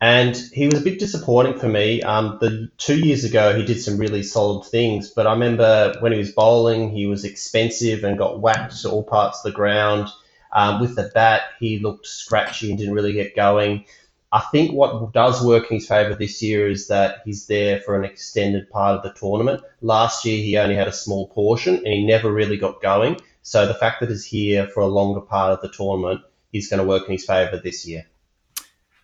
and 0.00 0.34
he 0.52 0.66
was 0.66 0.80
a 0.80 0.84
bit 0.84 0.98
disappointing 0.98 1.58
for 1.58 1.68
me. 1.68 2.02
Um, 2.02 2.38
the 2.40 2.70
two 2.78 2.98
years 2.98 3.24
ago, 3.24 3.54
he 3.54 3.64
did 3.64 3.80
some 3.80 3.98
really 3.98 4.22
solid 4.22 4.64
things, 4.64 5.10
but 5.10 5.26
I 5.26 5.32
remember 5.32 5.94
when 6.00 6.12
he 6.12 6.18
was 6.18 6.32
bowling, 6.32 6.90
he 6.90 7.06
was 7.06 7.24
expensive 7.24 8.02
and 8.02 8.16
got 8.16 8.40
whacked 8.40 8.80
to 8.82 8.90
all 8.90 9.02
parts 9.02 9.38
of 9.38 9.52
the 9.52 9.56
ground. 9.56 10.08
Um, 10.52 10.80
with 10.80 10.96
the 10.96 11.10
bat, 11.14 11.42
he 11.58 11.78
looked 11.78 12.06
scratchy 12.06 12.70
and 12.70 12.78
didn't 12.78 12.94
really 12.94 13.12
get 13.12 13.36
going. 13.36 13.84
I 14.32 14.40
think 14.40 14.72
what 14.72 15.12
does 15.12 15.44
work 15.44 15.70
in 15.70 15.76
his 15.76 15.88
favour 15.88 16.14
this 16.14 16.40
year 16.40 16.68
is 16.68 16.88
that 16.88 17.16
he's 17.24 17.46
there 17.46 17.80
for 17.80 17.96
an 17.96 18.04
extended 18.04 18.70
part 18.70 18.96
of 18.96 19.02
the 19.02 19.12
tournament. 19.12 19.60
Last 19.82 20.24
year, 20.24 20.38
he 20.38 20.56
only 20.56 20.76
had 20.76 20.88
a 20.88 20.92
small 20.92 21.28
portion 21.28 21.76
and 21.76 21.86
he 21.86 22.06
never 22.06 22.32
really 22.32 22.56
got 22.56 22.80
going. 22.80 23.20
So 23.42 23.66
the 23.66 23.74
fact 23.74 24.00
that 24.00 24.08
he's 24.08 24.24
here 24.24 24.66
for 24.68 24.80
a 24.80 24.86
longer 24.86 25.20
part 25.20 25.52
of 25.52 25.60
the 25.60 25.68
tournament 25.68 26.22
is 26.52 26.68
going 26.68 26.80
to 26.80 26.88
work 26.88 27.06
in 27.06 27.12
his 27.12 27.26
favour 27.26 27.58
this 27.58 27.86
year. 27.86 28.06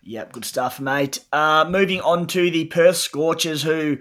Yep, 0.07 0.31
good 0.31 0.45
stuff, 0.45 0.79
mate. 0.79 1.19
Uh, 1.33 1.65
moving 1.69 1.99
on 1.99 2.27
to 2.27 2.49
the 2.49 2.63
Perth 2.63 2.95
Scorchers, 2.95 3.61
who 3.61 3.97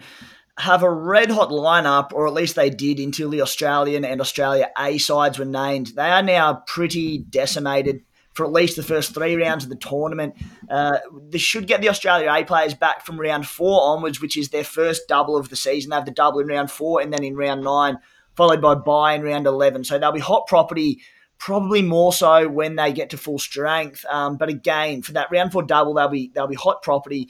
have 0.56 0.84
a 0.84 0.90
red 0.90 1.32
hot 1.32 1.48
lineup, 1.48 2.12
or 2.12 2.28
at 2.28 2.32
least 2.32 2.54
they 2.54 2.70
did 2.70 3.00
until 3.00 3.28
the 3.28 3.42
Australian 3.42 4.04
and 4.04 4.20
Australia 4.20 4.70
A 4.78 4.98
sides 4.98 5.36
were 5.36 5.44
named. 5.44 5.88
They 5.96 6.08
are 6.08 6.22
now 6.22 6.62
pretty 6.68 7.18
decimated 7.18 8.02
for 8.34 8.46
at 8.46 8.52
least 8.52 8.76
the 8.76 8.84
first 8.84 9.14
three 9.14 9.34
rounds 9.34 9.64
of 9.64 9.70
the 9.70 9.74
tournament. 9.74 10.34
Uh, 10.70 10.98
this 11.28 11.42
should 11.42 11.66
get 11.66 11.80
the 11.80 11.88
Australia 11.88 12.30
A 12.30 12.44
players 12.44 12.74
back 12.74 13.04
from 13.04 13.18
round 13.18 13.48
four 13.48 13.82
onwards, 13.82 14.20
which 14.20 14.36
is 14.36 14.50
their 14.50 14.62
first 14.62 15.08
double 15.08 15.36
of 15.36 15.48
the 15.48 15.56
season. 15.56 15.90
They 15.90 15.96
have 15.96 16.04
the 16.04 16.12
double 16.12 16.38
in 16.38 16.46
round 16.46 16.70
four 16.70 17.00
and 17.00 17.12
then 17.12 17.24
in 17.24 17.34
round 17.34 17.64
nine, 17.64 17.98
followed 18.36 18.62
by 18.62 18.76
bye 18.76 19.14
in 19.14 19.22
round 19.22 19.48
11. 19.48 19.82
So 19.82 19.98
they'll 19.98 20.12
be 20.12 20.20
hot 20.20 20.46
property 20.46 21.00
Probably 21.38 21.82
more 21.82 22.12
so 22.12 22.48
when 22.48 22.76
they 22.76 22.92
get 22.92 23.10
to 23.10 23.18
full 23.18 23.38
strength. 23.38 24.04
Um, 24.08 24.36
but 24.36 24.48
again, 24.48 25.02
for 25.02 25.12
that 25.12 25.28
round 25.30 25.52
four 25.52 25.62
double, 25.62 25.94
they'll 25.94 26.08
be 26.08 26.30
they'll 26.34 26.46
be 26.46 26.54
hot 26.54 26.82
property. 26.82 27.28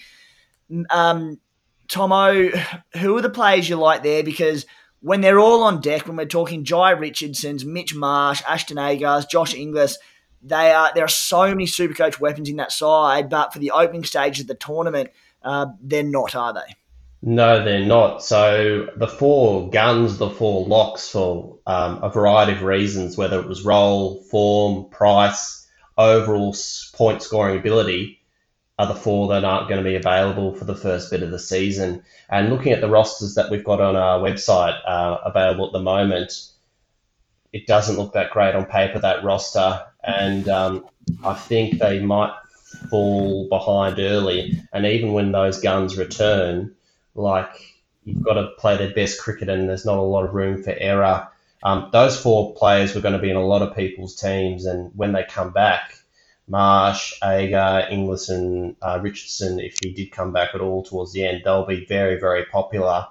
Um, 0.90 1.40
Tomo, 1.88 2.50
who 2.98 3.16
are 3.16 3.22
the 3.22 3.30
players 3.30 3.68
you 3.68 3.76
like 3.76 4.02
there? 4.02 4.22
Because 4.22 4.66
when 5.00 5.20
they're 5.20 5.38
all 5.38 5.62
on 5.62 5.80
deck, 5.80 6.06
when 6.06 6.16
we're 6.16 6.26
talking 6.26 6.64
Jhye 6.64 6.98
Richardson's, 6.98 7.64
Mitch 7.64 7.94
Marsh, 7.94 8.42
Ashton 8.48 8.76
Agars, 8.76 9.28
Josh 9.28 9.54
Inglis, 9.54 9.98
they 10.42 10.72
are 10.72 10.92
there 10.94 11.04
are 11.04 11.08
so 11.08 11.48
many 11.48 11.66
super 11.66 11.94
coach 11.94 12.20
weapons 12.20 12.48
in 12.48 12.56
that 12.56 12.72
side. 12.72 13.28
But 13.28 13.52
for 13.52 13.58
the 13.58 13.72
opening 13.72 14.04
stage 14.04 14.40
of 14.40 14.46
the 14.46 14.54
tournament, 14.54 15.10
uh, 15.42 15.66
they're 15.80 16.02
not, 16.02 16.34
are 16.34 16.54
they? 16.54 16.76
No, 17.22 17.64
they're 17.64 17.84
not. 17.84 18.22
So 18.22 18.88
the 18.96 19.08
four 19.08 19.70
guns, 19.70 20.18
the 20.18 20.30
four 20.30 20.66
locks 20.66 21.08
for 21.08 21.58
um, 21.66 22.02
a 22.02 22.10
variety 22.10 22.52
of 22.52 22.62
reasons, 22.62 23.16
whether 23.16 23.40
it 23.40 23.48
was 23.48 23.64
role, 23.64 24.22
form, 24.22 24.90
price, 24.90 25.66
overall 25.98 26.54
point 26.94 27.22
scoring 27.22 27.58
ability, 27.58 28.20
are 28.78 28.86
the 28.86 28.94
four 28.94 29.28
that 29.28 29.44
aren't 29.44 29.68
going 29.68 29.82
to 29.82 29.88
be 29.88 29.96
available 29.96 30.54
for 30.54 30.66
the 30.66 30.74
first 30.74 31.10
bit 31.10 31.22
of 31.22 31.30
the 31.30 31.38
season. 31.38 32.02
And 32.28 32.50
looking 32.50 32.72
at 32.72 32.82
the 32.82 32.90
rosters 32.90 33.34
that 33.34 33.50
we've 33.50 33.64
got 33.64 33.80
on 33.80 33.96
our 33.96 34.20
website 34.20 34.78
uh, 34.86 35.18
available 35.24 35.66
at 35.66 35.72
the 35.72 35.80
moment, 35.80 36.50
it 37.52 37.66
doesn't 37.66 37.96
look 37.96 38.12
that 38.12 38.30
great 38.30 38.54
on 38.54 38.66
paper, 38.66 38.98
that 38.98 39.24
roster. 39.24 39.86
And 40.04 40.46
um, 40.48 40.84
I 41.24 41.32
think 41.32 41.78
they 41.78 42.00
might 42.00 42.34
fall 42.90 43.48
behind 43.48 43.98
early. 43.98 44.60
And 44.72 44.84
even 44.84 45.12
when 45.12 45.32
those 45.32 45.60
guns 45.60 45.96
return, 45.96 46.75
like 47.16 47.74
you've 48.04 48.22
got 48.22 48.34
to 48.34 48.50
play 48.58 48.76
their 48.76 48.94
best 48.94 49.20
cricket 49.20 49.48
and 49.48 49.68
there's 49.68 49.84
not 49.84 49.98
a 49.98 50.02
lot 50.02 50.24
of 50.24 50.34
room 50.34 50.62
for 50.62 50.74
error. 50.76 51.28
Um, 51.62 51.88
those 51.92 52.20
four 52.20 52.54
players 52.54 52.94
were 52.94 53.00
going 53.00 53.14
to 53.14 53.20
be 53.20 53.30
in 53.30 53.36
a 53.36 53.44
lot 53.44 53.62
of 53.62 53.74
people's 53.74 54.14
teams. 54.14 54.66
And 54.66 54.92
when 54.94 55.12
they 55.12 55.24
come 55.24 55.50
back, 55.50 55.96
Marsh, 56.48 57.12
Agar, 57.24 57.88
Inglis, 57.90 58.28
and 58.28 58.76
uh, 58.80 59.00
Richardson, 59.02 59.58
if 59.58 59.76
he 59.82 59.92
did 59.92 60.12
come 60.12 60.32
back 60.32 60.54
at 60.54 60.60
all 60.60 60.84
towards 60.84 61.12
the 61.12 61.26
end, 61.26 61.42
they'll 61.44 61.66
be 61.66 61.84
very, 61.84 62.20
very 62.20 62.44
popular. 62.44 63.06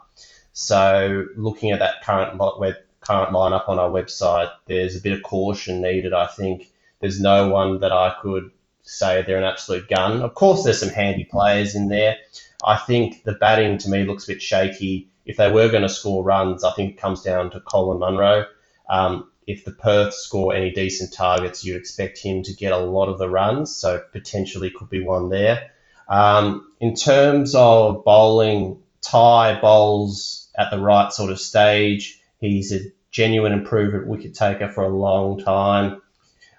So, 0.53 1.26
looking 1.36 1.72
at 1.72 1.80
that 1.80 2.01
current 2.01 2.38
web, 2.38 2.76
current 3.01 3.32
lineup 3.32 3.68
on 3.68 3.78
our 3.78 3.89
website, 3.89 4.51
there's 4.68 4.95
a 4.95 5.01
bit 5.01 5.12
of 5.12 5.22
caution 5.22 5.82
needed. 5.82 6.14
I 6.14 6.28
think 6.28 6.72
there's 7.01 7.20
no 7.20 7.49
one 7.49 7.82
that 7.82 7.91
I 7.91 8.16
could 8.22 8.51
say 8.84 9.22
they're 9.22 9.38
an 9.38 9.43
absolute 9.43 9.89
gun. 9.89 10.22
Of 10.22 10.34
course, 10.34 10.64
there's 10.64 10.80
some 10.80 10.89
handy 10.89 11.26
players 11.26 11.76
in 11.76 11.89
there. 11.89 12.18
I 12.64 12.78
think 12.78 13.24
the 13.24 13.34
batting 13.34 13.78
to 13.80 13.89
me 13.89 14.03
looks 14.03 14.26
a 14.26 14.34
bit 14.34 14.41
shaky. 14.41 15.10
If 15.26 15.38
they 15.38 15.51
were 15.51 15.70
going 15.70 15.84
to 15.84 15.89
score 15.89 16.24
runs, 16.24 16.64
I 16.64 16.72
think 16.74 16.93
it 16.93 17.01
comes 17.01 17.22
down 17.22 17.51
to 17.51 17.60
Colin 17.60 17.99
Munro. 17.99 18.45
Um, 18.89 19.30
if 19.47 19.66
the 19.66 19.72
Perth 19.72 20.14
score 20.14 20.56
any 20.56 20.72
decent 20.72 21.14
targets, 21.14 21.64
you'd 21.64 21.78
expect 21.78 22.20
him 22.20 22.43
to 22.43 22.53
get 22.53 22.72
a 22.72 22.78
lot 22.78 23.10
of 23.10 23.20
the 23.20 23.30
runs, 23.30 23.76
so 23.76 24.01
potentially 24.12 24.72
could 24.72 24.89
be 24.89 25.03
one 25.03 25.30
there. 25.30 25.72
Um, 26.08 26.72
in 26.80 26.95
terms 26.95 27.56
of 27.56 28.03
bowling, 28.03 28.82
Tye 29.01 29.60
bowls 29.62 30.49
at 30.58 30.72
the 30.72 30.80
right 30.80 31.14
sort 31.14 31.30
of 31.30 31.39
stage. 31.39 32.20
He's 32.39 32.74
a 32.74 32.80
genuine 33.12 33.51
improvement 33.51 34.08
wicket 34.08 34.34
taker 34.34 34.68
for 34.68 34.84
a 34.84 34.89
long 34.89 35.39
time. 35.39 36.01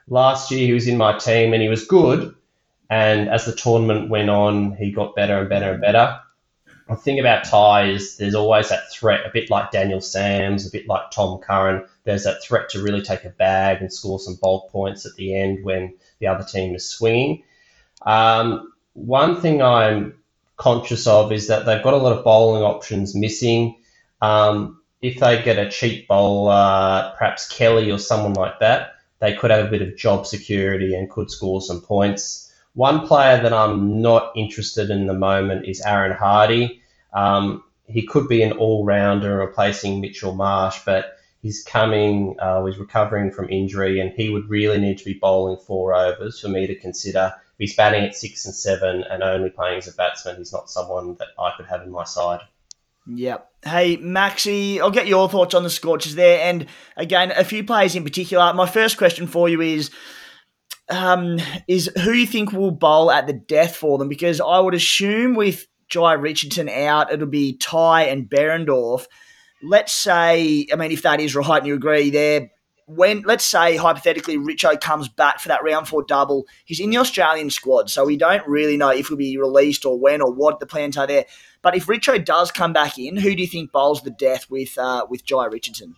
Last 0.08 0.52
year 0.52 0.64
he 0.64 0.72
was 0.72 0.86
in 0.86 0.96
my 0.96 1.18
team 1.18 1.52
and 1.52 1.62
he 1.62 1.68
was 1.68 1.86
good, 1.86 2.35
and 2.88 3.28
as 3.28 3.44
the 3.44 3.54
tournament 3.54 4.10
went 4.10 4.30
on, 4.30 4.76
he 4.76 4.92
got 4.92 5.14
better 5.14 5.38
and 5.40 5.48
better 5.48 5.72
and 5.72 5.80
better. 5.80 6.20
The 6.88 6.94
thing 6.94 7.18
about 7.18 7.44
Tye 7.44 7.88
is 7.88 8.16
there's 8.16 8.36
always 8.36 8.68
that 8.68 8.92
threat, 8.92 9.26
a 9.26 9.30
bit 9.32 9.50
like 9.50 9.72
Daniel 9.72 10.00
Sams, 10.00 10.66
a 10.66 10.70
bit 10.70 10.86
like 10.86 11.10
Tom 11.10 11.40
Curran. 11.40 11.84
There's 12.04 12.24
that 12.24 12.42
threat 12.44 12.68
to 12.70 12.82
really 12.82 13.02
take 13.02 13.24
a 13.24 13.30
bag 13.30 13.80
and 13.80 13.92
score 13.92 14.20
some 14.20 14.38
bulk 14.40 14.70
points 14.70 15.04
at 15.04 15.16
the 15.16 15.36
end 15.36 15.64
when 15.64 15.94
the 16.20 16.28
other 16.28 16.44
team 16.44 16.76
is 16.76 16.88
swinging. 16.88 17.42
Um, 18.02 18.72
one 18.92 19.40
thing 19.40 19.62
I'm 19.62 20.14
conscious 20.56 21.08
of 21.08 21.32
is 21.32 21.48
that 21.48 21.66
they've 21.66 21.82
got 21.82 21.94
a 21.94 21.98
lot 21.98 22.16
of 22.16 22.24
bowling 22.24 22.62
options 22.62 23.16
missing. 23.16 23.76
Um, 24.22 24.80
if 25.02 25.18
they 25.18 25.42
get 25.42 25.58
a 25.58 25.70
cheap 25.70 26.06
bowler, 26.06 27.14
perhaps 27.18 27.48
Kelly 27.48 27.90
or 27.90 27.98
someone 27.98 28.34
like 28.34 28.60
that, 28.60 28.92
they 29.18 29.34
could 29.34 29.50
have 29.50 29.66
a 29.66 29.70
bit 29.70 29.82
of 29.82 29.96
job 29.96 30.26
security 30.26 30.94
and 30.94 31.10
could 31.10 31.30
score 31.30 31.60
some 31.60 31.80
points. 31.80 32.45
One 32.76 33.06
player 33.06 33.42
that 33.42 33.54
I'm 33.54 34.02
not 34.02 34.32
interested 34.36 34.90
in 34.90 35.06
the 35.06 35.14
moment 35.14 35.66
is 35.66 35.80
Aaron 35.80 36.12
Hardy. 36.12 36.82
Um, 37.14 37.64
he 37.86 38.06
could 38.06 38.28
be 38.28 38.42
an 38.42 38.52
all 38.52 38.84
rounder 38.84 39.38
replacing 39.38 40.02
Mitchell 40.02 40.34
Marsh, 40.34 40.80
but 40.84 41.16
he's 41.40 41.64
coming, 41.64 42.36
uh, 42.38 42.62
he's 42.66 42.76
recovering 42.76 43.30
from 43.30 43.48
injury, 43.48 43.98
and 43.98 44.12
he 44.12 44.28
would 44.28 44.50
really 44.50 44.78
need 44.78 44.98
to 44.98 45.06
be 45.06 45.14
bowling 45.14 45.56
four 45.56 45.94
overs 45.94 46.38
for 46.38 46.48
me 46.48 46.66
to 46.66 46.74
consider. 46.74 47.32
If 47.34 47.58
he's 47.58 47.74
batting 47.74 48.04
at 48.04 48.14
six 48.14 48.44
and 48.44 48.54
seven 48.54 49.04
and 49.04 49.22
only 49.22 49.48
playing 49.48 49.78
as 49.78 49.88
a 49.88 49.94
batsman, 49.94 50.36
he's 50.36 50.52
not 50.52 50.68
someone 50.68 51.14
that 51.14 51.28
I 51.38 51.52
could 51.56 51.64
have 51.66 51.82
in 51.82 51.90
my 51.90 52.04
side. 52.04 52.40
Yep. 53.06 53.50
Hey, 53.64 53.96
Maxi, 53.96 54.80
I'll 54.80 54.90
get 54.90 55.06
your 55.06 55.30
thoughts 55.30 55.54
on 55.54 55.62
the 55.62 55.70
Scorchers 55.70 56.14
there. 56.14 56.42
And 56.42 56.66
again, 56.94 57.30
a 57.30 57.42
few 57.42 57.64
players 57.64 57.96
in 57.96 58.04
particular. 58.04 58.52
My 58.52 58.66
first 58.66 58.98
question 58.98 59.26
for 59.26 59.48
you 59.48 59.62
is 59.62 59.90
um, 60.88 61.38
is 61.68 61.90
who 62.02 62.12
you 62.12 62.26
think 62.26 62.52
will 62.52 62.70
bowl 62.70 63.10
at 63.10 63.26
the 63.26 63.32
death 63.32 63.76
for 63.76 63.98
them? 63.98 64.08
Because 64.08 64.40
I 64.40 64.58
would 64.58 64.74
assume 64.74 65.34
with 65.34 65.66
Jhye 65.90 66.20
Richardson 66.20 66.68
out, 66.68 67.12
it'll 67.12 67.26
be 67.26 67.56
Tye 67.56 68.04
and 68.04 68.28
Behrendorff. 68.28 69.06
Let's 69.62 69.92
say, 69.92 70.66
I 70.72 70.76
mean, 70.76 70.92
if 70.92 71.02
that 71.02 71.20
is 71.20 71.34
right 71.34 71.58
and 71.58 71.66
you 71.66 71.74
agree 71.74 72.10
there, 72.10 72.50
when 72.88 73.22
let's 73.22 73.44
say 73.44 73.76
hypothetically 73.76 74.38
Richo 74.38 74.80
comes 74.80 75.08
back 75.08 75.40
for 75.40 75.48
that 75.48 75.64
round 75.64 75.88
four 75.88 76.04
double, 76.04 76.46
he's 76.64 76.78
in 76.78 76.90
the 76.90 76.98
Australian 76.98 77.50
squad, 77.50 77.90
so 77.90 78.04
we 78.04 78.16
don't 78.16 78.46
really 78.46 78.76
know 78.76 78.90
if 78.90 79.08
he'll 79.08 79.16
be 79.16 79.36
released 79.38 79.84
or 79.84 79.98
when 79.98 80.22
or 80.22 80.32
what 80.32 80.60
the 80.60 80.66
plans 80.66 80.96
are 80.96 81.06
there. 81.06 81.24
But 81.62 81.74
if 81.74 81.86
Richo 81.86 82.24
does 82.24 82.52
come 82.52 82.72
back 82.72 82.96
in, 82.96 83.16
who 83.16 83.34
do 83.34 83.42
you 83.42 83.48
think 83.48 83.72
bowls 83.72 84.02
the 84.02 84.10
death 84.10 84.48
with 84.48 84.78
uh, 84.78 85.06
with 85.10 85.26
Jhye 85.26 85.50
Richardson? 85.50 85.96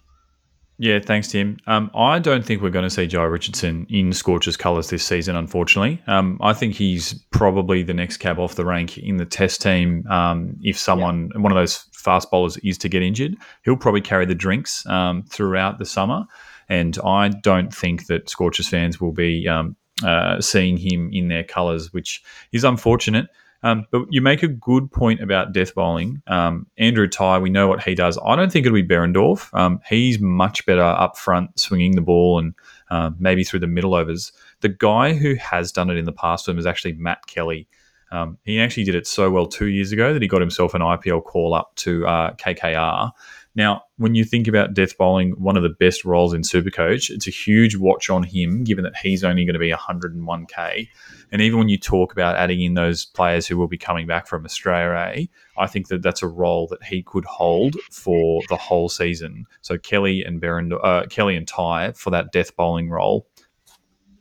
Yeah, 0.80 1.00
thanks, 1.00 1.26
Tim. 1.26 1.56
Um, 1.66 1.90
I 1.92 2.20
don't 2.20 2.44
think 2.44 2.62
we're 2.62 2.70
going 2.70 2.84
to 2.84 2.90
see 2.90 3.08
Jhye 3.08 3.30
Richardson 3.30 3.84
in 3.90 4.12
Scorchers 4.12 4.56
colours 4.56 4.90
this 4.90 5.04
season, 5.04 5.34
unfortunately. 5.34 6.00
Um, 6.06 6.38
I 6.40 6.52
think 6.52 6.74
he's 6.74 7.14
probably 7.30 7.82
the 7.82 7.94
next 7.94 8.18
cab 8.18 8.38
off 8.38 8.54
the 8.54 8.64
rank 8.64 8.96
in 8.96 9.16
the 9.16 9.26
test 9.26 9.60
team. 9.60 10.06
Um, 10.06 10.56
if 10.62 10.78
someone, 10.78 11.30
yeah. 11.34 11.40
one 11.40 11.50
of 11.50 11.56
those 11.56 11.78
fast 11.92 12.30
bowlers, 12.30 12.58
is 12.58 12.78
to 12.78 12.88
get 12.88 13.02
injured, 13.02 13.34
he'll 13.64 13.76
probably 13.76 14.00
carry 14.00 14.24
the 14.24 14.36
drinks 14.36 14.86
um, 14.86 15.24
throughout 15.24 15.80
the 15.80 15.84
summer. 15.84 16.24
And 16.68 16.96
I 17.04 17.30
don't 17.30 17.74
think 17.74 18.06
that 18.06 18.30
Scorchers 18.30 18.68
fans 18.68 19.00
will 19.00 19.12
be 19.12 19.48
um, 19.48 19.74
uh, 20.04 20.40
seeing 20.40 20.76
him 20.76 21.10
in 21.12 21.26
their 21.26 21.42
colours, 21.42 21.92
which 21.92 22.22
is 22.52 22.62
unfortunate. 22.62 23.26
Um, 23.62 23.86
but 23.90 24.06
you 24.10 24.20
make 24.20 24.42
a 24.42 24.48
good 24.48 24.90
point 24.92 25.20
about 25.20 25.52
death 25.52 25.74
bowling. 25.74 26.22
Um, 26.26 26.66
Andrew 26.78 27.08
Tye, 27.08 27.38
we 27.38 27.50
know 27.50 27.66
what 27.66 27.82
he 27.82 27.94
does. 27.94 28.18
I 28.24 28.36
don't 28.36 28.52
think 28.52 28.66
it'll 28.66 28.76
be 28.76 28.86
Behrendorff. 28.86 29.52
Um, 29.52 29.80
he's 29.88 30.20
much 30.20 30.64
better 30.64 30.82
up 30.82 31.18
front, 31.18 31.58
swinging 31.58 31.96
the 31.96 32.00
ball 32.00 32.38
and 32.38 32.54
uh, 32.90 33.10
maybe 33.18 33.42
through 33.42 33.60
the 33.60 33.66
middle 33.66 33.94
overs. 33.94 34.32
The 34.60 34.68
guy 34.68 35.12
who 35.12 35.34
has 35.34 35.72
done 35.72 35.90
it 35.90 35.96
in 35.96 36.04
the 36.04 36.12
past 36.12 36.44
for 36.44 36.52
him 36.52 36.58
is 36.58 36.66
actually 36.66 36.94
Matt 36.94 37.26
Kelly. 37.26 37.66
Um, 38.10 38.38
he 38.44 38.60
actually 38.60 38.84
did 38.84 38.94
it 38.94 39.06
so 39.06 39.30
well 39.30 39.46
two 39.46 39.66
years 39.66 39.92
ago 39.92 40.12
that 40.12 40.22
he 40.22 40.28
got 40.28 40.40
himself 40.40 40.74
an 40.74 40.80
IPL 40.80 41.24
call 41.24 41.52
up 41.52 41.74
to 41.76 42.06
uh, 42.06 42.34
KKR. 42.34 43.10
Now, 43.54 43.82
when 43.96 44.14
you 44.14 44.24
think 44.24 44.46
about 44.46 44.74
death 44.74 44.96
bowling, 44.96 45.32
one 45.32 45.56
of 45.56 45.62
the 45.62 45.68
best 45.68 46.04
roles 46.04 46.32
in 46.32 46.42
Supercoach, 46.42 47.10
it's 47.10 47.26
a 47.26 47.30
huge 47.30 47.76
watch 47.76 48.08
on 48.08 48.22
him, 48.22 48.62
given 48.62 48.84
that 48.84 48.96
he's 48.96 49.24
only 49.24 49.44
going 49.44 49.54
to 49.54 49.58
be 49.58 49.72
101k. 49.72 50.88
And 51.32 51.42
even 51.42 51.58
when 51.58 51.68
you 51.68 51.78
talk 51.78 52.12
about 52.12 52.36
adding 52.36 52.62
in 52.62 52.74
those 52.74 53.04
players 53.04 53.46
who 53.46 53.56
will 53.58 53.66
be 53.66 53.78
coming 53.78 54.06
back 54.06 54.26
from 54.26 54.44
Australia 54.44 55.26
I 55.56 55.66
think 55.66 55.88
that 55.88 56.02
that's 56.02 56.22
a 56.22 56.28
role 56.28 56.68
that 56.68 56.84
he 56.84 57.02
could 57.02 57.24
hold 57.24 57.74
for 57.90 58.42
the 58.48 58.56
whole 58.56 58.88
season. 58.88 59.46
So 59.60 59.76
Kelly 59.76 60.22
and 60.24 60.42
uh, 60.72 61.06
Kelly 61.10 61.36
and 61.36 61.46
Tye 61.46 61.92
for 61.92 62.10
that 62.10 62.30
death 62.30 62.54
bowling 62.54 62.90
role. 62.90 63.26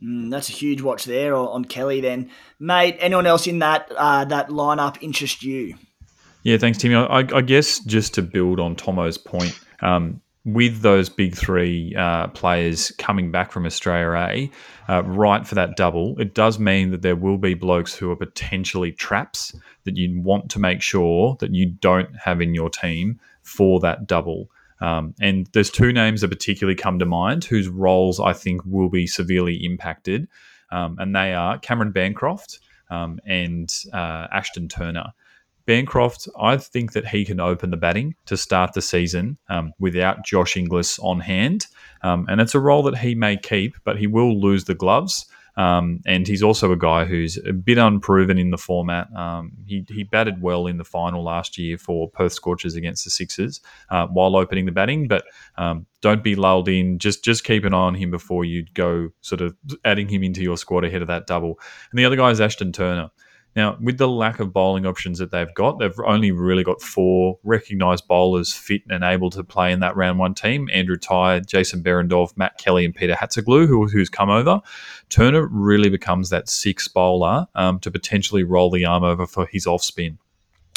Mm, 0.02 0.30
that's 0.30 0.48
a 0.48 0.52
huge 0.52 0.80
watch 0.80 1.04
there 1.04 1.34
on 1.34 1.64
Kelly. 1.64 2.00
Then, 2.00 2.30
mate. 2.58 2.96
Anyone 3.00 3.26
else 3.26 3.46
in 3.46 3.60
that 3.60 3.90
uh, 3.96 4.24
that 4.26 4.48
lineup 4.48 4.96
interest 5.00 5.42
you? 5.42 5.76
Yeah, 6.48 6.56
thanks, 6.56 6.78
Timmy. 6.78 6.94
I, 6.94 7.18
I, 7.18 7.42
guess 7.42 7.78
just 7.80 8.14
to 8.14 8.22
build 8.22 8.58
on 8.58 8.74
Tomo's 8.74 9.18
point, 9.18 9.60
um, 9.82 10.22
with 10.46 10.80
those 10.80 11.10
big 11.10 11.34
three 11.34 11.94
uh, 11.94 12.28
players 12.28 12.90
coming 12.92 13.30
back 13.30 13.52
from 13.52 13.66
Australia 13.66 14.16
A, 14.16 14.50
uh, 14.90 15.02
right 15.02 15.46
for 15.46 15.54
that 15.56 15.76
double, 15.76 16.18
it 16.18 16.34
does 16.34 16.58
mean 16.58 16.90
that 16.90 17.02
there 17.02 17.16
will 17.16 17.36
be 17.36 17.52
blokes 17.52 17.94
who 17.94 18.10
are 18.10 18.16
potentially 18.16 18.92
traps 18.92 19.54
that 19.84 19.98
you 19.98 20.22
want 20.22 20.50
to 20.52 20.58
make 20.58 20.80
sure 20.80 21.36
that 21.40 21.54
you 21.54 21.66
don't 21.66 22.16
have 22.16 22.40
in 22.40 22.54
your 22.54 22.70
team 22.70 23.20
for 23.42 23.78
that 23.80 24.06
double. 24.06 24.48
Um, 24.80 25.14
and 25.20 25.46
there's 25.52 25.68
two 25.68 25.92
names 25.92 26.22
that 26.22 26.28
particularly 26.28 26.76
come 26.76 26.98
to 26.98 27.04
mind 27.04 27.44
whose 27.44 27.68
roles 27.68 28.20
I 28.20 28.32
think 28.32 28.62
will 28.64 28.88
be 28.88 29.06
severely 29.06 29.56
impacted, 29.66 30.28
um, 30.72 30.96
and 30.98 31.14
they 31.14 31.34
are 31.34 31.58
Cameron 31.58 31.92
Bancroft 31.92 32.60
um, 32.88 33.20
and 33.26 33.70
uh, 33.92 34.28
Ashton 34.32 34.66
Turner. 34.68 35.12
Bancroft, 35.68 36.28
I 36.40 36.56
think 36.56 36.92
that 36.92 37.06
he 37.06 37.26
can 37.26 37.40
open 37.40 37.70
the 37.70 37.76
batting 37.76 38.14
to 38.24 38.38
start 38.38 38.72
the 38.72 38.80
season 38.80 39.36
um, 39.50 39.74
without 39.78 40.24
Josh 40.24 40.56
Inglis 40.56 40.98
on 41.00 41.20
hand. 41.20 41.66
Um, 42.02 42.24
and 42.26 42.40
it's 42.40 42.54
a 42.54 42.58
role 42.58 42.82
that 42.84 42.96
he 42.96 43.14
may 43.14 43.36
keep, 43.36 43.76
but 43.84 43.98
he 43.98 44.06
will 44.06 44.40
lose 44.40 44.64
the 44.64 44.74
gloves. 44.74 45.26
Um, 45.58 46.00
and 46.06 46.26
he's 46.26 46.42
also 46.42 46.72
a 46.72 46.76
guy 46.76 47.04
who's 47.04 47.36
a 47.36 47.52
bit 47.52 47.76
unproven 47.76 48.38
in 48.38 48.50
the 48.50 48.56
format. 48.56 49.14
Um, 49.14 49.52
he, 49.66 49.84
he 49.88 50.04
batted 50.04 50.40
well 50.40 50.66
in 50.66 50.78
the 50.78 50.84
final 50.84 51.22
last 51.22 51.58
year 51.58 51.76
for 51.76 52.08
Perth 52.08 52.32
Scorchers 52.32 52.74
against 52.74 53.04
the 53.04 53.10
Sixers 53.10 53.60
uh, 53.90 54.06
while 54.06 54.36
opening 54.36 54.64
the 54.64 54.72
batting, 54.72 55.06
but 55.06 55.24
um, 55.58 55.84
don't 56.00 56.24
be 56.24 56.34
lulled 56.34 56.70
in. 56.70 56.98
Just 56.98 57.24
just 57.24 57.44
keep 57.44 57.64
an 57.64 57.74
eye 57.74 57.76
on 57.76 57.94
him 57.94 58.10
before 58.10 58.46
you 58.46 58.64
go 58.72 59.10
sort 59.20 59.42
of 59.42 59.54
adding 59.84 60.08
him 60.08 60.22
into 60.22 60.42
your 60.42 60.56
squad 60.56 60.84
ahead 60.84 61.02
of 61.02 61.08
that 61.08 61.26
double. 61.26 61.58
And 61.90 61.98
the 61.98 62.06
other 62.06 62.16
guy 62.16 62.30
is 62.30 62.40
Ashton 62.40 62.72
Turner. 62.72 63.10
Now, 63.56 63.76
with 63.80 63.98
the 63.98 64.08
lack 64.08 64.40
of 64.40 64.52
bowling 64.52 64.86
options 64.86 65.18
that 65.18 65.30
they've 65.30 65.52
got, 65.54 65.78
they've 65.78 65.98
only 66.06 66.30
really 66.30 66.62
got 66.62 66.80
four 66.80 67.38
recognised 67.42 68.06
bowlers 68.06 68.52
fit 68.52 68.82
and 68.88 69.02
able 69.02 69.30
to 69.30 69.42
play 69.42 69.72
in 69.72 69.80
that 69.80 69.96
round 69.96 70.18
one 70.18 70.34
team 70.34 70.68
Andrew 70.72 70.96
Tye, 70.96 71.40
Jason 71.40 71.82
Behrendorff, 71.82 72.36
Matt 72.36 72.58
Kelly, 72.58 72.84
and 72.84 72.94
Peter 72.94 73.14
Hatzoglou, 73.14 73.66
who, 73.66 73.88
who's 73.88 74.08
come 74.08 74.30
over. 74.30 74.60
Turner 75.08 75.46
really 75.46 75.88
becomes 75.88 76.30
that 76.30 76.48
sixth 76.48 76.92
bowler 76.94 77.46
um, 77.54 77.80
to 77.80 77.90
potentially 77.90 78.44
roll 78.44 78.70
the 78.70 78.84
arm 78.84 79.02
over 79.02 79.26
for 79.26 79.46
his 79.46 79.66
off 79.66 79.82
spin. 79.82 80.18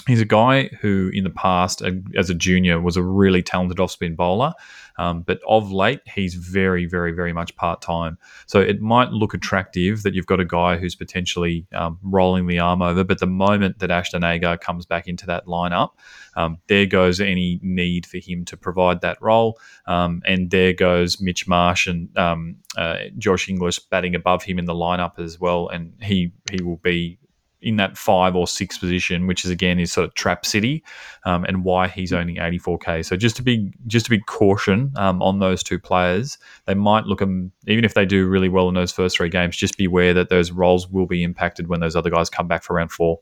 He's 0.07 0.21
a 0.21 0.25
guy 0.25 0.69
who, 0.81 1.11
in 1.13 1.23
the 1.23 1.29
past, 1.29 1.81
as 2.15 2.29
a 2.29 2.33
junior, 2.35 2.81
was 2.81 2.97
a 2.97 3.03
really 3.03 3.43
talented 3.43 3.79
off 3.79 3.91
spin 3.91 4.15
bowler. 4.15 4.53
Um, 4.97 5.21
but 5.21 5.39
of 5.47 5.71
late, 5.71 6.01
he's 6.05 6.35
very, 6.35 6.85
very, 6.85 7.11
very 7.11 7.33
much 7.33 7.55
part 7.55 7.81
time. 7.81 8.17
So 8.45 8.59
it 8.59 8.81
might 8.81 9.09
look 9.09 9.33
attractive 9.33 10.03
that 10.03 10.13
you've 10.13 10.25
got 10.25 10.39
a 10.39 10.45
guy 10.45 10.77
who's 10.77 10.95
potentially 10.95 11.65
um, 11.73 11.97
rolling 12.03 12.47
the 12.47 12.59
arm 12.59 12.81
over. 12.81 13.03
But 13.03 13.19
the 13.19 13.27
moment 13.27 13.79
that 13.79 13.89
Ashton 13.89 14.23
Agar 14.23 14.57
comes 14.57 14.85
back 14.85 15.07
into 15.07 15.25
that 15.27 15.45
lineup, 15.45 15.91
um, 16.35 16.57
there 16.67 16.85
goes 16.85 17.19
any 17.19 17.59
need 17.63 18.05
for 18.05 18.17
him 18.17 18.45
to 18.45 18.57
provide 18.57 19.01
that 19.01 19.17
role. 19.21 19.59
Um, 19.85 20.21
and 20.25 20.51
there 20.51 20.73
goes 20.73 21.21
Mitch 21.21 21.47
Marsh 21.47 21.87
and 21.87 22.15
um, 22.17 22.57
uh, 22.77 22.97
Josh 23.17 23.49
Inglis 23.49 23.79
batting 23.79 24.15
above 24.15 24.43
him 24.43 24.59
in 24.59 24.65
the 24.65 24.73
lineup 24.73 25.19
as 25.19 25.39
well. 25.39 25.69
And 25.69 25.93
he, 26.01 26.33
he 26.51 26.61
will 26.61 26.77
be 26.77 27.17
in 27.61 27.77
that 27.77 27.97
five 27.97 28.35
or 28.35 28.47
six 28.47 28.77
position, 28.77 29.27
which 29.27 29.45
is 29.45 29.51
again 29.51 29.79
is 29.79 29.91
sort 29.91 30.05
of 30.05 30.13
trap 30.13 30.45
city, 30.45 30.83
um, 31.25 31.43
and 31.45 31.63
why 31.63 31.87
he's 31.87 32.13
only 32.13 32.35
84k. 32.35 33.05
So 33.05 33.15
just 33.15 33.35
to 33.37 33.43
be 33.43 33.71
just 33.87 34.05
to 34.05 34.09
be 34.09 34.19
caution 34.19 34.91
um, 34.95 35.21
on 35.21 35.39
those 35.39 35.63
two 35.63 35.79
players, 35.79 36.37
they 36.65 36.73
might 36.73 37.05
look 37.05 37.19
them 37.19 37.51
even 37.67 37.85
if 37.85 37.93
they 37.93 38.05
do 38.05 38.27
really 38.27 38.49
well 38.49 38.67
in 38.67 38.75
those 38.75 38.91
first 38.91 39.17
three 39.17 39.29
games. 39.29 39.55
Just 39.57 39.77
beware 39.77 40.13
that 40.13 40.29
those 40.29 40.51
roles 40.51 40.87
will 40.87 41.05
be 41.05 41.23
impacted 41.23 41.67
when 41.67 41.79
those 41.79 41.95
other 41.95 42.09
guys 42.09 42.29
come 42.29 42.47
back 42.47 42.63
for 42.63 42.75
round 42.75 42.91
four. 42.91 43.19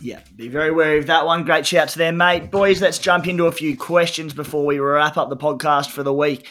Yeah, 0.00 0.20
be 0.36 0.48
very 0.48 0.70
wary 0.70 0.98
of 0.98 1.06
that 1.06 1.26
one. 1.26 1.44
Great 1.44 1.66
shout 1.66 1.88
to 1.90 1.98
them, 1.98 2.18
mate. 2.18 2.50
Boys, 2.50 2.80
let's 2.80 2.98
jump 2.98 3.26
into 3.26 3.46
a 3.46 3.52
few 3.52 3.76
questions 3.76 4.32
before 4.32 4.64
we 4.64 4.78
wrap 4.78 5.16
up 5.16 5.28
the 5.28 5.36
podcast 5.36 5.90
for 5.90 6.02
the 6.02 6.12
week. 6.12 6.46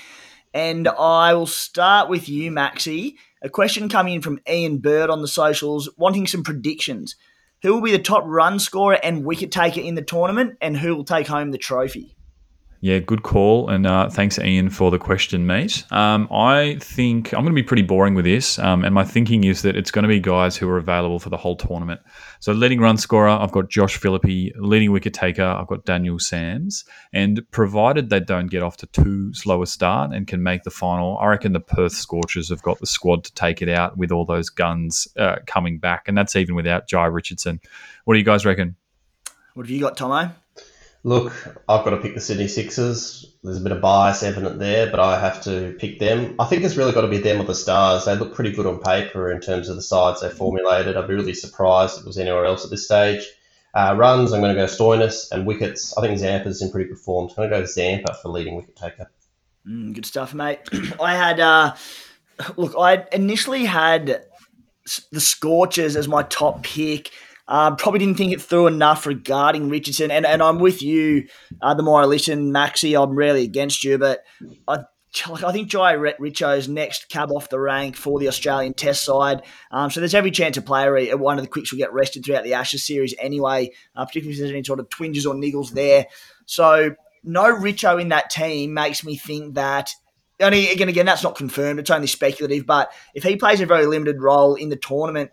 And 0.53 0.88
I 0.88 1.34
will 1.34 1.45
start 1.45 2.09
with 2.09 2.28
you, 2.28 2.51
Maxi. 2.51 3.15
A 3.41 3.49
question 3.49 3.88
coming 3.88 4.15
in 4.15 4.21
from 4.21 4.39
Ian 4.49 4.79
Bird 4.79 5.11
on 5.11 5.21
the 5.21 5.27
socials, 5.27 5.88
wanting 5.95 6.25
some 6.25 6.43
predictions. 6.43 7.15
Who 7.61 7.73
will 7.73 7.81
be 7.81 7.91
the 7.91 7.99
top 7.99 8.23
run 8.25 8.59
scorer 8.59 8.99
and 9.03 9.23
wicket 9.23 9.51
taker 9.51 9.79
in 9.79 9.95
the 9.95 10.01
tournament, 10.01 10.57
and 10.59 10.75
who 10.75 10.95
will 10.95 11.03
take 11.03 11.27
home 11.27 11.51
the 11.51 11.57
trophy? 11.59 12.16
Yeah, 12.88 12.99
good 12.99 13.21
call. 13.21 13.67
And 13.67 13.85
uh, 13.85 14.09
thanks, 14.09 14.39
Ian, 14.39 14.69
for 14.69 14.91
the 14.91 14.97
question, 14.97 15.45
mate. 15.45 15.83
Um, 15.91 16.25
I 16.31 16.77
think 16.79 17.33
I'm 17.33 17.41
going 17.41 17.53
to 17.53 17.61
be 17.61 17.61
pretty 17.61 17.81
boring 17.81 18.13
with 18.13 18.23
this. 18.23 18.57
Um, 18.59 18.85
and 18.85 18.95
my 18.95 19.03
thinking 19.03 19.43
is 19.43 19.61
that 19.63 19.75
it's 19.75 19.91
going 19.91 20.03
to 20.03 20.07
be 20.07 20.21
guys 20.21 20.55
who 20.55 20.69
are 20.69 20.77
available 20.77 21.19
for 21.19 21.29
the 21.29 21.35
whole 21.35 21.57
tournament. 21.57 21.99
So, 22.39 22.53
leading 22.53 22.79
run 22.79 22.95
scorer, 22.95 23.27
I've 23.27 23.51
got 23.51 23.69
Josh 23.69 23.97
Philippe. 23.97 24.53
Leading 24.55 24.93
wicket 24.93 25.13
taker, 25.13 25.43
I've 25.43 25.67
got 25.67 25.83
Daniel 25.83 26.17
Sams. 26.17 26.85
And 27.11 27.41
provided 27.51 28.09
they 28.09 28.21
don't 28.21 28.47
get 28.47 28.63
off 28.63 28.77
to 28.77 28.85
too 28.85 29.33
slow 29.33 29.61
a 29.61 29.67
start 29.67 30.13
and 30.13 30.25
can 30.25 30.41
make 30.41 30.63
the 30.63 30.71
final, 30.71 31.17
I 31.17 31.27
reckon 31.27 31.51
the 31.51 31.59
Perth 31.59 31.91
Scorchers 31.91 32.47
have 32.47 32.61
got 32.61 32.79
the 32.79 32.88
squad 32.88 33.25
to 33.25 33.33
take 33.33 33.61
it 33.61 33.67
out 33.67 33.97
with 33.97 34.13
all 34.13 34.23
those 34.23 34.49
guns 34.49 35.09
uh, 35.19 35.39
coming 35.45 35.77
back. 35.77 36.07
And 36.07 36.17
that's 36.17 36.38
even 36.38 36.55
without 36.55 36.88
Jhye 36.88 37.13
Richardson. 37.13 37.59
What 38.05 38.13
do 38.13 38.19
you 38.19 38.25
guys 38.25 38.45
reckon? 38.45 38.77
What 39.55 39.65
have 39.65 39.71
you 39.71 39.81
got, 39.81 39.97
Tomo? 39.97 40.31
Look, 41.04 41.32
I've 41.70 41.86
got 41.86 41.91
to 41.91 41.98
pick 41.98 42.16
the 42.16 42.22
Sydney 42.22 42.48
Sixers. 42.48 43.34
There's 43.43 43.58
a 43.58 43.62
bit 43.62 43.72
of 43.72 43.82
bias 43.82 44.24
evident 44.24 44.60
there, 44.60 44.89
but 44.89 45.00
I 45.00 45.20
have 45.20 45.41
to 45.43 45.76
pick 45.80 46.00
them. 46.00 46.36
I 46.39 46.45
think 46.45 46.64
it's 46.64 46.76
really 46.76 46.91
got 46.91 47.02
to 47.02 47.08
be 47.08 47.20
them 47.20 47.39
or 47.39 47.45
the 47.45 47.56
Stars. 47.56 48.06
They 48.06 48.16
look 48.16 48.34
pretty 48.34 48.52
good 48.52 48.66
on 48.66 48.80
paper 48.80 49.32
in 49.32 49.39
terms 49.39 49.70
of 49.70 49.76
the 49.76 49.82
sides 49.82 50.22
they 50.22 50.30
formulated. 50.30 50.98
I'd 50.98 51.08
be 51.08 51.14
really 51.14 51.34
surprised 51.34 51.98
if 51.98 52.04
it 52.04 52.08
was 52.08 52.18
anywhere 52.18 52.45
else 52.45 52.66
at 52.66 52.72
this 52.72 52.86
stage. 52.86 53.26
Uh, 53.74 53.95
runs, 53.95 54.34
I'm 54.34 54.41
going 54.41 54.56
to 54.56 54.60
go 54.60 54.66
Stoinis, 54.66 55.32
and 55.32 55.45
wickets, 55.45 55.95
I 55.98 56.02
think 56.02 56.18
Zampa's 56.20 56.62
in 56.62 56.72
pretty 56.72 56.89
good 56.89 57.00
form. 57.00 57.30
I'm 57.30 57.36
going 57.36 57.50
to 57.52 57.60
go 57.60 57.66
Zampa 57.66 58.16
for 58.22 58.30
leading 58.30 58.56
wicket 58.56 58.76
taker. 58.76 59.12
Mm, 59.68 59.93
good 59.93 60.06
stuff, 60.06 60.34
mate. 60.34 60.62
I 61.02 61.16
had, 61.16 61.39
uh, 61.39 61.76
look, 62.56 62.74
I 62.78 63.06
initially 63.12 63.66
had 63.66 64.26
the 65.12 65.20
Scorchers 65.20 65.95
as 65.95 66.08
my 66.08 66.24
top 66.24 66.64
pick. 66.64 67.12
Um, 67.48 67.78
probably 67.78 68.00
didn't 68.00 68.18
think 68.18 68.34
it 68.34 68.41
through 68.41 68.68
enough 68.68 69.06
regarding 69.06 69.70
Richardson, 69.70 70.12
and, 70.12 70.26
and 70.26 70.43
I'm 70.43 70.60
with 70.60 70.82
you. 70.82 71.28
Uh, 71.62 71.74
the 71.74 71.84
more 71.84 72.02
I 72.02 72.06
listen, 72.06 72.52
Maxi, 72.52 73.02
I'm 73.02 73.16
really 73.16 73.43
against 73.43 73.84
you, 73.84 73.98
but 73.98 74.24
I 74.68 74.80
I 75.26 75.52
think 75.52 75.72
Jhye 75.72 76.16
Richo's 76.20 76.68
next 76.68 77.10
cab 77.10 77.32
off 77.32 77.50
the 77.50 77.60
rank 77.60 77.95
for 77.95 78.20
the 78.20 78.28
Australian 78.28 78.74
Test 78.74 79.04
side. 79.04 79.41
Um, 79.72 79.89
so 79.89 80.00
there's 80.00 80.14
every 80.14 80.32
chance 80.32 80.58
a 80.58 80.62
player, 80.62 81.18
one 81.18 81.38
of 81.39 81.43
the 81.43 81.50
quicks 81.50 81.72
will 81.72 81.80
get 81.80 81.93
rested 81.93 82.26
throughout 82.26 82.43
the 82.43 82.54
Ashes 82.54 82.86
series 82.86 83.16
anyway, 83.18 83.72
uh, 83.95 84.06
particularly 84.06 84.34
if 84.34 84.39
there's 84.39 84.52
any 84.52 84.64
sort 84.64 84.80
of 84.80 84.89
twinges 84.89 85.26
or 85.26 85.34
niggles 85.34 85.72
there. 85.72 86.08
So 86.45 86.95
no 87.24 87.56
Richo 87.56 88.00
in 88.00 88.10
that 88.10 88.30
team 88.30 88.74
makes 88.74 89.04
me 89.04 89.16
think 89.16 89.56
that. 89.56 89.91
Only 90.39 90.70
again, 90.70 90.88
again, 90.88 91.08
that's 91.08 91.24
not 91.24 91.36
confirmed. 91.36 91.80
It's 91.80 91.89
only 91.89 92.06
speculative. 92.06 92.68
But 92.68 92.91
if 93.16 93.24
he 93.24 93.38
plays 93.38 93.60
a 93.60 93.66
very 93.66 93.88
limited 93.88 94.22
role 94.22 94.54
in 94.54 94.70
the 94.70 94.76
tournament, 94.76 95.32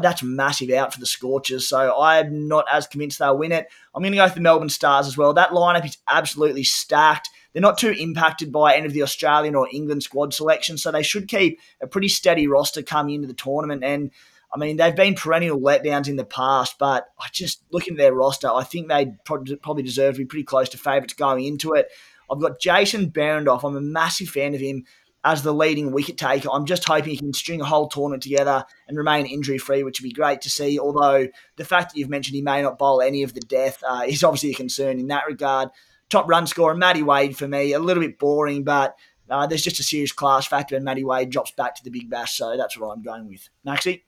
that's 0.00 0.22
massive 0.22 0.70
out 0.70 0.92
for 0.92 1.00
the 1.00 1.06
Scorchers. 1.06 1.68
So 1.68 1.98
I'm 1.98 2.48
not 2.48 2.66
as 2.70 2.86
convinced 2.86 3.18
they'll 3.18 3.38
win 3.38 3.52
it. 3.52 3.68
I'm 3.94 4.02
going 4.02 4.12
to 4.12 4.18
go 4.18 4.24
with 4.24 4.34
the 4.34 4.40
Melbourne 4.40 4.68
Stars 4.68 5.06
as 5.06 5.16
well. 5.16 5.32
That 5.32 5.50
lineup 5.50 5.84
is 5.84 5.98
absolutely 6.06 6.64
stacked. 6.64 7.30
They're 7.52 7.62
not 7.62 7.78
too 7.78 7.94
impacted 7.98 8.52
by 8.52 8.76
any 8.76 8.86
of 8.86 8.92
the 8.92 9.02
Australian 9.02 9.54
or 9.54 9.66
England 9.72 10.02
squad 10.02 10.34
selection, 10.34 10.76
so 10.76 10.92
they 10.92 11.02
should 11.02 11.26
keep 11.26 11.58
a 11.80 11.86
pretty 11.86 12.08
steady 12.08 12.46
roster 12.46 12.82
coming 12.82 13.14
into 13.14 13.28
the 13.28 13.32
tournament. 13.32 13.82
And 13.82 14.10
I 14.54 14.58
mean, 14.58 14.76
they've 14.76 14.94
been 14.94 15.14
perennial 15.14 15.58
letdowns 15.58 16.06
in 16.06 16.16
the 16.16 16.24
past, 16.24 16.78
but 16.78 17.08
I 17.18 17.28
just 17.32 17.62
looking 17.72 17.94
at 17.94 17.98
their 17.98 18.12
roster, 18.12 18.52
I 18.52 18.62
think 18.62 18.88
they 18.88 19.14
probably 19.24 19.82
deserve 19.82 20.16
to 20.16 20.18
be 20.18 20.26
pretty 20.26 20.44
close 20.44 20.68
to 20.70 20.78
favourites 20.78 21.14
going 21.14 21.46
into 21.46 21.72
it. 21.72 21.88
I've 22.30 22.40
got 22.40 22.60
Jason 22.60 23.10
Behrendorff. 23.10 23.64
I'm 23.64 23.76
a 23.76 23.80
massive 23.80 24.28
fan 24.28 24.54
of 24.54 24.60
him 24.60 24.84
as 25.26 25.42
the 25.42 25.52
leading 25.52 25.90
wicket 25.90 26.16
taker. 26.16 26.48
I'm 26.52 26.66
just 26.66 26.86
hoping 26.86 27.10
he 27.10 27.16
can 27.16 27.32
string 27.32 27.60
a 27.60 27.64
whole 27.64 27.88
tournament 27.88 28.22
together 28.22 28.64
and 28.86 28.96
remain 28.96 29.26
injury 29.26 29.58
free, 29.58 29.82
which 29.82 30.00
would 30.00 30.08
be 30.08 30.12
great 30.12 30.40
to 30.42 30.50
see. 30.50 30.78
Although 30.78 31.26
the 31.56 31.64
fact 31.64 31.92
that 31.92 31.98
you've 31.98 32.08
mentioned 32.08 32.36
he 32.36 32.42
may 32.42 32.62
not 32.62 32.78
bowl 32.78 33.02
any 33.02 33.24
of 33.24 33.34
the 33.34 33.40
death 33.40 33.82
uh, 33.86 34.04
is 34.06 34.22
obviously 34.22 34.52
a 34.52 34.54
concern 34.54 35.00
in 35.00 35.08
that 35.08 35.26
regard. 35.26 35.70
Top 36.10 36.28
run 36.28 36.46
scorer, 36.46 36.76
Matty 36.76 37.02
Wade 37.02 37.36
for 37.36 37.48
me, 37.48 37.72
a 37.72 37.80
little 37.80 38.04
bit 38.04 38.20
boring, 38.20 38.62
but 38.62 38.94
uh, 39.28 39.48
there's 39.48 39.62
just 39.62 39.80
a 39.80 39.82
serious 39.82 40.12
class 40.12 40.46
factor, 40.46 40.76
and 40.76 40.84
Matty 40.84 41.02
Wade 41.02 41.30
drops 41.30 41.50
back 41.50 41.74
to 41.74 41.82
the 41.82 41.90
big 41.90 42.08
bash, 42.08 42.36
so 42.36 42.56
that's 42.56 42.78
what 42.78 42.92
I'm 42.92 43.02
going 43.02 43.26
with. 43.26 43.48
Maxi? 43.66 44.02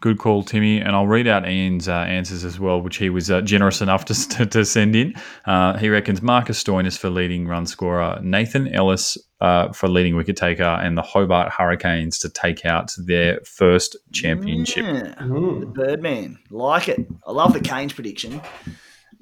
Good 0.00 0.18
call, 0.18 0.44
Timmy. 0.44 0.78
And 0.78 0.90
I'll 0.90 1.08
read 1.08 1.26
out 1.26 1.48
Ian's 1.48 1.88
uh, 1.88 1.92
answers 1.92 2.44
as 2.44 2.60
well, 2.60 2.80
which 2.80 2.98
he 2.98 3.10
was 3.10 3.30
uh, 3.30 3.40
generous 3.40 3.80
enough 3.80 4.04
to, 4.06 4.28
to, 4.28 4.46
to 4.46 4.64
send 4.64 4.94
in. 4.94 5.14
Uh, 5.44 5.76
he 5.76 5.88
reckons 5.88 6.22
Marcus 6.22 6.62
Stoinis 6.62 6.96
for 6.96 7.10
leading 7.10 7.48
run 7.48 7.66
scorer, 7.66 8.20
Nathan 8.22 8.72
Ellis 8.72 9.18
uh, 9.40 9.72
for 9.72 9.88
leading 9.88 10.14
wicket 10.14 10.36
taker, 10.36 10.62
and 10.62 10.96
the 10.96 11.02
Hobart 11.02 11.52
Hurricanes 11.52 12.18
to 12.20 12.28
take 12.28 12.64
out 12.64 12.92
their 12.96 13.40
first 13.44 13.96
championship. 14.12 14.84
Yeah, 14.84 15.14
the 15.18 15.72
Birdman. 15.74 16.38
Like 16.50 16.88
it. 16.88 17.06
I 17.26 17.32
love 17.32 17.52
the 17.52 17.60
Canes 17.60 17.92
prediction. 17.92 18.40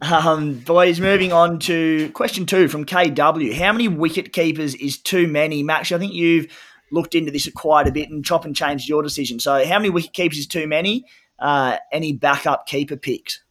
Um, 0.02 0.58
boys, 0.58 1.00
moving 1.00 1.32
on 1.32 1.58
to 1.60 2.10
question 2.10 2.44
two 2.44 2.68
from 2.68 2.84
KW. 2.84 3.54
How 3.54 3.72
many 3.72 3.88
wicket 3.88 4.32
keepers 4.32 4.74
is 4.74 4.98
too 4.98 5.26
many? 5.26 5.62
Max, 5.62 5.90
I 5.90 5.98
think 5.98 6.12
you've 6.12 6.48
looked 6.90 7.14
into 7.14 7.30
this 7.30 7.48
quite 7.54 7.88
a 7.88 7.92
bit 7.92 8.10
and 8.10 8.24
chop 8.24 8.44
and 8.44 8.54
changed 8.54 8.88
your 8.88 9.02
decision. 9.02 9.40
So, 9.40 9.64
how 9.66 9.78
many 9.78 9.90
wicket 9.90 10.12
keepers 10.12 10.38
is 10.38 10.46
too 10.46 10.66
many? 10.66 11.04
Uh, 11.38 11.78
any 11.92 12.12
backup 12.12 12.66
keeper 12.66 12.96
picks? 12.96 13.42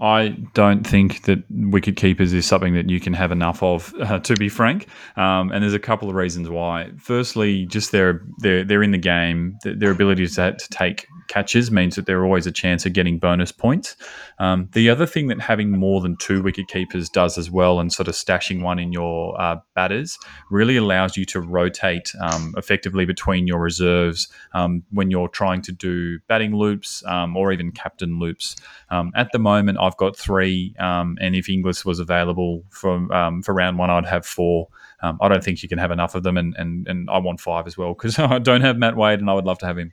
I 0.00 0.28
don't 0.54 0.86
think 0.86 1.24
that 1.24 1.44
wicket 1.50 1.96
keepers 1.96 2.32
is 2.32 2.46
something 2.46 2.72
that 2.72 2.88
you 2.88 3.00
can 3.00 3.12
have 3.12 3.32
enough 3.32 3.62
of, 3.62 3.92
uh, 4.00 4.18
to 4.20 4.34
be 4.34 4.48
frank. 4.48 4.86
Um, 5.16 5.52
and 5.52 5.62
there's 5.62 5.74
a 5.74 5.78
couple 5.78 6.08
of 6.08 6.14
reasons 6.14 6.48
why. 6.48 6.92
Firstly, 6.98 7.66
just 7.66 7.92
their 7.92 8.22
they're, 8.38 8.64
they're 8.64 8.82
in 8.82 8.92
the 8.92 8.98
game, 8.98 9.58
their 9.62 9.90
ability 9.90 10.26
to, 10.26 10.52
to 10.52 10.68
take 10.70 11.06
catches 11.30 11.70
means 11.70 11.94
that 11.94 12.06
they're 12.06 12.24
always 12.24 12.46
a 12.46 12.52
chance 12.52 12.84
of 12.84 12.92
getting 12.92 13.16
bonus 13.18 13.52
points. 13.52 13.96
Um, 14.40 14.68
the 14.72 14.90
other 14.90 15.06
thing 15.06 15.28
that 15.28 15.40
having 15.40 15.70
more 15.70 16.00
than 16.00 16.16
two 16.16 16.42
wicket 16.42 16.66
keepers 16.66 17.08
does 17.08 17.38
as 17.38 17.50
well, 17.50 17.78
and 17.78 17.92
sort 17.92 18.08
of 18.08 18.14
stashing 18.14 18.62
one 18.62 18.80
in 18.80 18.92
your 18.92 19.40
uh, 19.40 19.56
batters, 19.76 20.18
really 20.50 20.76
allows 20.76 21.16
you 21.16 21.24
to 21.26 21.40
rotate 21.40 22.12
um, 22.20 22.52
effectively 22.56 23.04
between 23.04 23.46
your 23.46 23.60
reserves 23.60 24.28
um, 24.54 24.82
when 24.90 25.10
you're 25.10 25.28
trying 25.28 25.62
to 25.62 25.72
do 25.72 26.18
batting 26.26 26.54
loops 26.54 27.04
um, 27.06 27.36
or 27.36 27.52
even 27.52 27.70
captain 27.70 28.18
loops. 28.18 28.56
Um, 28.90 29.12
at 29.14 29.30
the 29.30 29.38
moment, 29.38 29.78
I've 29.80 29.96
got 29.96 30.16
three, 30.16 30.74
um, 30.80 31.16
and 31.20 31.36
if 31.36 31.48
Inglis 31.48 31.84
was 31.84 32.00
available 32.00 32.64
for 32.70 33.06
for 33.44 33.54
round 33.54 33.78
one, 33.78 33.88
I'd 33.88 34.06
have 34.06 34.26
four. 34.26 34.68
I 35.00 35.28
don't 35.28 35.42
think 35.42 35.62
you 35.62 35.68
can 35.68 35.78
have 35.78 35.92
enough 35.92 36.16
of 36.16 36.24
them, 36.24 36.36
and 36.36 36.56
and, 36.58 36.88
and 36.88 37.08
I 37.08 37.18
want 37.18 37.40
five 37.40 37.68
as 37.68 37.78
well 37.78 37.94
because 37.94 38.18
I 38.34 38.40
don't 38.40 38.62
have 38.62 38.76
Matt 38.76 38.96
Wade, 38.96 39.20
and 39.20 39.30
I 39.30 39.34
would 39.34 39.44
love 39.44 39.58
to 39.58 39.66
have 39.66 39.78
him. 39.78 39.92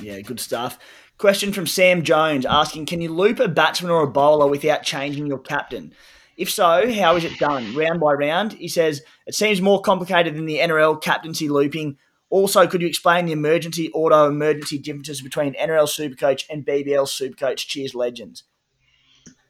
Yeah, 0.00 0.20
good 0.20 0.40
stuff. 0.40 0.78
Question 1.18 1.52
from 1.52 1.66
Sam 1.66 2.02
Jones 2.02 2.46
asking 2.46 2.86
Can 2.86 3.00
you 3.00 3.12
loop 3.12 3.40
a 3.40 3.48
batsman 3.48 3.90
or 3.90 4.02
a 4.02 4.10
bowler 4.10 4.46
without 4.46 4.82
changing 4.82 5.26
your 5.26 5.38
captain? 5.38 5.92
If 6.36 6.50
so, 6.50 6.92
how 6.92 7.16
is 7.16 7.24
it 7.24 7.38
done? 7.38 7.74
Round 7.74 7.98
by 7.98 8.12
round? 8.12 8.52
He 8.52 8.68
says, 8.68 9.02
It 9.26 9.34
seems 9.34 9.60
more 9.60 9.80
complicated 9.80 10.36
than 10.36 10.46
the 10.46 10.58
NRL 10.58 11.02
captaincy 11.02 11.48
looping. 11.48 11.98
Also, 12.30 12.66
could 12.66 12.82
you 12.82 12.88
explain 12.88 13.26
the 13.26 13.32
emergency, 13.32 13.90
auto 13.92 14.28
emergency 14.28 14.78
differences 14.78 15.20
between 15.22 15.54
NRL 15.54 15.88
Supercoach 15.88 16.44
and 16.48 16.64
BBL 16.64 17.06
Supercoach? 17.06 17.66
Cheers, 17.66 17.94
legends. 17.94 18.44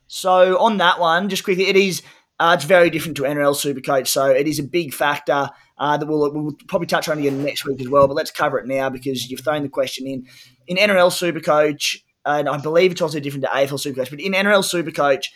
So 0.06 0.58
on 0.58 0.78
that 0.78 0.98
one, 0.98 1.28
just 1.28 1.44
quickly, 1.44 1.66
it 1.66 1.76
is 1.76 2.02
uh, 2.40 2.54
it's 2.56 2.64
very 2.64 2.88
different 2.88 3.16
to 3.16 3.24
NRL 3.24 3.54
Supercoach, 3.54 4.06
so 4.06 4.26
it 4.26 4.46
is 4.46 4.58
a 4.58 4.62
big 4.62 4.94
factor 4.94 5.50
uh, 5.78 5.96
that 5.96 6.06
we'll, 6.06 6.32
we'll 6.32 6.56
probably 6.66 6.86
touch 6.86 7.08
on 7.08 7.18
again 7.18 7.42
next 7.42 7.64
week 7.64 7.80
as 7.80 7.88
well. 7.88 8.06
But 8.06 8.14
let's 8.14 8.30
cover 8.30 8.58
it 8.58 8.66
now 8.66 8.90
because 8.90 9.30
you've 9.30 9.40
thrown 9.40 9.62
the 9.62 9.68
question 9.68 10.06
in. 10.06 10.26
In 10.66 10.76
NRL 10.76 11.10
Supercoach, 11.10 11.96
and 12.24 12.48
I 12.48 12.58
believe 12.58 12.92
it's 12.92 13.00
also 13.00 13.20
different 13.20 13.44
to 13.44 13.50
AFL 13.50 13.80
Supercoach, 13.80 14.10
but 14.10 14.20
in 14.20 14.32
NRL 14.32 14.62
Supercoach, 14.62 15.26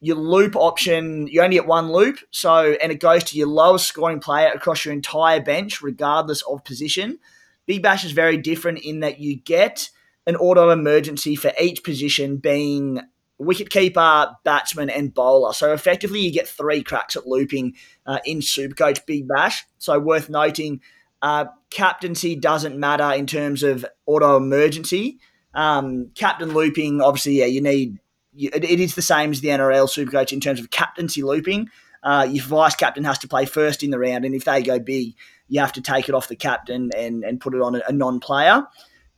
your 0.00 0.16
loop 0.16 0.56
option, 0.56 1.28
you 1.28 1.40
only 1.40 1.56
get 1.56 1.66
one 1.66 1.90
loop, 1.92 2.18
so 2.30 2.76
and 2.82 2.92
it 2.92 3.00
goes 3.00 3.24
to 3.24 3.38
your 3.38 3.46
lowest 3.46 3.86
scoring 3.86 4.20
player 4.20 4.50
across 4.52 4.84
your 4.84 4.92
entire 4.92 5.40
bench, 5.40 5.80
regardless 5.80 6.42
of 6.42 6.64
position. 6.64 7.18
Big 7.66 7.82
Bash 7.82 8.04
is 8.04 8.12
very 8.12 8.36
different 8.36 8.80
in 8.80 9.00
that 9.00 9.18
you 9.18 9.36
get 9.36 9.88
an 10.26 10.36
auto 10.36 10.70
emergency 10.70 11.36
for 11.36 11.52
each 11.60 11.84
position 11.84 12.36
being 12.36 13.00
wicketkeeper, 13.40 14.34
batsman, 14.44 14.90
and 14.90 15.12
bowler. 15.12 15.52
So 15.52 15.72
effectively, 15.72 16.20
you 16.20 16.32
get 16.32 16.48
three 16.48 16.82
cracks 16.82 17.16
at 17.16 17.26
looping 17.26 17.74
uh, 18.06 18.18
in 18.24 18.38
Supercoach 18.38 19.06
Big 19.06 19.26
Bash. 19.28 19.64
So 19.78 19.98
worth 19.98 20.28
noting, 20.28 20.80
uh, 21.22 21.46
captaincy 21.70 22.36
doesn't 22.36 22.78
matter 22.78 23.10
in 23.12 23.26
terms 23.26 23.62
of 23.62 23.84
auto 24.06 24.36
emergency. 24.36 25.18
Um, 25.54 26.10
captain 26.14 26.52
looping, 26.52 27.00
obviously, 27.00 27.38
yeah, 27.38 27.46
you 27.46 27.60
need. 27.60 27.98
It, 28.36 28.64
it 28.64 28.80
is 28.80 28.94
the 28.94 29.02
same 29.02 29.30
as 29.30 29.40
the 29.40 29.48
NRL 29.48 29.88
Supercoach 29.88 30.32
in 30.32 30.40
terms 30.40 30.60
of 30.60 30.70
captaincy 30.70 31.22
looping. 31.22 31.70
Uh, 32.02 32.26
your 32.28 32.44
vice 32.44 32.74
captain 32.74 33.04
has 33.04 33.18
to 33.18 33.28
play 33.28 33.46
first 33.46 33.82
in 33.82 33.90
the 33.90 33.98
round, 33.98 34.24
and 34.24 34.34
if 34.34 34.44
they 34.44 34.62
go 34.62 34.78
big, 34.78 35.14
you 35.48 35.60
have 35.60 35.72
to 35.72 35.80
take 35.80 36.08
it 36.08 36.14
off 36.14 36.28
the 36.28 36.36
captain 36.36 36.90
and, 36.96 37.24
and 37.24 37.40
put 37.40 37.54
it 37.54 37.62
on 37.62 37.76
a, 37.76 37.82
a 37.88 37.92
non-player. 37.92 38.66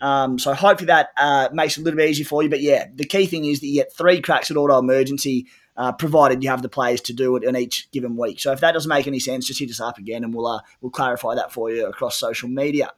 Um, 0.01 0.39
so 0.39 0.53
hopefully 0.53 0.87
that 0.87 1.11
uh, 1.17 1.49
makes 1.53 1.77
it 1.77 1.81
a 1.81 1.85
little 1.85 1.97
bit 1.97 2.11
easier 2.11 2.27
for 2.27 2.43
you. 2.43 2.49
But 2.49 2.61
yeah, 2.61 2.89
the 2.95 3.05
key 3.05 3.27
thing 3.27 3.45
is 3.45 3.61
that 3.61 3.67
you 3.67 3.75
get 3.75 3.93
three 3.93 4.21
cracks 4.21 4.51
at 4.51 4.57
auto 4.57 4.79
emergency, 4.79 5.47
uh, 5.77 5.93
provided 5.93 6.43
you 6.43 6.51
have 6.51 6.63
the 6.63 6.69
players 6.69 7.01
to 7.03 7.13
do 7.13 7.37
it 7.37 7.45
in 7.45 7.57
each 7.57 7.91
given 7.91 8.17
week. 8.17 8.41
So 8.41 8.53
if 8.53 8.61
that 8.61 8.73
doesn't 8.73 8.89
make 8.89 9.07
any 9.07 9.21
sense, 9.21 9.47
just 9.47 9.61
hit 9.61 9.71
us 9.71 9.81
up 9.81 9.99
again, 9.99 10.25
and 10.25 10.35
we'll 10.35 10.47
uh, 10.47 10.61
we'll 10.81 10.91
clarify 10.91 11.35
that 11.35 11.53
for 11.53 11.71
you 11.71 11.87
across 11.87 12.19
social 12.19 12.49
media. 12.49 12.93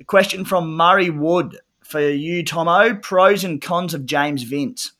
A 0.00 0.04
question 0.04 0.44
from 0.44 0.76
Murray 0.76 1.10
Wood 1.10 1.58
for 1.82 2.00
you, 2.00 2.44
Tomo: 2.44 2.94
Pros 2.94 3.44
and 3.44 3.60
cons 3.60 3.94
of 3.94 4.06
James 4.06 4.42
Vince. 4.42 4.92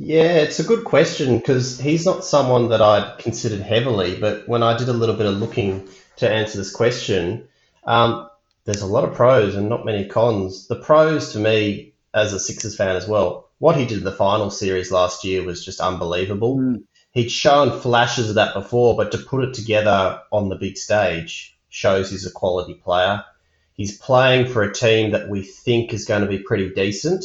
Yeah, 0.00 0.38
it's 0.38 0.60
a 0.60 0.64
good 0.64 0.84
question 0.84 1.38
because 1.38 1.80
he's 1.80 2.06
not 2.06 2.24
someone 2.24 2.68
that 2.68 2.80
I'd 2.80 3.18
considered 3.18 3.60
heavily. 3.60 4.16
But 4.18 4.48
when 4.48 4.62
I 4.62 4.76
did 4.76 4.88
a 4.88 4.92
little 4.92 5.16
bit 5.16 5.26
of 5.26 5.34
looking 5.38 5.88
to 6.16 6.30
answer 6.30 6.56
this 6.56 6.72
question, 6.72 7.48
um, 7.84 8.28
there's 8.68 8.82
a 8.82 8.86
lot 8.86 9.08
of 9.08 9.14
pros 9.14 9.54
and 9.54 9.70
not 9.70 9.86
many 9.86 10.04
cons. 10.04 10.68
The 10.68 10.76
pros 10.76 11.32
to 11.32 11.38
me, 11.38 11.94
as 12.12 12.34
a 12.34 12.38
Sixers 12.38 12.76
fan 12.76 12.96
as 12.96 13.08
well, 13.08 13.48
what 13.56 13.78
he 13.78 13.86
did 13.86 13.96
in 13.96 14.04
the 14.04 14.12
final 14.12 14.50
series 14.50 14.92
last 14.92 15.24
year 15.24 15.42
was 15.42 15.64
just 15.64 15.80
unbelievable. 15.80 16.58
Mm. 16.58 16.82
He'd 17.12 17.30
shown 17.30 17.80
flashes 17.80 18.28
of 18.28 18.34
that 18.34 18.52
before, 18.52 18.94
but 18.94 19.12
to 19.12 19.18
put 19.18 19.42
it 19.42 19.54
together 19.54 20.20
on 20.30 20.50
the 20.50 20.56
big 20.56 20.76
stage 20.76 21.58
shows 21.70 22.10
he's 22.10 22.26
a 22.26 22.30
quality 22.30 22.74
player. 22.74 23.24
He's 23.72 23.96
playing 23.96 24.52
for 24.52 24.62
a 24.62 24.74
team 24.74 25.12
that 25.12 25.30
we 25.30 25.44
think 25.44 25.94
is 25.94 26.04
going 26.04 26.20
to 26.20 26.28
be 26.28 26.40
pretty 26.40 26.68
decent. 26.74 27.24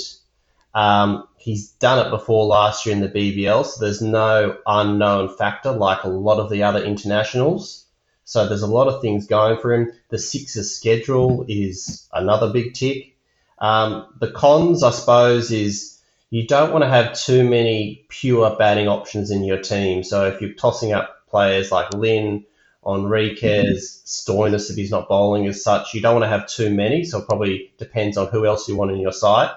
Um, 0.74 1.28
he's 1.36 1.72
done 1.72 2.08
it 2.08 2.10
before 2.10 2.46
last 2.46 2.86
year 2.86 2.96
in 2.96 3.02
the 3.02 3.10
BBL, 3.10 3.66
so 3.66 3.84
there's 3.84 4.02
no 4.02 4.60
unknown 4.66 5.36
factor 5.36 5.74
like 5.74 6.06
a 6.06 6.10
lot 6.10 6.40
of 6.40 6.50
the 6.50 6.64
other 6.64 6.82
internationals. 6.82 7.83
So 8.26 8.48
there's 8.48 8.62
a 8.62 8.68
lot 8.68 8.88
of 8.88 9.02
things 9.02 9.28
going 9.28 9.60
for 9.60 9.74
him. 9.74 9.92
The 10.10 10.20
Sixers 10.20 10.76
schedule 10.76 11.46
is 11.48 12.08
another 12.14 12.52
big 12.52 12.74
tick. 12.74 13.16
Um, 13.60 14.14
the 14.20 14.32
cons, 14.32 14.84
I 14.84 14.92
suppose, 14.92 15.52
is 15.52 16.00
you 16.30 16.48
don't 16.48 16.72
want 16.72 16.84
to 16.84 16.90
have 16.90 17.14
too 17.14 17.48
many 17.48 18.06
pure 18.10 18.56
batting 18.56 18.88
options 18.88 19.32
in 19.32 19.44
your 19.44 19.60
team. 19.60 20.04
So 20.04 20.28
if 20.28 20.42
you're 20.42 20.54
tossing 20.54 20.94
up 20.94 21.28
players 21.30 21.72
like 21.72 21.94
Lynn, 21.94 22.46
Henriques, 22.84 24.04
Stoinis, 24.06 24.70
if 24.70 24.76
he's 24.76 24.92
not 24.92 25.08
bowling 25.08 25.48
as 25.48 25.64
such, 25.64 25.94
you 25.94 26.02
don't 26.02 26.16
want 26.16 26.24
to 26.24 26.30
have 26.30 26.48
too 26.48 26.74
many. 26.74 27.04
So 27.04 27.20
it 27.20 27.28
probably 27.28 27.72
depends 27.78 28.18
on 28.18 28.28
who 28.28 28.46
else 28.46 28.68
you 28.68 28.76
want 28.76 28.92
in 28.92 29.00
your 29.00 29.12
side. 29.12 29.52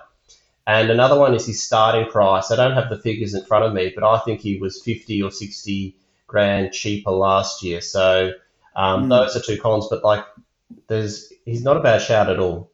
And 0.66 0.90
another 0.90 1.18
one 1.18 1.34
is 1.34 1.46
his 1.46 1.62
starting 1.62 2.10
price. 2.10 2.50
I 2.50 2.56
don't 2.56 2.74
have 2.74 2.90
the 2.90 2.98
figures 2.98 3.34
in 3.34 3.44
front 3.44 3.64
of 3.64 3.72
me, 3.72 3.92
but 3.94 4.04
I 4.04 4.18
think 4.18 4.40
he 4.40 4.58
was 4.58 4.82
50 4.82 5.22
or 5.22 5.30
60 5.30 5.96
grand 6.26 6.72
cheaper 6.72 7.12
last 7.12 7.62
year. 7.62 7.80
So 7.80 8.32
um, 8.76 9.06
mm. 9.06 9.08
Those 9.08 9.36
are 9.36 9.40
two 9.40 9.60
cons, 9.60 9.88
but 9.90 10.04
like, 10.04 10.24
there's 10.88 11.32
he's 11.44 11.64
not 11.64 11.76
a 11.76 11.80
bad 11.80 12.02
shout 12.02 12.30
at 12.30 12.38
all. 12.38 12.70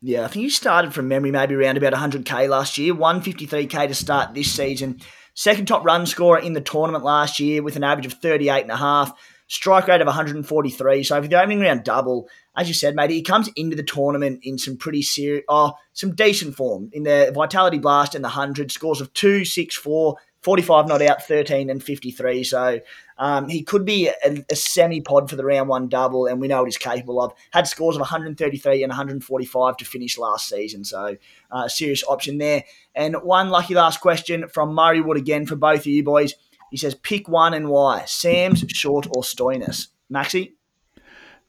Yeah, 0.00 0.24
I 0.24 0.28
think 0.28 0.44
he 0.44 0.50
started 0.50 0.94
from 0.94 1.08
memory 1.08 1.30
maybe 1.30 1.54
around 1.54 1.76
about 1.76 1.92
100k 1.92 2.48
last 2.48 2.78
year, 2.78 2.94
153k 2.94 3.88
to 3.88 3.94
start 3.94 4.34
this 4.34 4.50
season. 4.50 5.00
Second 5.34 5.66
top 5.66 5.84
run 5.84 6.06
scorer 6.06 6.38
in 6.38 6.52
the 6.52 6.60
tournament 6.60 7.04
last 7.04 7.40
year 7.40 7.62
with 7.62 7.76
an 7.76 7.84
average 7.84 8.06
of 8.06 8.14
38 8.14 8.62
and 8.62 8.70
a 8.70 8.76
half, 8.76 9.12
strike 9.48 9.88
rate 9.88 10.00
of 10.00 10.06
143. 10.06 11.02
So 11.02 11.18
if 11.18 11.28
the 11.28 11.38
opening 11.38 11.60
round 11.60 11.84
double, 11.84 12.28
as 12.56 12.68
you 12.68 12.74
said, 12.74 12.94
mate, 12.94 13.10
he 13.10 13.22
comes 13.22 13.48
into 13.56 13.76
the 13.76 13.82
tournament 13.82 14.40
in 14.42 14.58
some 14.58 14.76
pretty 14.76 15.02
serious, 15.02 15.44
oh, 15.48 15.72
some 15.92 16.14
decent 16.14 16.54
form 16.54 16.90
in 16.92 17.02
the 17.04 17.32
Vitality 17.34 17.78
Blast 17.78 18.14
and 18.14 18.24
the 18.24 18.28
100, 18.28 18.70
scores 18.70 19.00
of 19.00 19.12
2, 19.14 19.44
6, 19.44 19.76
4, 19.76 20.16
45 20.42 20.88
not 20.88 21.02
out, 21.02 21.22
13 21.22 21.70
and 21.70 21.82
53. 21.82 22.44
So 22.44 22.80
um, 23.18 23.48
he 23.48 23.62
could 23.62 23.84
be 23.84 24.08
a, 24.08 24.44
a 24.50 24.56
semi 24.56 25.00
pod 25.00 25.30
for 25.30 25.36
the 25.36 25.44
round 25.44 25.68
one 25.68 25.88
double, 25.88 26.26
and 26.26 26.40
we 26.40 26.48
know 26.48 26.58
what 26.58 26.66
he's 26.66 26.78
capable 26.78 27.20
of. 27.22 27.32
Had 27.52 27.66
scores 27.66 27.96
of 27.96 28.00
133 28.00 28.82
and 28.82 28.90
145 28.90 29.76
to 29.76 29.84
finish 29.84 30.18
last 30.18 30.48
season. 30.48 30.84
So 30.84 31.16
uh, 31.50 31.68
serious 31.68 32.02
option 32.06 32.38
there. 32.38 32.64
And 32.94 33.16
one 33.22 33.50
lucky 33.50 33.74
last 33.74 34.00
question 34.00 34.48
from 34.48 34.74
Murray 34.74 35.00
Wood 35.00 35.16
again 35.16 35.46
for 35.46 35.56
both 35.56 35.80
of 35.80 35.86
you 35.86 36.02
boys. 36.02 36.34
He 36.70 36.76
says, 36.78 36.94
pick 36.94 37.28
one 37.28 37.52
and 37.52 37.68
why. 37.68 38.04
Sams, 38.06 38.64
Short, 38.68 39.06
or 39.14 39.22
Stoinis? 39.22 39.88
Maxi? 40.10 40.52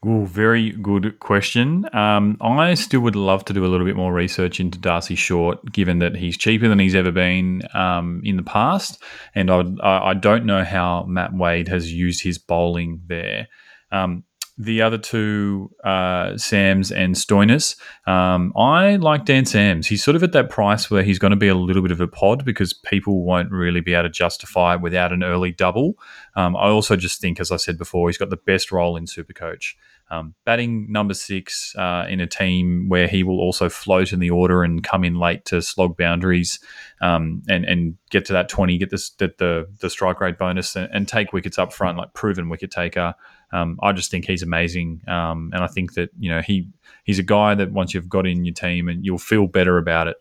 Ooh, 0.06 0.26
very 0.26 0.72
good 0.72 1.20
question. 1.20 1.88
Um, 1.95 2.38
I 2.41 2.74
still 2.74 2.99
would 3.01 3.16
love 3.16 3.45
to 3.45 3.54
do 3.54 3.66
a 3.66 3.68
little 3.68 3.86
bit 3.86 3.95
more 3.95 4.12
research 4.12 4.60
into 4.60 4.78
Darcy 4.78 5.16
Short, 5.16 5.72
given 5.72 5.99
that 5.99 6.16
he's 6.16 6.38
cheaper 6.38 6.68
than 6.68 6.80
he's 6.80 6.95
ever 6.95 7.12
been 7.12 7.62
um, 7.74 8.22
in 8.26 8.36
the 8.36 8.43
past, 8.43 9.01
and 9.34 9.49
I, 9.49 9.64
I 9.82 10.14
don't 10.14 10.45
know 10.45 10.64
how 10.66 11.06
Matt 11.08 11.34
Wade 11.34 11.70
has 11.70 11.93
used 11.93 12.22
his 12.22 12.38
bowling 12.38 13.01
there. 13.08 13.47
Um, 13.93 14.26
the 14.58 14.82
other 14.84 14.97
two, 14.97 15.72
uh, 15.84 16.38
Sams 16.38 16.91
and 16.91 17.16
Stoinis, 17.16 17.76
um, 18.08 18.54
I 18.56 18.97
like 18.97 19.26
Dan 19.26 19.45
Sams. 19.45 19.88
He's 19.88 20.04
sort 20.04 20.16
of 20.16 20.24
at 20.24 20.32
that 20.34 20.49
price 20.49 20.91
where 20.91 21.01
he's 21.01 21.18
going 21.18 21.32
to 21.32 21.38
be 21.38 21.47
a 21.47 21.56
little 21.56 21.82
bit 21.82 21.91
of 21.91 21.99
a 21.99 22.08
pod 22.08 22.45
because 22.45 22.72
people 22.72 23.24
won't 23.24 23.51
really 23.51 23.82
be 23.82 23.93
able 23.93 24.04
to 24.04 24.10
justify 24.10 24.76
it 24.76 24.82
without 24.82 25.12
an 25.12 25.24
early 25.24 25.51
double. 25.51 25.95
Um, 26.36 26.56
I 26.56 26.68
also 26.68 26.95
just 26.95 27.20
think, 27.20 27.39
as 27.39 27.51
I 27.51 27.58
said 27.58 27.78
before, 27.80 28.10
he's 28.10 28.18
got 28.18 28.30
the 28.30 28.38
best 28.38 28.72
role 28.72 28.95
in 28.95 29.06
Supercoach. 29.06 29.74
Um, 30.12 30.36
batting 30.45 30.91
number 30.91 31.14
six 31.14 31.76
uh, 31.76 32.06
in 32.08 32.20
a 32.20 32.28
team 32.28 32.88
where 32.88 33.08
he 33.08 33.24
will 33.24 33.39
also 33.39 33.68
float 33.68 34.14
in 34.14 34.20
the 34.20 34.30
order 34.30 34.64
and 34.64 34.84
come 34.84 35.04
in 35.04 35.16
late 35.16 35.45
to 35.45 35.62
slog 35.62 35.97
boundaries 35.97 36.60
um, 37.01 37.41
and 37.49 37.66
and 37.66 37.95
get 38.12 38.26
to 38.26 38.34
that 38.34 38.49
twenty, 38.49 38.78
get 38.78 38.91
this 38.91 39.10
the 39.12 39.34
the, 39.38 39.68
the 39.80 39.89
strike 39.89 40.22
rate 40.22 40.38
bonus 40.38 40.76
and, 40.76 40.89
and, 40.93 41.08
take 41.08 41.34
wickets 41.34 41.58
up 41.58 41.74
front, 41.74 41.97
like 41.97 42.14
proven 42.14 42.49
wicket 42.49 42.70
taker. 42.70 43.16
Um, 43.51 43.80
I 43.82 43.91
just 43.91 44.12
think 44.12 44.26
he's 44.26 44.43
amazing, 44.43 45.01
um, 45.08 45.51
and 45.54 45.64
I 45.64 45.68
think 45.68 45.93
that 45.93 46.10
you 46.20 46.30
know 46.30 46.41
he 46.41 46.70
he's 47.04 47.20
a 47.20 47.24
guy 47.24 47.56
that 47.56 47.72
once 47.72 47.93
you've 47.93 48.10
got 48.10 48.28
in 48.28 48.45
your 48.45 48.54
team 48.54 48.89
and 48.89 49.04
you'll 49.06 49.18
feel 49.18 49.47
better 49.47 49.78
about 49.78 50.08
it. 50.08 50.18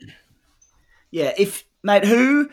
Yeah, 1.10 1.32
if 1.36 1.64
mate, 1.82 2.04
who 2.04 2.48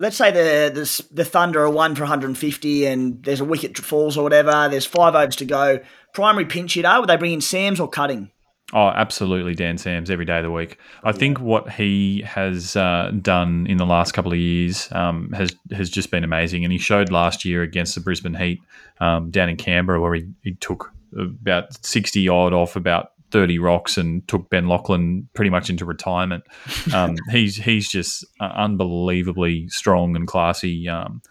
let's 0.00 0.16
say 0.16 0.32
the, 0.32 0.72
the 0.74 1.14
the 1.14 1.24
Thunder 1.24 1.62
are 1.62 1.70
one 1.70 1.94
for 1.94 2.02
150 2.02 2.86
and 2.86 3.22
there's 3.22 3.40
a 3.40 3.44
wicket 3.44 3.78
falls 3.78 4.16
or 4.16 4.24
whatever. 4.24 4.68
There's 4.68 4.86
five 4.86 5.14
overs 5.14 5.36
to 5.36 5.44
go. 5.44 5.78
Primary 6.12 6.46
pinch 6.46 6.74
hitter. 6.74 6.96
Would 6.98 7.08
they 7.08 7.16
bring 7.16 7.34
in 7.34 7.40
Sams 7.40 7.78
or 7.78 7.88
Cutting? 7.88 8.30
Oh, 8.72 8.88
absolutely, 8.88 9.54
Dan 9.54 9.78
Sams 9.78 10.10
every 10.10 10.24
day 10.24 10.38
of 10.38 10.44
the 10.44 10.50
week. 10.50 10.78
I 11.02 11.10
think 11.10 11.40
what 11.40 11.72
he 11.72 12.22
has 12.22 12.76
uh, 12.76 13.10
done 13.20 13.66
in 13.68 13.78
the 13.78 13.86
last 13.86 14.12
couple 14.12 14.32
of 14.32 14.38
years 14.38 14.88
um, 14.92 15.32
has 15.32 15.54
has 15.72 15.90
just 15.90 16.10
been 16.10 16.22
amazing, 16.22 16.64
and 16.64 16.72
he 16.72 16.78
showed 16.78 17.10
last 17.10 17.44
year 17.44 17.62
against 17.62 17.96
the 17.96 18.00
Brisbane 18.00 18.34
Heat 18.34 18.60
um, 19.00 19.30
down 19.30 19.48
in 19.48 19.56
Canberra 19.56 20.00
where 20.00 20.14
he, 20.14 20.28
he 20.42 20.54
took 20.54 20.92
about 21.18 21.84
sixty 21.84 22.28
odd 22.28 22.52
off 22.52 22.76
about 22.76 23.10
30 23.30 23.58
rocks 23.58 23.96
and 23.96 24.26
took 24.28 24.50
Ben 24.50 24.68
Laughlin 24.68 25.28
pretty 25.34 25.50
much 25.50 25.70
into 25.70 25.84
retirement. 25.84 26.44
Um, 26.94 27.16
he's 27.30 27.56
he's 27.56 27.88
just 27.88 28.24
uh, 28.40 28.50
unbelievably 28.56 29.68
strong 29.68 30.16
and 30.16 30.26
classy. 30.26 30.88
Um, 30.88 31.22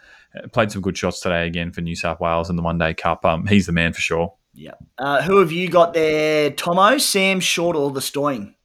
played 0.53 0.71
some 0.71 0.81
good 0.81 0.97
shots 0.97 1.19
today 1.19 1.45
again 1.45 1.71
for 1.71 1.81
New 1.81 1.95
South 1.95 2.19
Wales 2.19 2.49
in 2.49 2.55
the 2.55 2.61
One 2.61 2.77
Day 2.77 2.93
Cup. 2.93 3.25
Um, 3.25 3.45
he's 3.45 3.65
the 3.65 3.71
man 3.71 3.93
for 3.93 3.99
sure. 3.99 4.33
Yeah. 4.53 4.75
Uh, 4.97 5.21
who 5.21 5.39
have 5.39 5.51
you 5.51 5.69
got 5.69 5.93
there, 5.93 6.51
Tomo? 6.51 6.97
Sam 6.97 7.39
Short 7.39 7.75
or 7.75 7.91
the 7.91 8.01
Stoin? 8.01 8.55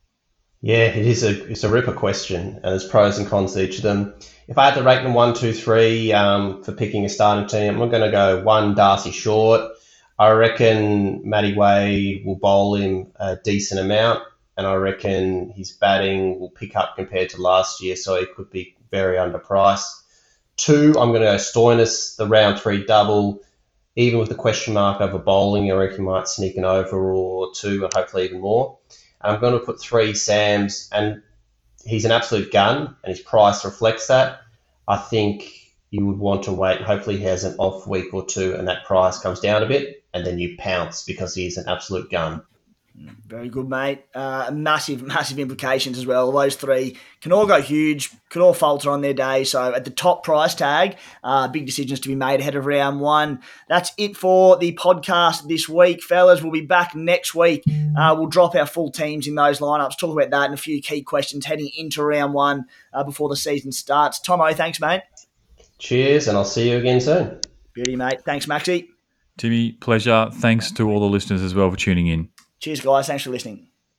Yeah, 0.61 0.85
it 0.85 1.07
is 1.07 1.23
a 1.23 1.45
it's 1.51 1.63
a 1.63 1.69
ripper 1.69 1.93
question, 1.93 2.55
and 2.55 2.65
there's 2.65 2.87
pros 2.89 3.19
and 3.19 3.29
cons 3.29 3.53
to 3.53 3.63
each 3.63 3.77
of 3.77 3.83
them. 3.83 4.15
If 4.49 4.57
I 4.57 4.67
had 4.67 4.75
to 4.77 4.83
rate 4.83 5.03
them 5.03 5.15
one, 5.15 5.35
two, 5.35 5.53
three 5.53 6.13
um, 6.13 6.63
for 6.63 6.73
picking 6.73 7.05
a 7.05 7.09
starting 7.09 7.47
team, 7.47 7.81
I'm 7.81 7.91
going 7.91 8.03
to 8.03 8.11
go 8.11 8.43
one 8.43 8.75
Darcy 8.75 9.11
Short. 9.11 9.73
I 10.19 10.31
reckon 10.31 11.29
Matty 11.29 11.55
Wade 11.55 12.25
will 12.25 12.37
bowl 12.37 12.77
him 12.77 13.13
a 13.17 13.37
decent 13.37 13.81
amount, 13.81 14.23
and 14.57 14.67
I 14.67 14.75
reckon 14.75 15.51
his 15.51 15.73
batting 15.73 16.39
will 16.39 16.51
pick 16.51 16.77
up 16.77 16.95
compared 16.95 17.31
to 17.31 17.43
last 17.43 17.83
year, 17.83 17.97
so 17.97 18.19
he 18.19 18.27
could 18.27 18.51
be 18.51 18.77
very 18.91 19.17
underpriced. 19.17 20.03
Two, 20.57 20.95
I'm 20.97 21.11
going 21.11 21.23
to 21.23 21.27
go 21.27 21.37
Stoinis, 21.37 22.17
the 22.17 22.29
round 22.29 22.61
three 22.61 22.85
double. 22.85 23.41
Even 23.97 24.21
with 24.21 24.29
the 24.29 24.37
question 24.37 24.75
mark 24.75 25.01
over 25.01 25.19
bowling, 25.19 25.71
I 25.71 25.75
reckon 25.75 25.99
he 25.99 26.03
might 26.03 26.29
sneak 26.29 26.57
an 26.57 26.65
over 26.65 27.13
or 27.13 27.53
two, 27.53 27.83
and 27.83 27.93
hopefully 27.93 28.27
even 28.27 28.41
more. 28.41 28.79
And 29.21 29.33
I'm 29.33 29.41
going 29.41 29.59
to 29.59 29.65
put 29.65 29.81
three 29.81 30.15
Sams, 30.15 30.89
and 30.93 31.23
he's 31.85 32.05
an 32.05 32.13
absolute 32.13 32.53
gun, 32.53 32.95
and 33.03 33.17
his 33.17 33.21
price 33.21 33.65
reflects 33.65 34.07
that. 34.09 34.43
I 34.87 34.97
think 34.97 35.75
you 35.91 36.07
would 36.07 36.19
want 36.19 36.45
to 36.45 36.53
wait. 36.53 36.83
Hopefully, 36.83 37.17
he 37.17 37.25
has 37.25 37.43
an 37.43 37.57
off 37.59 37.89
week 37.89 38.15
or 38.15 38.25
two, 38.25 38.55
and 38.55 38.69
that 38.69 38.85
price 38.85 39.19
comes 39.19 39.41
down 39.41 39.65
a 39.65 39.67
bit, 39.67 40.04
and 40.15 40.25
then 40.25 40.39
you 40.39 40.57
pounce 40.57 41.05
because 41.05 41.35
he's 41.35 41.59
an 41.59 41.69
absolute 41.69 42.11
gun. 42.11 42.43
Very 43.27 43.49
good, 43.49 43.69
mate. 43.69 44.05
Uh, 44.15 44.53
massive, 44.55 45.03
massive 45.07 45.41
implications 45.41 45.99
as 45.99 46.07
well. 46.07 46.31
Those 46.31 46.55
three 46.55 46.97
can 47.21 47.33
all 47.33 47.45
go 47.45 47.61
huge, 47.61 48.11
could 48.29 48.41
all 48.41 48.55
falter 48.55 48.89
on 48.91 49.01
their 49.01 49.15
day. 49.15 49.43
So 49.43 49.75
at 49.75 49.85
the 49.85 49.91
top 49.91 50.23
price 50.23 50.55
tag, 50.55 50.97
uh, 51.25 51.49
big 51.49 51.67
decisions 51.67 51.99
to 52.01 52.09
be 52.09 52.15
made 52.15 52.39
ahead 52.39 52.55
of 52.55 52.67
round 52.67 53.01
one. 53.01 53.41
That's 53.69 53.93
it 53.99 54.17
for 54.17 54.57
the 54.57 54.75
podcast 54.75 55.49
this 55.49 55.69
week, 55.69 56.05
fellas. 56.05 56.41
We'll 56.41 56.53
be 56.53 56.61
back 56.61 56.95
next 56.95 57.35
week. 57.35 57.65
Uh, 57.99 58.15
we'll 58.17 58.29
drop 58.29 58.55
our 58.55 58.67
full 58.67 58.93
teams 58.93 59.27
in 59.27 59.35
those 59.35 59.59
lineups, 59.59 59.99
talk 59.99 60.17
about 60.17 60.31
that 60.31 60.45
and 60.45 60.55
a 60.55 60.59
few 60.59 60.81
key 60.81 61.03
questions 61.03 61.47
heading 61.47 61.71
into 61.77 62.05
round 62.05 62.33
one 62.33 62.67
uh, 62.93 63.03
before 63.03 63.29
the 63.29 63.37
season 63.37 63.73
starts. 63.73 64.21
Tomo, 64.21 64.53
thanks, 64.53 64.81
mate. 64.81 65.03
Cheers, 65.79 66.29
and 66.29 66.37
I'll 66.37 66.45
see 66.45 66.71
you 66.71 66.79
again 66.79 67.01
soon. 67.01 67.41
Beauty, 67.73 67.97
mate. 67.97 68.23
Thanks, 68.25 68.47
Maxi. 68.47 68.94
Timmy, 69.39 69.73
pleasure. 69.73 70.29
Thanks 70.33 70.71
to 70.73 70.89
all 70.89 71.01
the 71.01 71.07
listeners 71.07 71.43
as 71.43 71.55
well 71.55 71.71
for 71.71 71.77
tuning 71.77 72.07
in. 72.07 72.29
Cheers, 72.61 72.81
guys. 72.81 73.07
Thanks 73.07 73.25
for 73.25 73.31
listening. 73.31 73.69